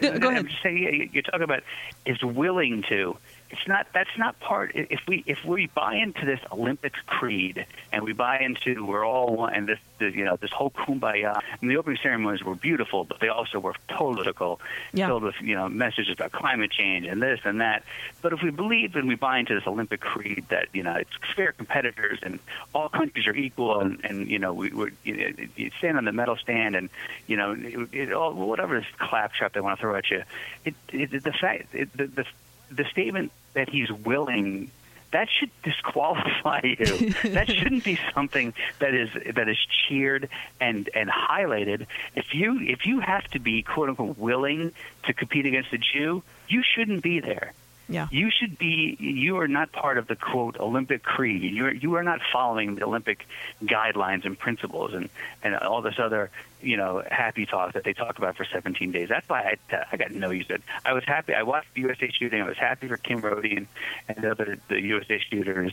Go- 0.00 0.08
I'm 0.12 0.22
ahead. 0.22 0.48
just 0.48 0.62
saying, 0.62 0.78
you- 0.78 1.08
you're 1.12 1.22
talking 1.22 1.42
about 1.42 1.62
is 2.04 2.22
willing 2.22 2.84
to. 2.88 3.16
It's 3.50 3.66
not 3.68 3.86
that's 3.92 4.16
not 4.18 4.38
part 4.40 4.72
if 4.74 5.00
we 5.06 5.22
if 5.26 5.44
we 5.44 5.66
buy 5.68 5.94
into 5.94 6.24
this 6.26 6.40
olympics 6.52 6.98
creed 7.06 7.64
and 7.92 8.02
we 8.04 8.12
buy 8.12 8.38
into 8.40 8.84
we're 8.84 9.04
all 9.04 9.34
one 9.36 9.54
and 9.54 9.68
this, 9.68 9.78
this 9.98 10.14
you 10.14 10.24
know 10.24 10.36
this 10.36 10.50
whole 10.50 10.70
kumbaya 10.70 11.40
and 11.60 11.70
the 11.70 11.76
opening 11.76 11.98
ceremonies 12.02 12.42
were 12.42 12.54
beautiful 12.54 13.04
but 13.04 13.20
they 13.20 13.28
also 13.28 13.58
were 13.58 13.74
political 13.88 14.60
Yeah. 14.92 15.06
filled 15.06 15.22
with 15.22 15.36
you 15.40 15.54
know 15.54 15.68
messages 15.68 16.14
about 16.14 16.32
climate 16.32 16.70
change 16.70 17.06
and 17.06 17.22
this 17.22 17.40
and 17.44 17.60
that 17.60 17.84
but 18.22 18.32
if 18.32 18.42
we 18.42 18.50
believe 18.50 18.96
and 18.96 19.06
we 19.08 19.14
buy 19.14 19.38
into 19.38 19.54
this 19.54 19.66
olympic 19.66 20.00
creed 20.00 20.44
that 20.48 20.68
you 20.72 20.82
know 20.82 20.94
it's 20.94 21.10
fair 21.34 21.52
competitors 21.52 22.18
and 22.22 22.38
all 22.74 22.88
countries 22.88 23.26
are 23.26 23.34
equal 23.34 23.80
and 23.80 24.04
and 24.04 24.28
you 24.28 24.38
know 24.38 24.52
we 24.52 24.70
we 24.70 24.90
you, 25.04 25.16
know, 25.16 25.46
you 25.56 25.70
stand 25.78 25.96
on 25.96 26.04
the 26.04 26.12
medal 26.12 26.36
stand 26.36 26.74
and 26.74 26.90
you 27.26 27.36
know 27.36 27.52
it, 27.52 27.88
it 27.92 28.12
all 28.12 28.32
whatever 28.34 28.78
this 28.80 28.88
claptrap 28.98 29.52
they 29.52 29.60
want 29.60 29.78
to 29.78 29.80
throw 29.80 29.94
at 29.94 30.10
you 30.10 30.22
it, 30.64 30.74
it 30.92 31.22
the 31.22 31.32
fact 31.32 31.74
it, 31.74 31.94
the, 31.96 32.06
the 32.06 32.24
the 32.70 32.84
statement 32.84 33.32
that 33.54 33.68
he's 33.68 33.90
willing 33.90 34.70
that 35.12 35.28
should 35.30 35.50
disqualify 35.62 36.60
you. 36.64 37.10
that 37.30 37.48
shouldn't 37.48 37.84
be 37.84 37.98
something 38.14 38.52
that 38.80 38.92
is 38.94 39.08
that 39.34 39.48
is 39.48 39.58
cheered 39.88 40.28
and 40.60 40.90
and 40.94 41.08
highlighted. 41.08 41.86
If 42.14 42.34
you 42.34 42.58
if 42.60 42.86
you 42.86 43.00
have 43.00 43.24
to 43.28 43.38
be 43.38 43.62
quote 43.62 43.88
unquote 43.88 44.18
willing 44.18 44.72
to 45.04 45.12
compete 45.14 45.46
against 45.46 45.72
a 45.72 45.78
Jew, 45.78 46.22
you 46.48 46.62
shouldn't 46.62 47.02
be 47.02 47.20
there. 47.20 47.52
Yeah. 47.88 48.08
You 48.10 48.30
should 48.30 48.58
be. 48.58 48.96
You 48.98 49.38
are 49.38 49.46
not 49.46 49.70
part 49.70 49.96
of 49.96 50.08
the 50.08 50.16
quote 50.16 50.58
Olympic 50.58 51.04
creed. 51.04 51.42
You 51.42 51.66
are, 51.66 51.72
you 51.72 51.94
are 51.94 52.02
not 52.02 52.20
following 52.32 52.74
the 52.74 52.84
Olympic 52.84 53.26
guidelines 53.62 54.24
and 54.24 54.36
principles 54.36 54.92
and 54.92 55.08
and 55.42 55.54
all 55.54 55.82
this 55.82 55.98
other 55.98 56.30
you 56.66 56.76
know 56.76 57.02
happy 57.10 57.46
talk 57.46 57.72
that 57.74 57.84
they 57.84 57.92
talk 57.92 58.18
about 58.18 58.36
for 58.36 58.44
17 58.44 58.90
days. 58.92 59.08
That's 59.08 59.28
why 59.28 59.56
I, 59.72 59.84
I 59.92 59.96
got 59.96 60.10
no 60.10 60.30
use 60.30 60.46
of 60.50 60.56
it. 60.56 60.62
I 60.84 60.92
was 60.92 61.04
happy. 61.04 61.34
I 61.34 61.42
watched 61.42 61.72
the 61.74 61.82
USA 61.82 62.10
shooting. 62.10 62.42
I 62.42 62.46
was 62.46 62.56
happy 62.58 62.88
for 62.88 62.96
Kim 62.96 63.22
Rhodey 63.22 63.66
and 64.08 64.16
the 64.22 64.30
other 64.30 64.58
the 64.68 64.80
USA 64.80 65.18
shooters, 65.30 65.72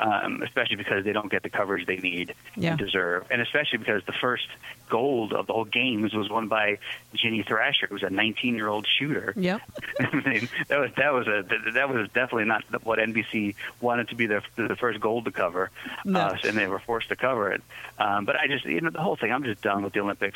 um, 0.00 0.42
especially 0.42 0.76
because 0.76 1.04
they 1.04 1.12
don't 1.12 1.30
get 1.30 1.42
the 1.42 1.50
coverage 1.50 1.86
they 1.86 1.96
need 1.96 2.34
Yeah. 2.56 2.70
and 2.70 2.78
deserve, 2.78 3.26
and 3.30 3.40
especially 3.40 3.78
because 3.78 4.04
the 4.04 4.12
first 4.20 4.46
gold 4.90 5.32
of 5.32 5.46
the 5.46 5.52
whole 5.52 5.64
games 5.64 6.12
was 6.12 6.28
won 6.28 6.48
by 6.48 6.78
Ginny 7.14 7.42
Thrasher, 7.42 7.86
who 7.86 7.94
was 7.94 8.02
a 8.02 8.10
19 8.10 8.54
year 8.54 8.68
old 8.68 8.86
shooter. 8.86 9.32
Yep. 9.36 9.60
I 10.00 10.14
mean, 10.28 10.48
that 10.68 10.78
was 10.78 10.90
that 10.96 11.12
was 11.12 11.26
a 11.26 11.70
that 11.72 11.88
was 11.88 12.08
definitely 12.10 12.44
not 12.44 12.64
what 12.84 12.98
NBC 12.98 13.54
wanted 13.80 14.08
to 14.08 14.14
be 14.14 14.26
the 14.26 14.42
the 14.56 14.76
first 14.76 15.00
gold 15.00 15.24
to 15.24 15.30
cover, 15.32 15.70
No. 16.04 16.20
uh, 16.20 16.36
and 16.44 16.56
they 16.56 16.66
were 16.66 16.78
forced 16.80 17.08
to 17.08 17.16
cover 17.16 17.50
it. 17.52 17.62
Um, 17.98 18.24
but 18.24 18.36
I 18.36 18.46
just 18.46 18.64
you 18.66 18.80
know 18.80 18.90
the 18.90 19.00
whole 19.00 19.16
thing. 19.16 19.32
I'm 19.32 19.44
just 19.44 19.62
done 19.62 19.82
with 19.82 19.92
the 19.94 20.00
Olympics. 20.00 20.33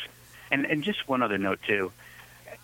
And 0.51 0.65
and 0.65 0.83
just 0.83 1.07
one 1.07 1.21
other 1.21 1.37
note 1.37 1.59
too, 1.67 1.91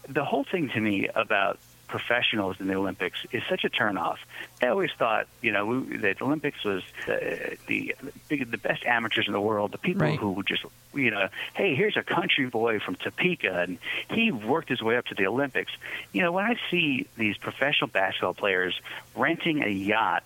the 0.08 0.26
whole 0.26 0.46
thing 0.50 0.70
to 0.74 0.80
me 0.80 1.08
about 1.14 1.60
professionals 1.88 2.56
in 2.60 2.68
the 2.68 2.74
Olympics 2.74 3.20
is 3.32 3.44
such 3.48 3.64
a 3.64 3.70
turnoff. 3.70 4.18
I 4.60 4.68
always 4.68 4.90
thought, 4.98 5.28
you 5.42 5.52
know, 5.52 5.82
that 6.02 6.16
the 6.18 6.26
Olympics 6.26 6.64
was 6.66 6.82
the 7.06 7.56
the, 7.68 7.96
the 8.30 8.58
best 8.58 8.84
amateurs 8.86 9.26
in 9.28 9.34
the 9.34 9.40
world, 9.42 9.72
the 9.72 9.78
people 9.78 10.02
Right. 10.02 10.20
who 10.20 10.42
just, 10.44 10.66
you 10.96 11.12
know, 11.12 11.28
hey, 11.54 11.76
here's 11.76 11.96
a 11.96 12.04
country 12.04 12.48
boy 12.48 12.80
from 12.80 12.96
Topeka, 12.96 13.62
and 13.62 13.78
he 14.10 14.32
worked 14.32 14.70
his 14.70 14.82
way 14.82 14.98
up 14.98 15.06
to 15.06 15.16
the 15.16 15.28
Olympics. 15.28 15.72
You 16.12 16.24
know, 16.24 16.32
when 16.32 16.46
I 16.46 16.56
see 16.72 17.08
these 17.18 17.38
professional 17.38 17.90
basketball 17.90 18.34
players 18.34 18.74
renting 19.16 19.62
a 19.64 19.70
yacht 19.70 20.24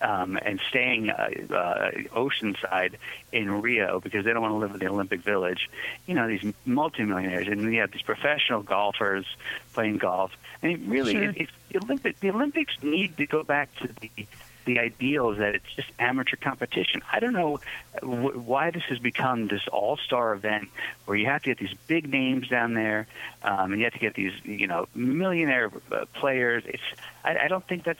um, 0.00 0.38
and 0.40 0.60
staying 0.68 1.10
uh, 1.10 1.28
uh, 1.50 1.90
oceanside 2.14 2.94
in 3.32 3.60
Rio 3.62 4.00
because 4.00 4.24
they 4.24 4.32
don't 4.32 4.42
want 4.42 4.52
to 4.52 4.58
live 4.58 4.72
in 4.72 4.78
the 4.78 4.88
Olympic 4.88 5.20
Village. 5.20 5.68
You 6.06 6.14
know, 6.14 6.28
these 6.28 6.52
multimillionaires, 6.64 7.48
and 7.48 7.62
you 7.72 7.80
have 7.80 7.90
these 7.92 8.02
professional 8.02 8.62
golfers 8.62 9.26
playing 9.72 9.98
golf. 9.98 10.32
I 10.62 10.68
mean, 10.68 10.88
really, 10.88 11.12
Sure. 11.12 11.22
it, 11.24 11.36
it's 11.36 11.52
the 11.70 11.78
Olympic. 11.78 12.20
The 12.20 12.30
Olympics 12.30 12.74
need 12.82 13.16
to 13.18 13.26
go 13.26 13.42
back 13.42 13.74
to 13.76 13.88
the 14.00 14.10
the 14.68 14.78
ideals 14.78 15.38
that 15.38 15.54
it's 15.54 15.74
just 15.74 15.88
amateur 15.98 16.36
competition. 16.36 17.02
I 17.10 17.20
don't 17.20 17.32
know 17.32 17.58
w- 18.02 18.38
why 18.38 18.70
this 18.70 18.82
has 18.90 18.98
become 18.98 19.48
this 19.48 19.66
all-star 19.72 20.34
event 20.34 20.68
where 21.06 21.16
you 21.16 21.24
have 21.24 21.42
to 21.42 21.48
get 21.48 21.56
these 21.56 21.74
big 21.86 22.10
names 22.10 22.48
down 22.48 22.74
there, 22.74 23.06
um, 23.42 23.72
and 23.72 23.78
you 23.80 23.84
have 23.84 23.94
to 23.94 23.98
get 23.98 24.12
these, 24.12 24.34
you 24.44 24.66
know, 24.66 24.86
millionaire 24.94 25.70
uh, 25.90 26.04
players. 26.12 26.64
It's 26.66 26.82
I, 27.24 27.38
I 27.44 27.48
don't 27.48 27.66
think 27.66 27.84
that's 27.84 27.98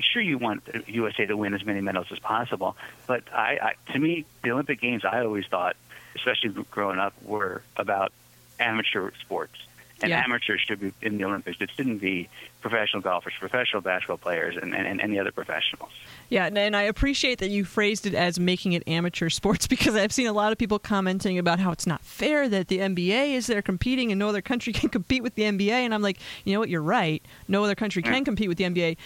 sure 0.00 0.22
you 0.22 0.38
want 0.38 0.62
USA 0.86 1.26
to 1.26 1.36
win 1.36 1.52
as 1.52 1.66
many 1.66 1.80
medals 1.80 2.06
as 2.12 2.20
possible, 2.20 2.76
but 3.08 3.24
I, 3.32 3.58
I 3.60 3.92
to 3.92 3.98
me 3.98 4.24
the 4.44 4.52
Olympic 4.52 4.80
Games 4.80 5.04
I 5.04 5.24
always 5.24 5.46
thought, 5.48 5.74
especially 6.14 6.50
growing 6.70 7.00
up, 7.00 7.12
were 7.24 7.62
about 7.76 8.12
amateur 8.60 9.10
sports. 9.20 9.56
And 10.00 10.10
Yeah. 10.10 10.22
amateurs 10.24 10.60
should 10.60 10.78
be 10.80 10.92
in 11.02 11.18
the 11.18 11.24
Olympics. 11.24 11.60
It 11.60 11.70
shouldn't 11.76 12.00
be 12.00 12.28
professional 12.60 13.02
golfers, 13.02 13.32
professional 13.38 13.82
basketball 13.82 14.18
players, 14.18 14.56
and, 14.56 14.74
and, 14.74 14.86
and 14.86 15.00
any 15.00 15.18
other 15.18 15.32
professionals. 15.32 15.90
Yeah, 16.28 16.46
and- 16.46 16.56
and 16.56 16.76
I 16.76 16.82
appreciate 16.82 17.38
that 17.40 17.50
you 17.50 17.64
phrased 17.64 18.06
it 18.06 18.14
as 18.14 18.38
making 18.38 18.74
it 18.74 18.82
amateur 18.86 19.28
sports 19.28 19.66
because 19.74 19.96
I've 19.96 20.12
seen 20.12 20.26
a 20.28 20.32
lot 20.32 20.52
of 20.52 20.58
people 20.58 20.78
commenting 20.78 21.36
about 21.38 21.58
how 21.58 21.72
it's 21.72 21.86
not 21.86 22.04
fair 22.04 22.48
that 22.48 22.68
the 22.68 22.78
NBA 22.78 23.34
is 23.34 23.48
there 23.48 23.60
competing 23.62 24.12
and 24.12 24.18
no 24.18 24.28
other 24.28 24.42
country 24.42 24.72
can 24.78 24.88
compete 24.88 25.22
with 25.22 25.34
the 25.34 25.42
NBA. 25.42 25.70
And 25.72 25.92
I'm 25.92 26.02
like, 26.02 26.18
you 26.44 26.52
know 26.52 26.60
what, 26.60 26.68
you're 26.68 26.80
right. 26.82 27.22
No 27.48 27.64
other 27.64 27.74
country 27.74 28.02
can 28.02 28.24
compete 28.24 28.48
with 28.48 28.58
the 28.58 28.64
NBA. 28.64 28.96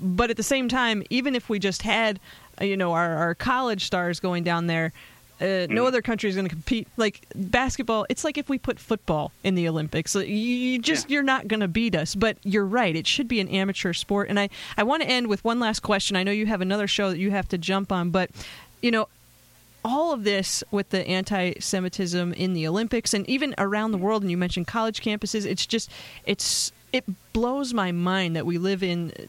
But 0.00 0.30
at 0.30 0.36
the 0.36 0.42
same 0.42 0.68
time, 0.68 1.02
even 1.10 1.34
if 1.36 1.48
we 1.48 1.58
just 1.58 1.82
had, 1.82 2.18
uh, 2.60 2.64
you 2.64 2.76
know, 2.76 2.92
our, 2.92 3.14
our 3.16 3.34
college 3.34 3.84
stars 3.84 4.18
going 4.18 4.42
down 4.44 4.66
there, 4.66 4.92
uh, 5.40 5.66
no 5.70 5.86
other 5.86 6.02
country 6.02 6.28
is 6.28 6.36
going 6.36 6.46
to 6.46 6.54
compete. 6.54 6.86
Like 6.96 7.22
basketball, 7.34 8.06
it's 8.08 8.24
like 8.24 8.36
if 8.36 8.48
we 8.48 8.58
put 8.58 8.78
football 8.78 9.32
in 9.42 9.54
the 9.54 9.68
Olympics. 9.68 10.14
You, 10.14 10.22
you 10.24 10.78
just 10.78 11.08
Yeah. 11.08 11.14
you're 11.14 11.22
not 11.22 11.48
going 11.48 11.60
to 11.60 11.68
beat 11.68 11.94
us. 11.94 12.14
But 12.14 12.36
you're 12.42 12.66
right; 12.66 12.94
it 12.94 13.06
should 13.06 13.28
be 13.28 13.40
an 13.40 13.48
amateur 13.48 13.92
sport. 13.92 14.28
And 14.28 14.38
I 14.38 14.50
I 14.76 14.82
want 14.82 15.02
to 15.02 15.08
end 15.08 15.28
with 15.28 15.42
one 15.44 15.58
last 15.60 15.80
question. 15.80 16.16
I 16.16 16.22
know 16.22 16.32
you 16.32 16.46
have 16.46 16.60
another 16.60 16.86
show 16.86 17.10
that 17.10 17.18
you 17.18 17.30
have 17.30 17.48
to 17.48 17.58
jump 17.58 17.90
on, 17.92 18.10
but 18.10 18.30
you 18.82 18.90
know. 18.90 19.08
All 19.82 20.12
of 20.12 20.24
this 20.24 20.62
with 20.70 20.90
the 20.90 21.08
anti 21.08 21.54
Semitism 21.58 22.34
in 22.34 22.52
the 22.52 22.68
Olympics 22.68 23.14
and 23.14 23.26
even 23.30 23.54
around 23.56 23.92
the 23.92 23.96
world, 23.96 24.20
and 24.20 24.30
you 24.30 24.36
mentioned 24.36 24.66
college 24.66 25.00
campuses, 25.00 25.46
it's 25.46 25.64
just, 25.64 25.90
it's, 26.26 26.70
it 26.92 27.04
blows 27.32 27.72
my 27.72 27.90
mind 27.90 28.36
that 28.36 28.44
we 28.44 28.58
live 28.58 28.82
in 28.82 29.10
uh, 29.12 29.22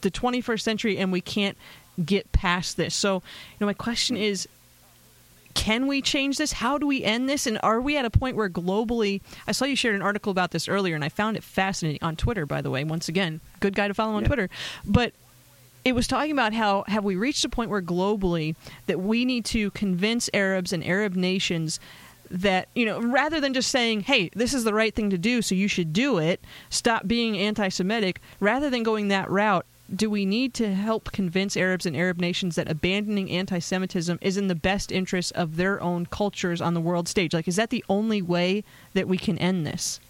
the 0.00 0.10
21st 0.10 0.62
century 0.62 0.98
and 0.98 1.12
we 1.12 1.20
can't 1.20 1.56
get 2.04 2.32
past 2.32 2.76
this. 2.76 2.92
So, 2.92 3.14
you 3.14 3.56
know, 3.60 3.66
my 3.68 3.72
question 3.72 4.16
is 4.16 4.48
can 5.54 5.86
we 5.86 6.02
change 6.02 6.36
this? 6.36 6.52
How 6.52 6.78
do 6.78 6.86
we 6.86 7.02
end 7.02 7.28
this? 7.28 7.46
And 7.46 7.58
are 7.62 7.80
we 7.80 7.96
at 7.96 8.04
a 8.04 8.10
point 8.10 8.36
where 8.36 8.50
globally, 8.50 9.20
I 9.46 9.52
saw 9.52 9.64
you 9.64 9.76
shared 9.76 9.94
an 9.94 10.02
article 10.02 10.30
about 10.30 10.50
this 10.50 10.68
earlier, 10.68 10.94
and 10.94 11.04
I 11.04 11.08
found 11.08 11.36
it 11.36 11.42
fascinating 11.44 12.02
on 12.02 12.16
Twitter, 12.16 12.44
by 12.44 12.60
the 12.60 12.70
way. 12.70 12.84
Once 12.84 13.08
again, 13.08 13.40
good 13.60 13.74
guy 13.74 13.88
to 13.88 13.94
follow 13.94 14.14
on 14.14 14.22
Yeah. 14.22 14.26
Twitter. 14.28 14.50
But 14.84 15.12
it 15.84 15.94
was 15.94 16.06
talking 16.06 16.32
about 16.32 16.52
how 16.54 16.84
have 16.88 17.04
we 17.04 17.14
reached 17.14 17.44
a 17.44 17.48
point 17.48 17.70
where 17.70 17.82
globally 17.82 18.56
that 18.86 19.00
we 19.00 19.24
need 19.24 19.44
to 19.46 19.70
convince 19.72 20.28
Arabs 20.34 20.72
and 20.72 20.84
Arab 20.84 21.14
nations 21.14 21.78
that 22.30 22.68
you 22.74 22.86
know 22.86 23.00
rather 23.00 23.38
than 23.38 23.52
just 23.52 23.70
saying 23.70 24.00
hey 24.00 24.30
this 24.34 24.54
is 24.54 24.64
the 24.64 24.72
right 24.72 24.94
thing 24.94 25.10
to 25.10 25.18
do 25.18 25.42
so 25.42 25.54
you 25.54 25.68
should 25.68 25.92
do 25.92 26.16
it 26.16 26.40
stop 26.70 27.06
being 27.06 27.36
anti-semitic 27.36 28.18
rather 28.40 28.70
than 28.70 28.82
going 28.82 29.08
that 29.08 29.30
route 29.30 29.66
do 29.94 30.10
we 30.10 30.24
need 30.24 30.54
to 30.54 30.74
help 30.74 31.12
convince 31.12 31.56
Arabs 31.56 31.86
and 31.86 31.96
Arab 31.96 32.18
nations 32.18 32.56
that 32.56 32.70
abandoning 32.70 33.30
anti 33.30 33.58
Semitism 33.58 34.18
is 34.20 34.36
in 34.36 34.48
the 34.48 34.54
best 34.54 34.90
interest 34.90 35.32
of 35.32 35.56
their 35.56 35.80
own 35.80 36.06
cultures 36.06 36.60
on 36.60 36.74
the 36.74 36.80
world 36.80 37.08
stage? 37.08 37.32
Like, 37.32 37.48
is 37.48 37.56
that 37.56 37.70
the 37.70 37.84
only 37.88 38.22
way 38.22 38.64
that 38.94 39.08
we 39.08 39.18
can 39.18 39.38
end 39.38 39.66
this? 39.66 40.00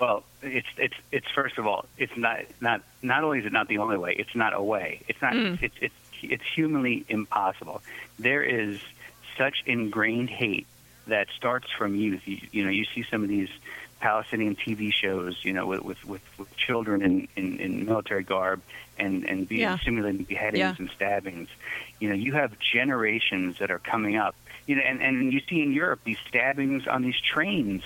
Well, 0.00 0.24
it's 0.42 0.66
it's 0.78 0.94
it's 1.12 1.26
first 1.34 1.58
of 1.58 1.66
all, 1.66 1.84
it's 1.98 2.16
not 2.16 2.40
not 2.60 2.82
not 3.02 3.22
only 3.22 3.40
is 3.40 3.46
it 3.46 3.52
not 3.52 3.68
the 3.68 3.78
only 3.78 3.98
way, 3.98 4.14
it's 4.18 4.34
not 4.34 4.54
a 4.54 4.62
way. 4.62 5.00
It's 5.08 5.20
not 5.20 5.34
mm. 5.34 5.62
it's 5.62 5.74
it's 5.80 5.94
it's 6.22 6.44
humanly 6.54 7.04
impossible. 7.08 7.82
There 8.18 8.42
is 8.42 8.80
such 9.36 9.62
ingrained 9.66 10.30
hate 10.30 10.66
that 11.06 11.28
starts 11.36 11.70
from 11.76 11.94
youth. 11.96 12.26
You, 12.26 12.40
you 12.50 12.64
know, 12.64 12.70
you 12.70 12.86
see 12.94 13.04
some 13.10 13.22
of 13.22 13.28
these 13.28 13.50
Palestinian 14.00 14.56
TV 14.56 14.92
shows, 14.92 15.38
you 15.44 15.52
know, 15.52 15.66
with 15.66 15.82
with, 15.84 16.04
with, 16.04 16.22
with 16.38 16.56
children 16.56 17.02
in, 17.02 17.28
in, 17.36 17.58
in 17.58 17.86
military 17.86 18.22
garb 18.24 18.60
and 18.98 19.24
and 19.24 19.48
being 19.48 19.60
Yeah. 19.62 19.78
simulating 19.78 20.24
beheadings 20.24 20.58
Yeah. 20.58 20.74
and 20.78 20.90
stabbings. 20.90 21.48
You 22.00 22.08
know, 22.08 22.14
you 22.14 22.32
have 22.32 22.58
generations 22.58 23.58
that 23.58 23.70
are 23.70 23.78
coming 23.78 24.16
up. 24.16 24.34
You 24.66 24.76
know, 24.76 24.82
and 24.82 25.00
and 25.02 25.32
you 25.32 25.40
see 25.48 25.62
in 25.62 25.72
Europe 25.72 26.00
these 26.04 26.18
stabbings 26.28 26.86
on 26.86 27.02
these 27.02 27.20
trains 27.20 27.82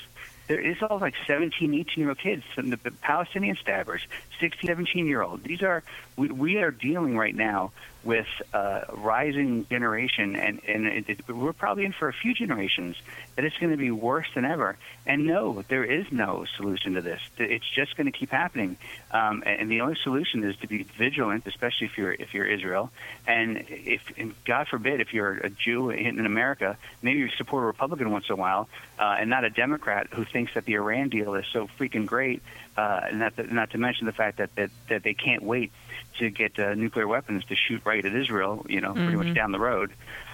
there 0.47 0.61
is 0.61 0.77
all 0.83 0.99
like 0.99 1.15
17, 1.27 1.73
18 1.73 1.87
year 1.97 2.11
old 2.11 2.19
kids, 2.19 2.43
some 2.55 2.69
the 2.69 2.77
Palestinian 2.77 3.57
stabbers, 3.57 4.03
16, 4.41 4.69
17 4.69 5.07
year 5.07 5.23
old. 5.23 5.43
These 5.43 5.63
are 5.63 5.83
we, 6.17 6.29
we 6.29 6.57
are 6.59 6.71
dealing 6.71 7.17
right 7.17 7.35
now 7.35 7.73
with 8.05 8.27
a 8.53 8.85
rising 8.93 9.67
generation, 9.69 10.37
and 10.37 10.61
and 10.67 10.87
it, 10.87 11.09
it, 11.09 11.29
we're 11.29 11.53
probably 11.53 11.85
in 11.85 11.93
for 11.93 12.09
a 12.09 12.13
few 12.13 12.35
generations 12.35 12.97
that 13.37 13.45
it's 13.45 13.57
going 13.59 13.73
to 13.73 13.79
be 13.79 13.91
worse 13.91 14.27
than 14.35 14.45
ever. 14.45 14.77
And 15.07 15.27
no, 15.27 15.63
there 15.69 15.85
is 15.85 16.07
no 16.11 16.45
solution 16.57 16.95
to 16.95 17.03
this. 17.03 17.21
It's 17.39 17.69
just 17.75 17.97
going 17.97 18.11
to 18.11 18.17
keep 18.17 18.31
happening. 18.31 18.77
Um, 19.11 19.43
and 19.47 19.71
the 19.71 19.81
only 19.81 19.97
solution 20.03 20.45
is 20.45 20.57
to 20.59 20.67
be 20.67 20.83
vigilant, 20.83 21.47
especially 21.47 21.87
if 21.87 21.99
you're 21.99 22.13
if 22.13 22.35
you're 22.35 22.47
Israel, 22.47 22.91
and 23.27 23.65
if 23.69 24.03
and 24.17 24.35
God 24.45 24.69
forbid 24.69 25.01
if 25.01 25.13
you're 25.13 25.35
a 25.35 25.51
Jew 25.51 25.91
in 25.91 26.25
America, 26.25 26.77
maybe 27.03 27.21
you 27.21 27.29
support 27.37 27.65
a 27.65 27.67
Republican 27.67 28.11
once 28.11 28.27
in 28.29 28.35
a 28.35 28.37
while, 28.37 28.69
uh, 28.99 29.17
and 29.19 29.31
not 29.31 29.45
a 29.45 29.51
Democrat 29.51 30.09
who 30.13 30.25
thinks 30.25 30.55
that 30.55 30.65
the 30.65 30.75
Iran 30.75 31.09
deal 31.09 31.35
is 31.35 31.47
so 31.53 31.69
freaking 31.79 32.07
great. 32.07 32.43
Uh, 32.77 33.03
not 33.13 33.37
to, 33.37 33.55
not 33.55 33.71
to 33.71 33.79
mention 33.79 34.05
the 34.07 34.13
fact 34.13 34.39
that 34.39 34.53
that, 34.57 34.71
that 34.89 35.05
they 35.05 35.15
can't 35.15 35.45
wait 35.45 35.71
to 36.19 36.31
get 36.31 36.59
uh, 36.59 36.75
nuclear 36.75 37.07
weapons 37.07 37.45
to 37.47 37.57
shoot 37.57 37.83
right 37.85 38.05
at 38.05 38.15
Israel, 38.15 38.65
you 38.69 38.81
know, 38.81 38.91
mm-hmm. 38.91 39.03
pretty 39.05 39.17
much 39.17 39.27
mm-hmm. 39.27 39.35
down 39.35 39.53
the 39.53 39.61
road. 39.61 39.93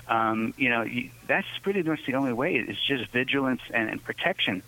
Um, 0.08 0.54
you 0.56 0.68
know, 0.68 0.82
you, 0.82 1.10
that's 1.28 1.46
pretty 1.62 1.82
much 1.82 2.04
the 2.04 2.14
only 2.14 2.32
way. 2.32 2.56
It's 2.56 2.84
just 2.86 3.10
vigilance 3.12 3.62
and, 3.72 3.88
and 3.88 4.02
protection. 4.02 4.62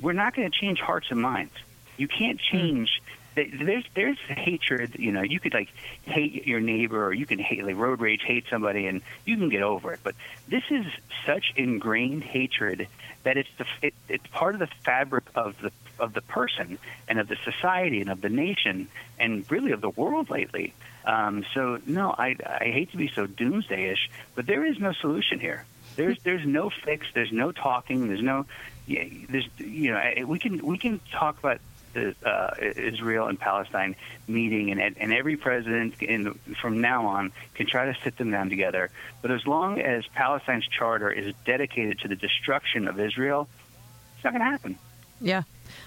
We're 0.00 0.12
not 0.12 0.34
going 0.34 0.50
to 0.50 0.58
change 0.58 0.80
hearts 0.80 1.06
and 1.10 1.20
minds. 1.20 1.52
You 1.96 2.08
can't 2.08 2.38
mm. 2.38 2.52
change. 2.52 2.88
Mm-hmm. 3.36 3.64
There's 3.64 3.84
there's 3.94 4.18
hatred. 4.18 4.96
You 4.98 5.12
know, 5.12 5.22
you 5.22 5.38
could 5.38 5.54
like 5.54 5.68
hate 6.02 6.44
your 6.44 6.58
neighbor, 6.58 7.06
or 7.06 7.12
you 7.12 7.24
can 7.24 7.38
hate 7.38 7.64
like 7.64 7.76
road 7.76 8.00
rage, 8.00 8.22
hate 8.26 8.46
somebody, 8.50 8.88
and 8.88 9.00
you 9.24 9.36
can 9.36 9.48
get 9.48 9.62
over 9.62 9.92
it. 9.92 10.00
But 10.02 10.16
this 10.48 10.64
is 10.70 10.84
such 11.24 11.52
ingrained 11.54 12.24
hatred 12.24 12.88
that 13.22 13.36
it's 13.36 13.48
the 13.56 13.66
it, 13.80 13.94
it's 14.08 14.26
part 14.32 14.54
of 14.54 14.58
the 14.58 14.66
fabric 14.84 15.24
of 15.36 15.54
the 15.60 15.70
of 15.98 16.14
the 16.14 16.20
person 16.22 16.78
and 17.08 17.18
of 17.18 17.28
the 17.28 17.36
society 17.44 18.00
and 18.00 18.10
of 18.10 18.20
the 18.20 18.28
nation 18.28 18.88
and 19.18 19.50
really 19.50 19.72
of 19.72 19.80
the 19.80 19.90
world 19.90 20.30
lately. 20.30 20.74
Um, 21.04 21.44
so 21.54 21.78
no, 21.86 22.10
I, 22.10 22.36
I 22.44 22.64
hate 22.64 22.90
to 22.92 22.96
be 22.96 23.10
so 23.14 23.26
doomsdayish, 23.26 24.08
but 24.34 24.46
there 24.46 24.64
is 24.66 24.78
no 24.78 24.92
solution 24.92 25.40
here. 25.40 25.64
There's 25.96 26.18
there's 26.22 26.46
no 26.46 26.70
fix. 26.70 27.06
There's 27.14 27.32
no 27.32 27.50
talking. 27.50 28.08
There's 28.08 28.22
no 28.22 28.46
there's 28.86 29.48
you 29.58 29.92
know 29.92 30.26
we 30.26 30.38
can 30.38 30.64
we 30.64 30.78
can 30.78 31.00
talk 31.12 31.38
about 31.38 31.60
the 31.94 32.14
uh, 32.24 32.54
Israel 32.60 33.28
and 33.28 33.38
Palestine 33.38 33.96
meeting, 34.26 34.70
and 34.70 34.96
and 34.98 35.12
every 35.12 35.36
president 35.36 36.02
in 36.02 36.38
from 36.60 36.80
now 36.80 37.06
on 37.06 37.32
can 37.54 37.66
try 37.66 37.86
to 37.86 37.96
sit 38.02 38.16
them 38.16 38.30
down 38.30 38.50
together. 38.50 38.90
But 39.22 39.30
as 39.30 39.46
long 39.46 39.80
as 39.80 40.06
Palestine's 40.14 40.66
charter 40.66 41.10
is 41.10 41.34
dedicated 41.44 42.00
to 42.00 42.08
the 42.08 42.16
destruction 42.16 42.88
of 42.88 43.00
Israel, 43.00 43.48
it's 44.14 44.24
not 44.24 44.32
going 44.32 44.44
to 44.44 44.50
happen. 44.50 44.78
Yeah, 45.20 45.42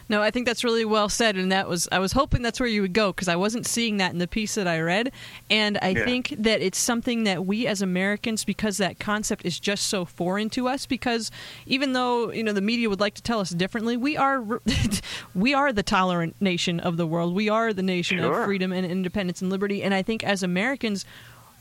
no, 0.09 0.21
I 0.21 0.31
think 0.31 0.45
that's 0.45 0.63
really 0.63 0.85
well 0.85 1.09
said, 1.09 1.35
and 1.35 1.51
that 1.51 1.67
was 1.67 1.87
I 1.91 1.99
was 1.99 2.11
hoping 2.11 2.41
that's 2.41 2.59
where 2.59 2.67
you 2.67 2.81
would 2.81 2.93
go 2.93 3.11
because 3.11 3.27
I 3.27 3.35
wasn't 3.35 3.65
seeing 3.65 3.97
that 3.97 4.11
in 4.11 4.19
the 4.19 4.27
piece 4.27 4.55
that 4.55 4.67
I 4.67 4.79
read, 4.79 5.11
and 5.49 5.77
I 5.81 5.89
yeah. 5.89 6.05
think 6.05 6.35
that 6.37 6.61
it's 6.61 6.77
something 6.77 7.23
that 7.23 7.45
we 7.45 7.67
as 7.67 7.81
Americans, 7.81 8.43
because 8.43 8.77
that 8.77 8.99
concept 8.99 9.45
is 9.45 9.59
just 9.59 9.87
so 9.87 10.05
foreign 10.05 10.49
to 10.51 10.67
us, 10.67 10.85
because 10.85 11.31
even 11.65 11.93
though 11.93 12.31
you 12.31 12.43
know 12.43 12.53
the 12.53 12.61
media 12.61 12.89
would 12.89 12.99
like 12.99 13.13
to 13.15 13.21
tell 13.21 13.39
us 13.39 13.51
differently, 13.51 13.95
we 13.95 14.17
are 14.17 14.43
we 15.35 15.53
are 15.53 15.71
the 15.71 15.83
tolerant 15.83 16.35
nation 16.39 16.79
of 16.79 16.97
the 16.97 17.07
world. 17.07 17.33
We 17.33 17.49
are 17.49 17.73
the 17.73 17.83
nation 17.83 18.19
sure. 18.19 18.39
of 18.39 18.45
freedom 18.45 18.71
and 18.71 18.85
independence 18.85 19.41
and 19.41 19.49
liberty, 19.49 19.83
and 19.83 19.93
I 19.93 20.01
think 20.01 20.23
as 20.23 20.43
Americans, 20.43 21.05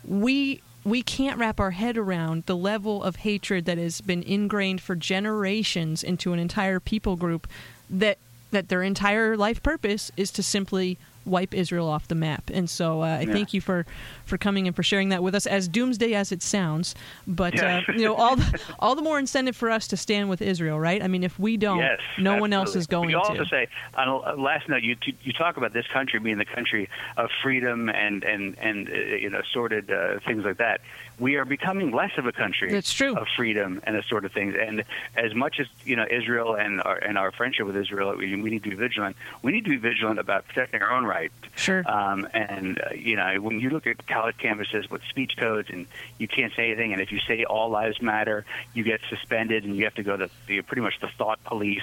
we 0.05 0.63
we 0.85 1.03
can't 1.03 1.39
wrap 1.39 1.61
our 1.61 1.73
head 1.73 1.97
around 1.97 2.45
the 2.47 2.57
level 2.57 3.03
of 3.03 3.17
hatred 3.17 3.65
that 3.67 3.79
has 3.79 4.01
been 4.01 4.23
ingrained 4.23 4.81
for 4.81 4.97
generations 4.97 6.03
into 6.03 6.33
an 6.33 6.39
entire 6.39 6.81
people 6.81 7.17
group 7.17 7.47
that 7.91 8.19
that 8.51 8.69
their 8.69 8.83
entire 8.83 9.37
life 9.37 9.63
purpose 9.63 10.11
is 10.17 10.31
to 10.33 10.43
simply 10.43 10.99
wipe 11.25 11.55
Israel 11.55 11.89
off 11.89 12.09
the 12.09 12.15
map. 12.15 12.51
And 12.53 12.69
so 12.69 13.03
uh, 13.03 13.07
I 13.07 13.21
yeah. 13.21 13.33
thank 13.33 13.53
you 13.55 13.61
for, 13.61 13.87
for 14.25 14.39
coming 14.39 14.67
and 14.67 14.75
for 14.75 14.83
sharing 14.83 15.11
that 15.11 15.23
with 15.23 15.35
us. 15.35 15.47
As 15.47 15.69
doomsday 15.69 16.15
as 16.15 16.33
it 16.33 16.43
sounds, 16.43 16.95
but 17.27 17.55
yeah. 17.55 17.83
uh, 17.89 17.93
you 17.93 18.05
know 18.05 18.15
all 18.15 18.37
the, 18.37 18.61
all 18.79 18.95
the 18.95 19.03
more 19.03 19.19
incentive 19.19 19.57
for 19.57 19.71
us 19.71 19.87
to 19.89 19.97
stand 19.97 20.29
with 20.29 20.43
Israel, 20.43 20.79
right? 20.79 21.03
I 21.03 21.09
mean, 21.09 21.23
if 21.23 21.39
we 21.39 21.57
don't, 21.57 21.79
yes, 21.79 22.01
no 22.19 22.33
absolutely. 22.33 22.41
one 22.41 22.53
else 22.53 22.77
is 22.77 22.87
going 22.87 23.09
to. 23.09 23.17
you 23.17 23.23
to. 23.23 23.29
also 23.29 23.45
say 23.45 23.69
on 23.95 24.09
a 24.09 24.35
last 24.35 24.69
note, 24.69 24.83
you 24.83 24.97
you 25.23 25.33
talk 25.33 25.57
about 25.57 25.73
this 25.73 25.87
country 25.87 26.19
being 26.21 26.39
the 26.39 26.45
country 26.45 26.89
of 27.17 27.31
freedom 27.43 27.89
and 27.89 28.25
and 28.25 28.57
and 28.59 28.89
uh, 28.89 28.93
you 28.93 29.31
know 29.31 29.43
sorted 29.53 29.91
uh, 29.91 30.19
things 30.21 30.45
like 30.45 30.59
that 30.59 30.81
we 31.21 31.37
are 31.37 31.45
becoming 31.45 31.93
less 31.93 32.13
of 32.17 32.27
a 32.27 32.33
country 32.33 32.73
That's 32.73 32.93
true. 32.93 33.15
of 33.15 33.27
freedom 33.37 33.81
and 33.85 33.95
this 33.95 34.07
sort 34.07 34.25
of 34.25 34.33
things. 34.33 34.55
And 34.59 34.85
as 35.15 35.35
much 35.35 35.61
as 35.61 35.67
you 35.85 35.95
know 35.95 36.07
Israel 36.11 36.55
and 36.55 36.81
our 36.81 36.97
and 36.97 37.19
our 37.19 37.31
friendship 37.31 37.67
with 37.67 37.77
Israel, 37.77 38.17
we, 38.17 38.41
we 38.41 38.51
need 38.51 38.65
to 38.65 38.71
be 38.71 38.77
vigilant. 38.77 39.17
We 39.43 39.53
need 39.53 39.65
to 39.65 39.71
be 39.71 39.77
vigilant 39.77 40.19
about 40.19 40.49
protecting 40.49 40.81
our 40.81 40.91
own 40.91 41.05
rights. 41.05 41.35
Sure. 41.57 41.89
Um, 41.89 42.27
and 42.33 42.81
uh, 42.81 42.95
you 42.95 43.17
know 43.17 43.37
when 43.41 43.61
you 43.61 43.69
look 43.71 43.87
at 43.87 44.07
college 44.07 44.37
campuses 44.39 44.91
with 44.91 45.03
speech 45.11 45.37
codes 45.37 45.69
and 45.71 45.87
you 46.19 46.27
can't 46.27 46.53
say 46.55 46.69
anything, 46.69 46.93
and 46.93 47.03
if 47.03 47.13
you 47.13 47.21
say 47.21 47.45
all 47.45 47.69
lives 47.69 48.01
matter, 48.01 48.47
you 48.73 48.83
get 48.83 49.01
suspended 49.11 49.65
and 49.65 49.77
you 49.77 49.85
have 49.85 49.95
to 49.95 50.03
go 50.03 50.17
to 50.17 50.31
the, 50.47 50.63
pretty 50.63 50.83
much 50.83 50.99
the 51.01 51.09
thought 51.19 51.43
police. 51.45 51.83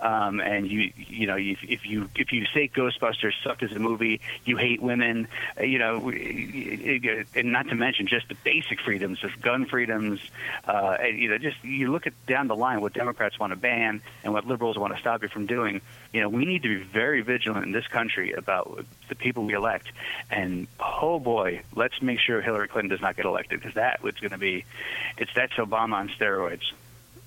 Um, 0.00 0.40
and 0.40 0.68
you 0.68 0.92
you 0.96 1.28
know 1.28 1.36
if, 1.36 1.62
if 1.62 1.86
you 1.86 2.10
if 2.16 2.32
you 2.32 2.46
say 2.46 2.68
Ghostbusters 2.68 3.34
sucked 3.44 3.62
as 3.62 3.72
a 3.72 3.78
movie, 3.78 4.20
you 4.44 4.56
hate 4.56 4.82
women. 4.82 5.28
Uh, 5.58 5.62
you 5.62 5.78
know, 5.78 6.10
and 6.10 7.52
not 7.52 7.68
to 7.68 7.76
mention 7.76 8.08
just 8.08 8.28
the 8.28 8.34
basic 8.42 8.71
basic 8.72 8.84
freedoms, 8.84 9.18
just 9.18 9.40
gun 9.40 9.66
freedoms. 9.66 10.20
Uh, 10.66 10.96
and, 11.00 11.18
you 11.18 11.28
know, 11.28 11.38
just 11.38 11.62
you 11.62 11.90
look 11.90 12.06
at 12.06 12.14
down 12.26 12.48
the 12.48 12.56
line 12.56 12.80
what 12.80 12.92
Democrats 12.92 13.38
want 13.38 13.52
to 13.52 13.56
ban 13.56 14.02
and 14.24 14.32
what 14.32 14.46
liberals 14.46 14.78
want 14.78 14.94
to 14.94 15.00
stop 15.00 15.22
you 15.22 15.28
from 15.28 15.46
doing. 15.46 15.80
You 16.12 16.20
know, 16.22 16.28
we 16.28 16.44
need 16.44 16.62
to 16.62 16.68
be 16.68 16.82
very 16.82 17.22
vigilant 17.22 17.66
in 17.66 17.72
this 17.72 17.86
country 17.86 18.32
about 18.32 18.84
the 19.08 19.14
people 19.14 19.44
we 19.44 19.54
elect. 19.54 19.88
And 20.30 20.66
oh 20.80 21.18
boy, 21.18 21.62
let's 21.74 22.00
make 22.00 22.20
sure 22.20 22.40
Hillary 22.40 22.68
Clinton 22.68 22.90
does 22.90 23.00
not 23.00 23.16
get 23.16 23.24
elected 23.24 23.60
because 23.60 23.74
that 23.74 24.02
was 24.02 24.14
going 24.14 24.30
to 24.30 24.38
be, 24.38 24.64
it's 25.18 25.32
that's 25.34 25.54
Obama 25.54 25.94
on 25.94 26.08
steroids. 26.08 26.72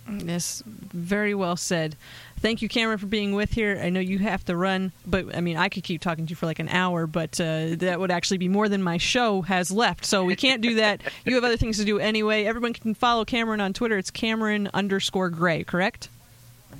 Yes, 0.08 0.62
very 0.66 1.34
well 1.34 1.58
said. 1.58 1.96
Thank 2.40 2.62
you, 2.62 2.70
Cameron, 2.70 3.00
for 3.00 3.08
being 3.08 3.34
with 3.34 3.52
here. 3.52 3.80
I 3.82 3.90
know 3.90 4.00
you 4.00 4.20
have 4.20 4.46
to 4.46 4.56
run, 4.56 4.92
but 5.06 5.36
I 5.36 5.42
mean, 5.42 5.58
I 5.58 5.68
could 5.70 5.84
keep 5.84 6.02
talking 6.02 6.28
to 6.28 6.30
you 6.30 6.36
for 6.36 6.46
like 6.46 6.60
an 6.60 6.70
hour, 6.70 7.08
but 7.08 7.40
uh, 7.42 7.70
that 7.78 8.00
would 8.00 8.12
actually 8.12 8.38
be 8.38 8.48
more 8.48 8.70
than 8.70 8.84
my 8.84 8.98
show 8.98 9.42
has 9.42 9.72
left. 9.72 10.06
So 10.06 10.24
we 10.24 10.36
can't 10.36 10.62
do 10.62 10.76
that. 10.76 11.02
you 11.26 11.34
have 11.36 11.44
other 11.44 11.58
things 11.58 11.78
to 11.78 11.86
do 11.86 11.98
anyway. 11.98 12.44
Everyone 12.44 12.74
can 12.74 12.94
follow 12.94 13.26
Cameron 13.26 13.62
on 13.62 13.74
Twitter. 13.74 13.98
It's 13.98 14.12
Cameron 14.12 14.70
underscore 14.74 15.30
Gray, 15.30 15.64
correct? 15.64 16.10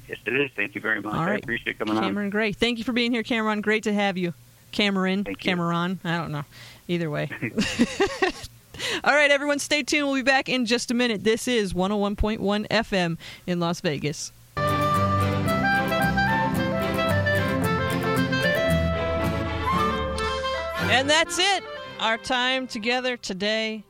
Yes, 0.08 0.20
it 0.26 0.36
is. 0.36 0.52
Thank 0.56 0.76
you 0.76 0.82
very 0.82 1.02
much. 1.02 1.16
All 1.16 1.26
right. 1.26 1.34
I 1.34 1.36
appreciate 1.38 1.80
coming 1.80 1.96
Cameron 1.96 2.04
on. 2.04 2.10
Cameron 2.12 2.30
Gray. 2.30 2.52
Thank 2.52 2.78
you 2.78 2.84
for 2.84 2.94
being 2.94 3.12
here, 3.12 3.24
Cameron. 3.24 3.62
Great 3.62 3.84
to 3.84 3.94
have 3.94 4.18
you. 4.18 4.34
Cameron, 4.72 5.24
Thank 5.24 5.40
Cameron. 5.40 6.00
I 6.04 6.18
don't 6.18 6.32
know. 6.32 6.44
Either 6.88 7.10
way. 7.10 7.30
All 9.04 9.14
right, 9.14 9.32
everyone, 9.32 9.60
stay 9.60 9.84
tuned. 9.84 10.08
We'll 10.08 10.16
be 10.16 10.22
back 10.22 10.50
in 10.50 10.66
just 10.66 10.92
a 10.92 10.94
minute. 10.94 11.24
This 11.24 11.48
is 11.48 11.74
101.1 11.74 12.68
FM 12.68 13.18
in 13.48 13.60
Las 13.60 13.82
Vegas. 13.82 14.32
And 20.96 21.10
that's 21.10 21.38
it. 21.40 21.64
Our 22.00 22.18
time 22.18 22.68
together 22.68 23.18
today 23.18 23.84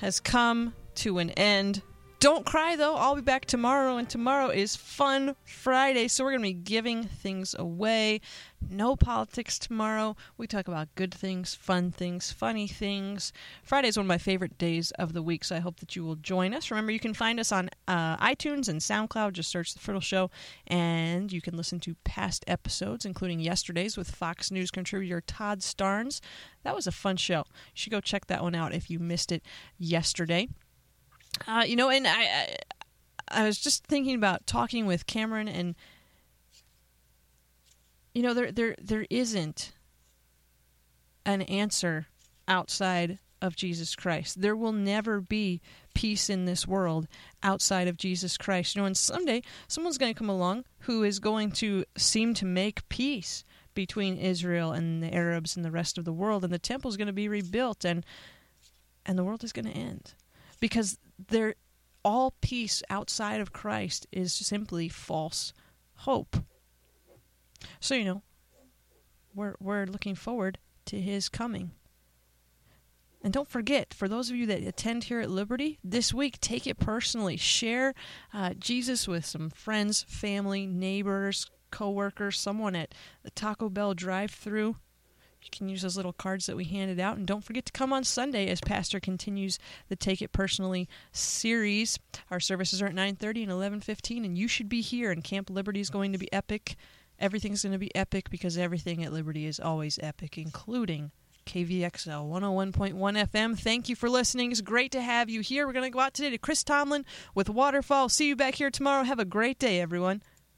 has 0.00 0.18
come 0.20 0.74
to 0.96 1.18
an 1.18 1.30
end. 1.30 1.82
Don't 2.20 2.44
cry 2.44 2.74
though. 2.74 2.96
I'll 2.96 3.14
be 3.14 3.20
back 3.20 3.44
tomorrow, 3.44 3.96
and 3.96 4.10
tomorrow 4.10 4.48
is 4.48 4.74
Fun 4.74 5.36
Friday, 5.44 6.08
so 6.08 6.24
we're 6.24 6.32
going 6.32 6.42
to 6.42 6.48
be 6.48 6.52
giving 6.52 7.04
things 7.04 7.54
away. 7.56 8.20
No 8.60 8.96
politics 8.96 9.58
tomorrow. 9.58 10.16
We 10.36 10.46
talk 10.46 10.68
about 10.68 10.94
good 10.94 11.14
things, 11.14 11.54
fun 11.54 11.90
things, 11.90 12.32
funny 12.32 12.66
things. 12.66 13.32
Friday 13.62 13.88
is 13.88 13.96
one 13.96 14.04
of 14.04 14.08
my 14.08 14.18
favorite 14.18 14.58
days 14.58 14.90
of 14.92 15.12
the 15.12 15.22
week, 15.22 15.44
so 15.44 15.56
I 15.56 15.60
hope 15.60 15.80
that 15.80 15.94
you 15.96 16.04
will 16.04 16.16
join 16.16 16.52
us. 16.52 16.70
Remember, 16.70 16.92
you 16.92 16.98
can 16.98 17.14
find 17.14 17.38
us 17.38 17.52
on 17.52 17.70
uh, 17.86 18.16
iTunes 18.16 18.68
and 18.68 18.80
SoundCloud. 18.80 19.32
Just 19.32 19.50
search 19.50 19.72
The 19.72 19.78
Fertile 19.78 20.00
Show, 20.00 20.30
and 20.66 21.32
you 21.32 21.40
can 21.40 21.56
listen 21.56 21.80
to 21.80 21.94
past 22.04 22.44
episodes, 22.46 23.06
including 23.06 23.40
yesterday's 23.40 23.96
with 23.96 24.10
Fox 24.10 24.50
News 24.50 24.70
contributor 24.70 25.20
Todd 25.20 25.60
Starnes. 25.60 26.20
That 26.64 26.74
was 26.74 26.86
a 26.86 26.92
fun 26.92 27.16
show. 27.16 27.44
You 27.48 27.74
should 27.74 27.92
go 27.92 28.00
check 28.00 28.26
that 28.26 28.42
one 28.42 28.54
out 28.54 28.74
if 28.74 28.90
you 28.90 28.98
missed 28.98 29.32
it 29.32 29.42
yesterday. 29.78 30.48
Uh, 31.46 31.64
you 31.66 31.76
know, 31.76 31.90
and 31.90 32.06
I, 32.06 32.22
I, 32.22 32.56
I 33.28 33.44
was 33.44 33.58
just 33.58 33.86
thinking 33.86 34.16
about 34.16 34.46
talking 34.46 34.84
with 34.84 35.06
Cameron, 35.06 35.48
and 35.48 35.74
you 38.18 38.24
know, 38.24 38.34
there 38.34 38.50
there 38.50 38.74
there 38.82 39.06
isn't 39.10 39.70
an 41.24 41.42
answer 41.42 42.08
outside 42.48 43.20
of 43.40 43.54
Jesus 43.54 43.94
Christ. 43.94 44.40
There 44.40 44.56
will 44.56 44.72
never 44.72 45.20
be 45.20 45.60
peace 45.94 46.28
in 46.28 46.44
this 46.44 46.66
world 46.66 47.06
outside 47.44 47.86
of 47.86 47.96
Jesus 47.96 48.36
Christ. 48.36 48.74
You 48.74 48.82
know, 48.82 48.86
and 48.86 48.96
someday 48.96 49.42
someone's 49.68 49.98
going 49.98 50.12
to 50.12 50.18
come 50.18 50.28
along 50.28 50.64
who 50.80 51.04
is 51.04 51.20
going 51.20 51.52
to 51.52 51.84
seem 51.96 52.34
to 52.34 52.44
make 52.44 52.88
peace 52.88 53.44
between 53.74 54.16
Israel 54.16 54.72
and 54.72 55.00
the 55.00 55.14
Arabs 55.14 55.54
and 55.54 55.64
the 55.64 55.70
rest 55.70 55.96
of 55.96 56.04
the 56.04 56.12
world, 56.12 56.42
and 56.42 56.52
the 56.52 56.58
temple 56.58 56.88
is 56.88 56.96
going 56.96 57.06
to 57.06 57.12
be 57.12 57.28
rebuilt, 57.28 57.84
and 57.84 58.04
and 59.06 59.16
the 59.16 59.22
world 59.22 59.44
is 59.44 59.52
going 59.52 59.66
to 59.66 59.70
end 59.70 60.14
because 60.58 60.98
there 61.28 61.54
all 62.04 62.34
peace 62.40 62.82
outside 62.90 63.40
of 63.40 63.52
Christ 63.52 64.08
is 64.10 64.32
simply 64.32 64.88
false 64.88 65.52
hope. 65.98 66.38
So 67.80 67.94
you 67.94 68.04
know, 68.04 68.22
we're 69.34 69.54
we're 69.60 69.86
looking 69.86 70.14
forward 70.14 70.58
to 70.86 71.00
his 71.00 71.28
coming. 71.28 71.72
And 73.22 73.32
don't 73.32 73.48
forget, 73.48 73.92
for 73.92 74.06
those 74.06 74.30
of 74.30 74.36
you 74.36 74.46
that 74.46 74.62
attend 74.62 75.04
here 75.04 75.20
at 75.20 75.30
Liberty 75.30 75.78
this 75.82 76.14
week, 76.14 76.40
take 76.40 76.66
it 76.66 76.78
personally. 76.78 77.36
Share 77.36 77.92
uh, 78.32 78.54
Jesus 78.54 79.08
with 79.08 79.26
some 79.26 79.50
friends, 79.50 80.04
family, 80.08 80.66
neighbors, 80.66 81.50
coworkers, 81.70 82.38
someone 82.38 82.76
at 82.76 82.94
the 83.24 83.30
Taco 83.30 83.68
Bell 83.68 83.92
drive-through. 83.92 84.76
You 85.42 85.50
can 85.50 85.68
use 85.68 85.82
those 85.82 85.96
little 85.96 86.12
cards 86.12 86.46
that 86.46 86.56
we 86.56 86.64
handed 86.64 86.98
out, 86.98 87.16
and 87.16 87.26
don't 87.26 87.44
forget 87.44 87.64
to 87.66 87.72
come 87.72 87.92
on 87.92 88.04
Sunday 88.04 88.48
as 88.48 88.60
Pastor 88.60 89.00
continues 89.00 89.58
the 89.88 89.96
Take 89.96 90.20
It 90.20 90.32
Personally 90.32 90.88
series. 91.12 91.98
Our 92.30 92.40
services 92.40 92.82
are 92.82 92.86
at 92.86 92.94
9:30 92.94 93.44
and 93.44 93.52
11:15, 93.52 94.24
and 94.24 94.36
you 94.36 94.48
should 94.48 94.68
be 94.68 94.80
here. 94.80 95.10
And 95.10 95.22
Camp 95.22 95.48
Liberty 95.48 95.80
is 95.80 95.90
going 95.90 96.12
to 96.12 96.18
be 96.18 96.32
epic. 96.32 96.76
Everything's 97.18 97.62
going 97.62 97.72
to 97.72 97.78
be 97.78 97.94
epic 97.94 98.30
because 98.30 98.56
everything 98.56 99.04
at 99.04 99.12
Liberty 99.12 99.46
is 99.46 99.58
always 99.58 99.98
epic, 100.02 100.38
including 100.38 101.10
KVXL 101.46 102.28
101.1 102.28 102.92
FM. 102.94 103.58
Thank 103.58 103.88
you 103.88 103.96
for 103.96 104.08
listening. 104.10 104.52
It's 104.52 104.60
great 104.60 104.92
to 104.92 105.00
have 105.00 105.30
you 105.30 105.40
here. 105.40 105.66
We're 105.66 105.72
going 105.72 105.84
to 105.84 105.90
go 105.90 106.00
out 106.00 106.14
today 106.14 106.30
to 106.30 106.38
Chris 106.38 106.62
Tomlin 106.62 107.04
with 107.34 107.48
Waterfall. 107.48 108.08
See 108.08 108.28
you 108.28 108.36
back 108.36 108.56
here 108.56 108.70
tomorrow. 108.70 109.02
Have 109.02 109.18
a 109.18 109.24
great 109.24 109.58
day, 109.58 109.80
everyone. 109.80 110.22